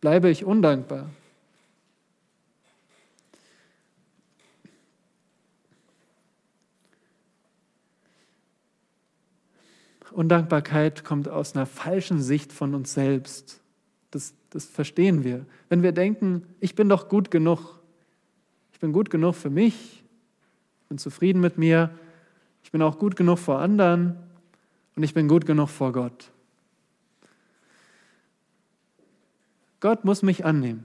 bleibe 0.00 0.30
ich 0.30 0.44
undankbar. 0.44 1.10
Undankbarkeit 10.12 11.02
kommt 11.02 11.26
aus 11.28 11.56
einer 11.56 11.66
falschen 11.66 12.22
Sicht 12.22 12.52
von 12.52 12.76
uns 12.76 12.94
selbst. 12.94 13.60
Das, 14.12 14.34
das 14.50 14.66
verstehen 14.66 15.24
wir. 15.24 15.46
Wenn 15.68 15.82
wir 15.82 15.90
denken, 15.90 16.46
ich 16.60 16.76
bin 16.76 16.88
doch 16.88 17.08
gut 17.08 17.32
genug, 17.32 17.80
ich 18.72 18.78
bin 18.78 18.92
gut 18.92 19.10
genug 19.10 19.34
für 19.34 19.50
mich, 19.50 19.98
ich 19.98 20.01
bin 20.92 20.98
zufrieden 20.98 21.40
mit 21.40 21.56
mir, 21.56 21.88
ich 22.62 22.70
bin 22.70 22.82
auch 22.82 22.98
gut 22.98 23.16
genug 23.16 23.38
vor 23.38 23.60
anderen 23.60 24.14
und 24.94 25.02
ich 25.02 25.14
bin 25.14 25.26
gut 25.26 25.46
genug 25.46 25.70
vor 25.70 25.90
Gott. 25.90 26.30
Gott 29.80 30.04
muss 30.04 30.20
mich 30.20 30.44
annehmen, 30.44 30.84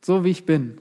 so 0.00 0.24
wie 0.24 0.30
ich 0.30 0.46
bin. 0.46 0.80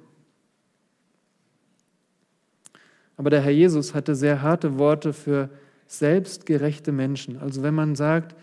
Aber 3.18 3.30
der 3.30 3.42
Herr 3.42 3.52
Jesus 3.52 3.94
hatte 3.94 4.16
sehr 4.16 4.42
harte 4.42 4.80
Worte 4.80 5.12
für 5.12 5.50
selbstgerechte 5.86 6.94
Menschen. 6.94 7.38
Also 7.38 7.64
wenn 7.64 7.76
man 7.76 7.96
sagt, 7.98 8.34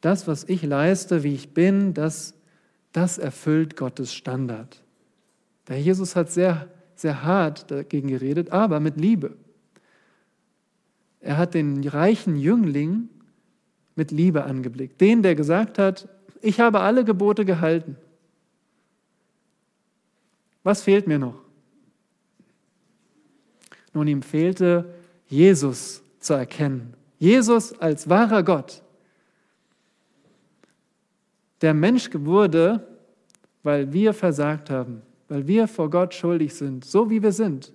das, 0.00 0.26
was 0.26 0.44
ich 0.44 0.62
leiste, 0.62 1.22
wie 1.22 1.34
ich 1.34 1.52
bin, 1.52 1.92
das, 1.92 2.32
das 2.92 3.18
erfüllt 3.18 3.76
Gottes 3.76 4.14
Standard. 4.14 4.82
Der 5.68 5.78
Jesus 5.78 6.16
hat 6.16 6.30
sehr, 6.30 6.70
sehr 7.04 7.22
hart 7.22 7.70
dagegen 7.70 8.08
geredet, 8.08 8.50
aber 8.50 8.80
mit 8.80 8.96
Liebe. 8.96 9.36
Er 11.20 11.36
hat 11.36 11.52
den 11.52 11.86
reichen 11.86 12.34
Jüngling 12.34 13.10
mit 13.94 14.10
Liebe 14.10 14.44
angeblickt. 14.44 15.02
Den, 15.02 15.22
der 15.22 15.34
gesagt 15.34 15.78
hat, 15.78 16.08
ich 16.40 16.60
habe 16.60 16.80
alle 16.80 17.04
Gebote 17.04 17.44
gehalten. 17.44 17.96
Was 20.62 20.80
fehlt 20.80 21.06
mir 21.06 21.18
noch? 21.18 21.42
Nun, 23.92 24.08
ihm 24.08 24.22
fehlte 24.22 24.94
Jesus 25.28 26.02
zu 26.20 26.32
erkennen. 26.32 26.94
Jesus 27.18 27.78
als 27.78 28.08
wahrer 28.08 28.42
Gott, 28.42 28.82
der 31.60 31.74
Mensch 31.74 32.08
wurde, 32.14 32.86
weil 33.62 33.92
wir 33.92 34.14
versagt 34.14 34.70
haben, 34.70 35.02
weil 35.28 35.46
wir 35.46 35.68
vor 35.68 35.90
Gott 35.90 36.14
schuldig 36.14 36.54
sind, 36.54 36.84
so 36.84 37.10
wie 37.10 37.22
wir 37.22 37.32
sind, 37.32 37.72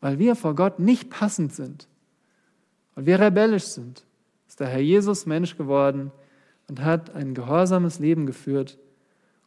weil 0.00 0.18
wir 0.18 0.36
vor 0.36 0.54
Gott 0.54 0.78
nicht 0.78 1.10
passend 1.10 1.52
sind, 1.52 1.88
weil 2.94 3.06
wir 3.06 3.20
rebellisch 3.20 3.64
sind, 3.64 4.04
ist 4.48 4.60
der 4.60 4.68
Herr 4.68 4.80
Jesus 4.80 5.26
Mensch 5.26 5.56
geworden 5.56 6.10
und 6.68 6.82
hat 6.82 7.14
ein 7.14 7.34
gehorsames 7.34 7.98
Leben 7.98 8.26
geführt, 8.26 8.78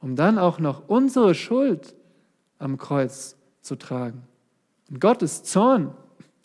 um 0.02 0.16
dann 0.16 0.38
auch 0.38 0.60
noch 0.60 0.88
unsere 0.88 1.36
Schuld 1.36 1.96
am 2.60 2.78
Kreuz 2.78 3.36
zu 3.62 3.76
tragen. 3.76 4.24
Und 4.90 5.02
Gottes 5.02 5.44
Zorn 5.44 5.94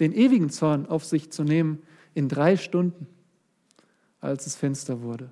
den 0.00 0.12
ewigen 0.12 0.50
Zorn 0.50 0.86
auf 0.86 1.04
sich 1.04 1.30
zu 1.30 1.44
nehmen 1.44 1.82
in 2.14 2.28
drei 2.28 2.56
Stunden, 2.56 3.06
als 4.20 4.46
es 4.46 4.56
finster 4.56 5.02
wurde. 5.02 5.30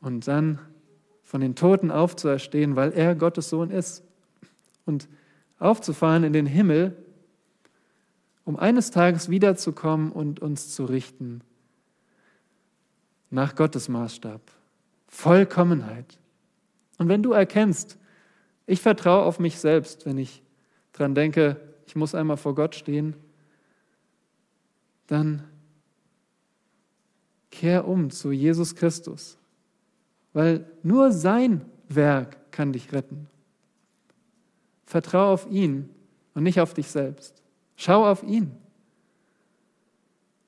Und 0.00 0.28
dann 0.28 0.60
von 1.28 1.42
den 1.42 1.54
Toten 1.54 1.90
aufzuerstehen, 1.90 2.74
weil 2.74 2.90
er 2.92 3.14
Gottes 3.14 3.50
Sohn 3.50 3.70
ist. 3.70 4.02
Und 4.86 5.10
aufzufahren 5.58 6.24
in 6.24 6.32
den 6.32 6.46
Himmel, 6.46 6.96
um 8.46 8.56
eines 8.56 8.90
Tages 8.90 9.28
wiederzukommen 9.28 10.10
und 10.10 10.40
uns 10.40 10.74
zu 10.74 10.86
richten. 10.86 11.42
Nach 13.28 13.54
Gottes 13.54 13.90
Maßstab. 13.90 14.40
Vollkommenheit. 15.06 16.18
Und 16.96 17.08
wenn 17.08 17.22
du 17.22 17.32
erkennst, 17.32 17.98
ich 18.64 18.80
vertraue 18.80 19.24
auf 19.24 19.38
mich 19.38 19.58
selbst, 19.58 20.06
wenn 20.06 20.16
ich 20.16 20.42
dran 20.94 21.14
denke, 21.14 21.60
ich 21.86 21.94
muss 21.94 22.14
einmal 22.14 22.38
vor 22.38 22.54
Gott 22.54 22.74
stehen, 22.74 23.14
dann 25.08 25.44
kehr 27.50 27.86
um 27.86 28.08
zu 28.08 28.32
Jesus 28.32 28.74
Christus, 28.74 29.36
weil 30.38 30.64
nur 30.84 31.10
sein 31.10 31.64
Werk 31.88 32.52
kann 32.52 32.72
dich 32.72 32.92
retten. 32.92 33.26
Vertrau 34.86 35.32
auf 35.32 35.50
ihn 35.50 35.90
und 36.32 36.44
nicht 36.44 36.60
auf 36.60 36.74
dich 36.74 36.86
selbst. 36.86 37.42
Schau 37.74 38.06
auf 38.06 38.22
ihn 38.22 38.52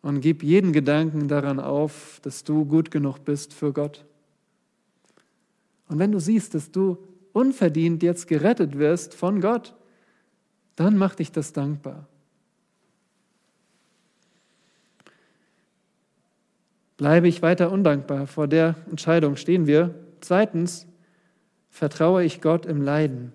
und 0.00 0.20
gib 0.20 0.44
jeden 0.44 0.72
Gedanken 0.72 1.26
daran 1.26 1.58
auf, 1.58 2.20
dass 2.22 2.44
du 2.44 2.64
gut 2.66 2.92
genug 2.92 3.24
bist 3.24 3.52
für 3.52 3.72
Gott. 3.72 4.04
Und 5.88 5.98
wenn 5.98 6.12
du 6.12 6.20
siehst, 6.20 6.54
dass 6.54 6.70
du 6.70 6.96
unverdient 7.32 8.04
jetzt 8.04 8.28
gerettet 8.28 8.78
wirst 8.78 9.12
von 9.12 9.40
Gott, 9.40 9.74
dann 10.76 10.98
macht 10.98 11.18
dich 11.18 11.32
das 11.32 11.52
dankbar. 11.52 12.06
Bleibe 17.00 17.28
ich 17.28 17.40
weiter 17.40 17.72
undankbar, 17.72 18.26
vor 18.26 18.46
der 18.46 18.74
Entscheidung 18.90 19.36
stehen 19.36 19.66
wir. 19.66 19.94
Zweitens, 20.20 20.86
vertraue 21.70 22.24
ich 22.24 22.42
Gott 22.42 22.66
im 22.66 22.82
Leiden. 22.82 23.32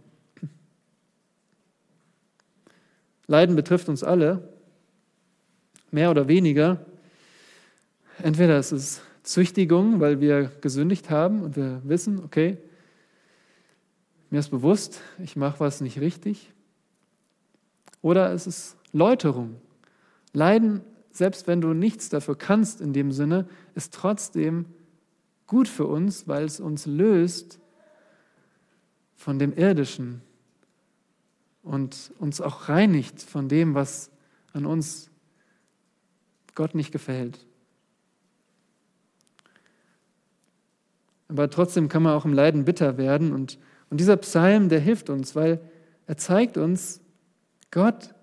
Leiden 3.25 3.55
betrifft 3.55 3.89
uns 3.89 4.03
alle, 4.03 4.53
mehr 5.89 6.11
oder 6.11 6.27
weniger. 6.27 6.85
Entweder 8.21 8.59
es 8.59 8.71
ist 8.71 9.01
Züchtigung, 9.23 9.99
weil 9.99 10.21
wir 10.21 10.51
gesündigt 10.61 11.09
haben 11.09 11.41
und 11.41 11.55
wir 11.55 11.81
wissen, 11.85 12.23
okay, 12.23 12.59
mir 14.29 14.41
ist 14.41 14.49
bewusst, 14.49 15.01
ich 15.17 15.35
mache 15.35 15.59
was 15.59 15.81
nicht 15.81 15.99
richtig. 15.99 16.51
Oder 18.03 18.31
es 18.31 18.45
ist 18.45 18.77
Läuterung. 18.93 19.59
Leiden, 20.33 20.83
selbst 21.15 21.47
wenn 21.47 21.61
du 21.61 21.73
nichts 21.73 22.09
dafür 22.09 22.37
kannst 22.37 22.81
in 22.81 22.93
dem 22.93 23.11
Sinne, 23.11 23.47
ist 23.73 23.93
trotzdem 23.93 24.65
gut 25.47 25.67
für 25.67 25.85
uns, 25.85 26.27
weil 26.27 26.43
es 26.43 26.59
uns 26.59 26.85
löst 26.85 27.59
von 29.15 29.39
dem 29.39 29.53
Irdischen 29.53 30.21
und 31.63 32.11
uns 32.19 32.41
auch 32.41 32.69
reinigt 32.69 33.21
von 33.21 33.47
dem, 33.47 33.75
was 33.75 34.11
an 34.53 34.65
uns 34.65 35.09
Gott 36.53 36.75
nicht 36.75 36.91
gefällt. 36.91 37.45
Aber 41.27 41.49
trotzdem 41.49 41.89
kann 41.89 42.03
man 42.03 42.13
auch 42.13 42.25
im 42.25 42.33
Leiden 42.33 42.65
bitter 42.65 42.97
werden. 42.97 43.33
Und, 43.33 43.57
und 43.89 43.99
dieser 43.99 44.17
Psalm, 44.17 44.69
der 44.69 44.79
hilft 44.79 45.09
uns, 45.09 45.35
weil 45.35 45.59
er 46.07 46.17
zeigt 46.17 46.57
uns, 46.57 47.01
Gott, 47.71 48.14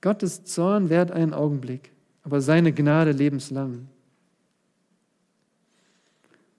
Gottes 0.00 0.44
Zorn 0.44 0.88
währt 0.88 1.10
einen 1.10 1.34
Augenblick, 1.34 1.92
aber 2.22 2.40
seine 2.40 2.72
Gnade 2.72 3.12
lebenslang. 3.12 3.88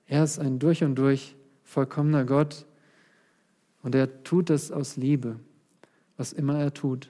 Er 0.08 0.24
ist 0.24 0.40
ein 0.40 0.60
durch 0.60 0.84
und 0.84 0.96
durch 0.96 1.36
vollkommener 1.64 2.26
Gott 2.26 2.66
und 3.82 3.96
er 3.96 4.24
tut 4.24 4.50
es 4.50 4.72
aus 4.72 4.98
Liebe, 4.98 5.40
was 6.18 6.34
immer 6.34 6.60
er 6.60 6.74
tut, 6.74 7.10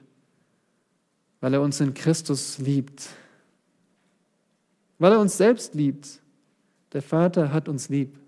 weil 1.40 1.54
er 1.54 1.60
uns 1.60 1.80
in 1.80 1.94
Christus 1.94 2.58
liebt, 2.58 3.08
weil 4.98 5.12
er 5.12 5.20
uns 5.20 5.36
selbst 5.36 5.74
liebt. 5.74 6.20
Der 6.92 7.02
Vater 7.02 7.52
hat 7.52 7.68
uns 7.68 7.88
lieb. 7.88 8.18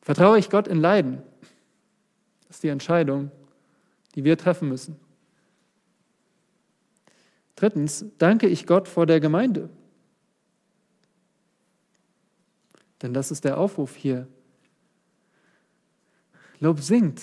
Vertraue 0.00 0.38
ich 0.38 0.48
Gott 0.48 0.66
in 0.66 0.80
Leiden? 0.80 1.22
Das 2.46 2.56
ist 2.56 2.62
die 2.62 2.68
Entscheidung, 2.68 3.30
die 4.14 4.24
wir 4.24 4.38
treffen 4.38 4.68
müssen. 4.68 4.96
Drittens, 7.58 8.04
danke 8.18 8.46
ich 8.46 8.68
Gott 8.68 8.86
vor 8.86 9.04
der 9.04 9.18
Gemeinde. 9.18 9.68
Denn 13.02 13.12
das 13.12 13.32
ist 13.32 13.44
der 13.44 13.58
Aufruf 13.58 13.96
hier. 13.96 14.28
Lob 16.60 16.78
singt, 16.78 17.20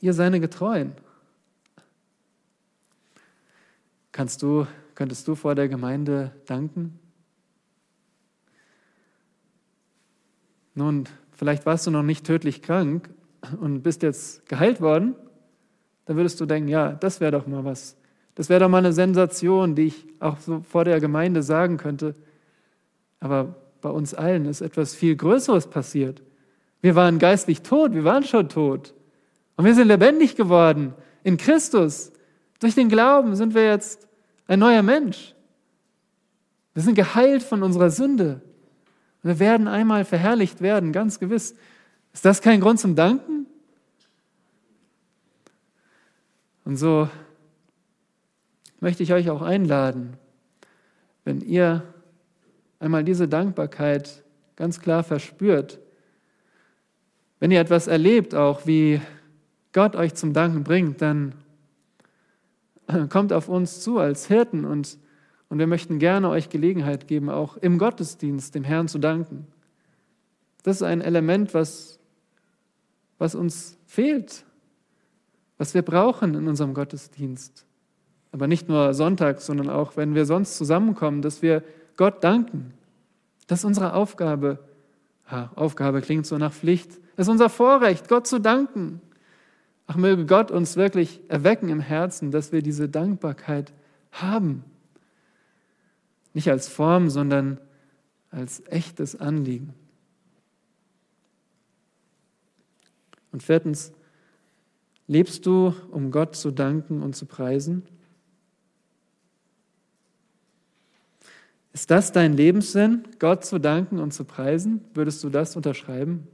ihr 0.00 0.14
seine 0.14 0.40
Getreuen. 0.40 0.94
Kannst 4.12 4.40
du, 4.40 4.66
könntest 4.94 5.28
du 5.28 5.34
vor 5.34 5.54
der 5.54 5.68
Gemeinde 5.68 6.32
danken? 6.46 6.98
Nun, 10.74 11.06
vielleicht 11.32 11.66
warst 11.66 11.86
du 11.86 11.90
noch 11.90 12.02
nicht 12.02 12.24
tödlich 12.24 12.62
krank 12.62 13.10
und 13.60 13.82
bist 13.82 14.02
jetzt 14.02 14.48
geheilt 14.48 14.80
worden. 14.80 15.16
Dann 16.06 16.16
würdest 16.16 16.40
du 16.40 16.46
denken, 16.46 16.70
ja, 16.70 16.94
das 16.94 17.20
wäre 17.20 17.32
doch 17.32 17.46
mal 17.46 17.62
was. 17.62 17.99
Das 18.40 18.48
wäre 18.48 18.60
doch 18.60 18.70
mal 18.70 18.78
eine 18.78 18.94
Sensation, 18.94 19.74
die 19.74 19.88
ich 19.88 20.06
auch 20.18 20.38
so 20.38 20.62
vor 20.66 20.86
der 20.86 20.98
Gemeinde 20.98 21.42
sagen 21.42 21.76
könnte. 21.76 22.14
Aber 23.20 23.54
bei 23.82 23.90
uns 23.90 24.14
allen 24.14 24.46
ist 24.46 24.62
etwas 24.62 24.94
viel 24.94 25.14
Größeres 25.14 25.66
passiert. 25.66 26.22
Wir 26.80 26.94
waren 26.94 27.18
geistlich 27.18 27.60
tot, 27.60 27.92
wir 27.92 28.04
waren 28.04 28.24
schon 28.24 28.48
tot. 28.48 28.94
Und 29.56 29.66
wir 29.66 29.74
sind 29.74 29.88
lebendig 29.88 30.36
geworden 30.36 30.94
in 31.22 31.36
Christus. 31.36 32.12
Durch 32.60 32.74
den 32.74 32.88
Glauben 32.88 33.36
sind 33.36 33.52
wir 33.52 33.66
jetzt 33.66 34.08
ein 34.46 34.60
neuer 34.60 34.82
Mensch. 34.82 35.34
Wir 36.72 36.82
sind 36.82 36.94
geheilt 36.94 37.42
von 37.42 37.62
unserer 37.62 37.90
Sünde. 37.90 38.40
Wir 39.22 39.38
werden 39.38 39.68
einmal 39.68 40.06
verherrlicht 40.06 40.62
werden, 40.62 40.92
ganz 40.92 41.20
gewiss. 41.20 41.54
Ist 42.14 42.24
das 42.24 42.40
kein 42.40 42.62
Grund 42.62 42.80
zum 42.80 42.96
Danken? 42.96 43.44
Und 46.64 46.78
so 46.78 47.06
möchte 48.80 49.02
ich 49.02 49.12
euch 49.12 49.30
auch 49.30 49.42
einladen, 49.42 50.16
wenn 51.24 51.40
ihr 51.40 51.82
einmal 52.78 53.04
diese 53.04 53.28
Dankbarkeit 53.28 54.24
ganz 54.56 54.80
klar 54.80 55.04
verspürt, 55.04 55.78
wenn 57.38 57.50
ihr 57.50 57.60
etwas 57.60 57.86
erlebt, 57.86 58.34
auch 58.34 58.66
wie 58.66 59.00
Gott 59.72 59.96
euch 59.96 60.14
zum 60.14 60.32
Danken 60.32 60.64
bringt, 60.64 61.00
dann 61.00 61.34
kommt 63.08 63.32
auf 63.32 63.48
uns 63.48 63.80
zu 63.80 63.98
als 63.98 64.26
Hirten 64.26 64.64
und, 64.64 64.98
und 65.48 65.58
wir 65.58 65.66
möchten 65.66 65.98
gerne 65.98 66.28
euch 66.28 66.48
Gelegenheit 66.48 67.06
geben, 67.06 67.30
auch 67.30 67.56
im 67.56 67.78
Gottesdienst 67.78 68.54
dem 68.54 68.64
Herrn 68.64 68.88
zu 68.88 68.98
danken. 68.98 69.46
Das 70.62 70.76
ist 70.76 70.82
ein 70.82 71.00
Element, 71.00 71.54
was, 71.54 71.98
was 73.18 73.34
uns 73.34 73.78
fehlt, 73.86 74.44
was 75.56 75.74
wir 75.74 75.82
brauchen 75.82 76.34
in 76.34 76.48
unserem 76.48 76.74
Gottesdienst. 76.74 77.64
Aber 78.32 78.46
nicht 78.46 78.68
nur 78.68 78.94
sonntags, 78.94 79.46
sondern 79.46 79.68
auch, 79.68 79.96
wenn 79.96 80.14
wir 80.14 80.24
sonst 80.24 80.56
zusammenkommen, 80.56 81.22
dass 81.22 81.42
wir 81.42 81.64
Gott 81.96 82.22
danken. 82.22 82.72
Das 83.46 83.60
ist 83.60 83.64
unsere 83.64 83.94
Aufgabe. 83.94 84.58
Ja, 85.30 85.50
Aufgabe 85.56 86.00
klingt 86.00 86.26
so 86.26 86.38
nach 86.38 86.52
Pflicht. 86.52 86.92
Es 87.16 87.26
ist 87.26 87.28
unser 87.28 87.48
Vorrecht, 87.48 88.08
Gott 88.08 88.26
zu 88.26 88.38
danken. 88.38 89.00
Ach, 89.86 89.96
möge 89.96 90.24
Gott 90.24 90.50
uns 90.52 90.76
wirklich 90.76 91.20
erwecken 91.28 91.68
im 91.68 91.80
Herzen, 91.80 92.30
dass 92.30 92.52
wir 92.52 92.62
diese 92.62 92.88
Dankbarkeit 92.88 93.72
haben. 94.12 94.64
Nicht 96.32 96.48
als 96.48 96.68
Form, 96.68 97.10
sondern 97.10 97.60
als 98.30 98.62
echtes 98.66 99.18
Anliegen. 99.18 99.74
Und 103.32 103.42
viertens, 103.42 103.92
lebst 105.06 105.44
du, 105.46 105.74
um 105.90 106.10
Gott 106.10 106.36
zu 106.36 106.52
danken 106.52 107.02
und 107.02 107.16
zu 107.16 107.26
preisen? 107.26 107.82
Ist 111.72 111.90
das 111.90 112.10
dein 112.12 112.32
Lebenssinn, 112.32 113.04
Gott 113.18 113.44
zu 113.44 113.58
danken 113.58 114.00
und 114.00 114.12
zu 114.12 114.24
preisen? 114.24 114.84
Würdest 114.94 115.22
du 115.22 115.30
das 115.30 115.54
unterschreiben? 115.54 116.26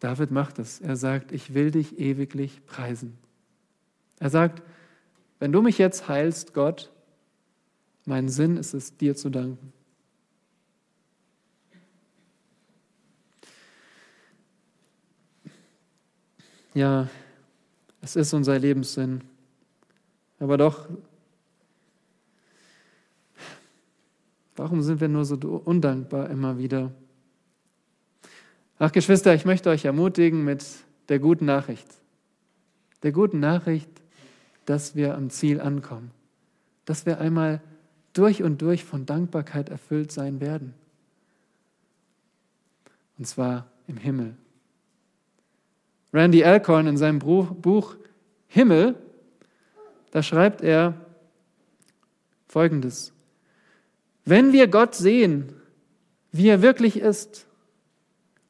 David 0.00 0.30
macht 0.30 0.58
es. 0.58 0.80
Er 0.80 0.96
sagt, 0.96 1.32
ich 1.32 1.54
will 1.54 1.70
dich 1.70 1.98
ewiglich 1.98 2.64
preisen. 2.66 3.18
Er 4.20 4.30
sagt, 4.30 4.62
wenn 5.38 5.52
du 5.52 5.62
mich 5.62 5.78
jetzt 5.78 6.08
heilst, 6.08 6.54
Gott, 6.54 6.90
mein 8.04 8.28
Sinn 8.28 8.56
ist 8.56 8.74
es, 8.74 8.96
dir 8.96 9.16
zu 9.16 9.30
danken. 9.30 9.72
Ja, 16.74 17.08
es 18.02 18.14
ist 18.14 18.32
unser 18.34 18.58
Lebenssinn. 18.58 19.24
Aber 20.38 20.56
doch, 20.56 20.88
warum 24.58 24.82
sind 24.82 25.00
wir 25.00 25.08
nur 25.08 25.24
so 25.24 25.36
undankbar 25.36 26.30
immer 26.30 26.58
wieder? 26.58 26.92
Ach 28.78 28.92
Geschwister, 28.92 29.34
ich 29.34 29.44
möchte 29.44 29.70
euch 29.70 29.84
ermutigen 29.84 30.44
mit 30.44 30.64
der 31.08 31.18
guten 31.18 31.46
Nachricht. 31.46 31.86
Der 33.02 33.12
guten 33.12 33.40
Nachricht, 33.40 33.90
dass 34.66 34.94
wir 34.94 35.14
am 35.14 35.30
Ziel 35.30 35.60
ankommen. 35.60 36.10
Dass 36.84 37.06
wir 37.06 37.20
einmal 37.20 37.60
durch 38.12 38.42
und 38.42 38.60
durch 38.60 38.84
von 38.84 39.06
Dankbarkeit 39.06 39.68
erfüllt 39.68 40.12
sein 40.12 40.40
werden. 40.40 40.74
Und 43.18 43.26
zwar 43.26 43.66
im 43.86 43.96
Himmel. 43.96 44.36
Randy 46.12 46.44
Alcorn 46.44 46.86
in 46.86 46.96
seinem 46.96 47.18
Buch 47.18 47.96
Himmel, 48.48 48.96
da 50.10 50.22
schreibt 50.22 50.62
er 50.62 50.94
Folgendes. 52.46 53.12
Wenn 54.28 54.52
wir 54.52 54.68
Gott 54.68 54.94
sehen, 54.94 55.54
wie 56.32 56.48
er 56.48 56.60
wirklich 56.60 57.00
ist, 57.00 57.46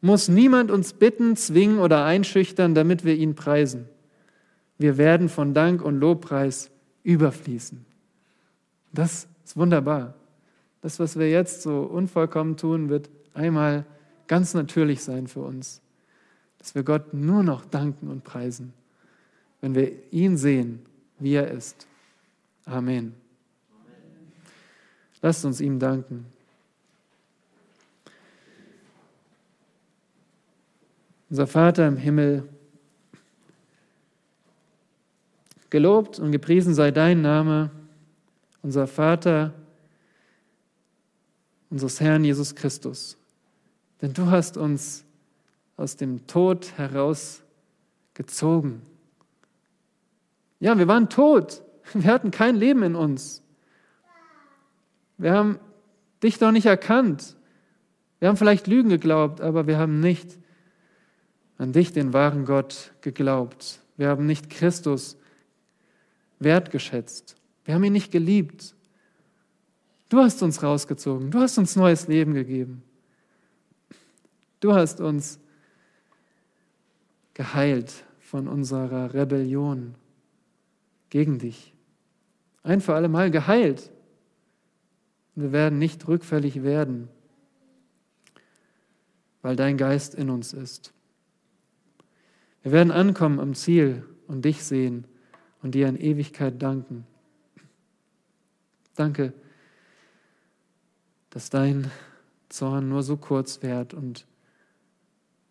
muss 0.01 0.29
niemand 0.29 0.73
uns 0.73 0.93
bitten, 0.93 1.37
zwingen 1.37 1.79
oder 1.79 2.05
einschüchtern, 2.05 2.75
damit 2.75 3.05
wir 3.05 3.15
ihn 3.15 3.37
preisen. 3.37 3.89
Wir 4.77 4.97
werden 4.97 5.29
von 5.29 5.55
Dank 5.55 5.83
und 5.83 6.01
Lobpreis 6.01 6.73
überfließen. 7.05 7.85
Das 8.93 9.29
ist 9.45 9.57
wunderbar. 9.57 10.15
Das, 10.81 10.99
was 10.99 11.17
wir 11.17 11.31
jetzt 11.31 11.63
so 11.63 11.83
unvollkommen 11.83 12.57
tun, 12.57 12.89
wird 12.89 13.09
einmal 13.33 13.85
ganz 14.27 14.55
natürlich 14.55 15.05
sein 15.05 15.29
für 15.29 15.43
uns. 15.43 15.81
Dass 16.59 16.75
wir 16.75 16.83
Gott 16.83 17.15
nur 17.15 17.45
noch 17.45 17.65
danken 17.65 18.09
und 18.09 18.25
preisen, 18.25 18.73
wenn 19.61 19.77
wir 19.77 19.93
ihn 20.11 20.37
sehen, 20.37 20.81
wie 21.21 21.35
er 21.35 21.53
ist. 21.53 21.87
Amen. 22.65 23.28
Lasst 25.21 25.45
uns 25.45 25.61
ihm 25.61 25.79
danken. 25.79 26.27
Unser 31.31 31.47
Vater 31.47 31.87
im 31.87 31.97
Himmel, 31.97 32.49
gelobt 35.71 36.19
und 36.19 36.33
gepriesen 36.33 36.75
sei 36.75 36.91
dein 36.91 37.21
Name, 37.21 37.71
unser 38.63 38.87
Vater, 38.87 39.53
unseres 41.71 42.01
Herrn 42.01 42.25
Jesus 42.25 42.55
Christus. 42.55 43.19
Denn 44.01 44.15
du 44.15 44.31
hast 44.31 44.57
uns 44.57 45.05
aus 45.77 45.97
dem 45.97 46.27
Tod 46.27 46.73
herausgezogen. 46.79 48.81
Ja, 50.61 50.79
wir 50.79 50.89
waren 50.89 51.09
tot. 51.09 51.63
Wir 51.95 52.13
hatten 52.13 52.31
kein 52.31 52.57
Leben 52.57 52.83
in 52.83 52.95
uns. 52.95 53.43
Wir 55.19 55.33
haben 55.33 55.59
dich 56.23 56.39
doch 56.39 56.53
nicht 56.53 56.67
erkannt. 56.67 57.37
Wir 58.21 58.29
haben 58.29 58.37
vielleicht 58.37 58.67
Lügen 58.67 58.89
geglaubt, 58.89 59.41
aber 59.41 59.67
wir 59.67 59.79
haben 59.79 60.01
nicht 60.01 60.39
an 61.59 61.73
dich, 61.73 61.93
den 61.93 62.13
wahren 62.13 62.45
Gott, 62.45 62.93
geglaubt. 63.01 63.81
Wir 63.97 64.09
haben 64.09 64.27
nicht 64.27 64.49
Christus 64.49 65.17
wertgeschätzt. 66.39 67.37
Wir 67.65 67.75
haben 67.75 67.85
ihn 67.85 67.93
nicht 67.93 68.13
geliebt. 68.13 68.75
Du 70.09 70.19
hast 70.19 70.43
uns 70.43 70.63
rausgezogen. 70.63 71.31
Du 71.31 71.41
hast 71.41 71.59
uns 71.59 71.77
neues 71.77 72.09
Leben 72.09 72.33
gegeben. 72.33 72.83
Du 74.61 74.73
hast 74.73 75.01
uns 75.01 75.39
geheilt 77.35 78.05
von 78.21 78.49
unserer 78.49 79.15
Rebellion 79.15 79.95
gegen 81.11 81.39
dich. 81.39 81.75
Ein 82.63 82.81
für 82.81 82.95
alle 82.95 83.09
Mal 83.09 83.31
geheilt. 83.31 83.91
Wir 85.41 85.53
werden 85.53 85.79
nicht 85.79 86.09
rückfällig 86.09 86.63
werden, 86.63 87.09
weil 89.41 89.55
dein 89.55 89.77
Geist 89.77 90.15
in 90.15 90.31
uns 90.31 90.53
ist. 90.53 90.93
Wir 92.63 92.73
werden 92.73 92.91
ankommen 92.91 93.39
am 93.39 93.55
Ziel 93.55 94.05
und 94.27 94.45
dich 94.45 94.65
sehen 94.65 95.07
und 95.63 95.77
dir 95.77 95.89
in 95.89 95.97
Ewigkeit 95.97 96.61
danken. 96.61 97.07
Danke, 98.97 99.33
dass 101.31 101.51
dein 101.51 101.91
Zorn 102.49 102.89
nur 102.89 103.05
so 103.05 103.17
kurz 103.17 103.63
währt 103.63 103.95
und 103.95 104.27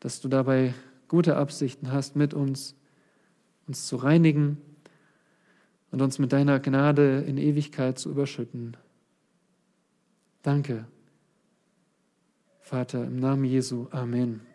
dass 0.01 0.19
du 0.19 0.27
dabei 0.27 0.73
gute 1.07 1.37
Absichten 1.37 1.93
hast 1.93 2.17
mit 2.17 2.33
uns, 2.33 2.75
uns 3.67 3.87
zu 3.87 3.95
reinigen 3.95 4.57
und 5.91 6.01
uns 6.01 6.19
mit 6.19 6.33
deiner 6.33 6.59
Gnade 6.59 7.21
in 7.21 7.37
Ewigkeit 7.37 7.97
zu 7.97 8.09
überschütten. 8.09 8.75
Danke, 10.47 10.85
Vater, 12.61 13.03
im 13.03 13.17
Namen 13.17 13.43
Jesu. 13.43 13.87
Amen. 13.91 14.47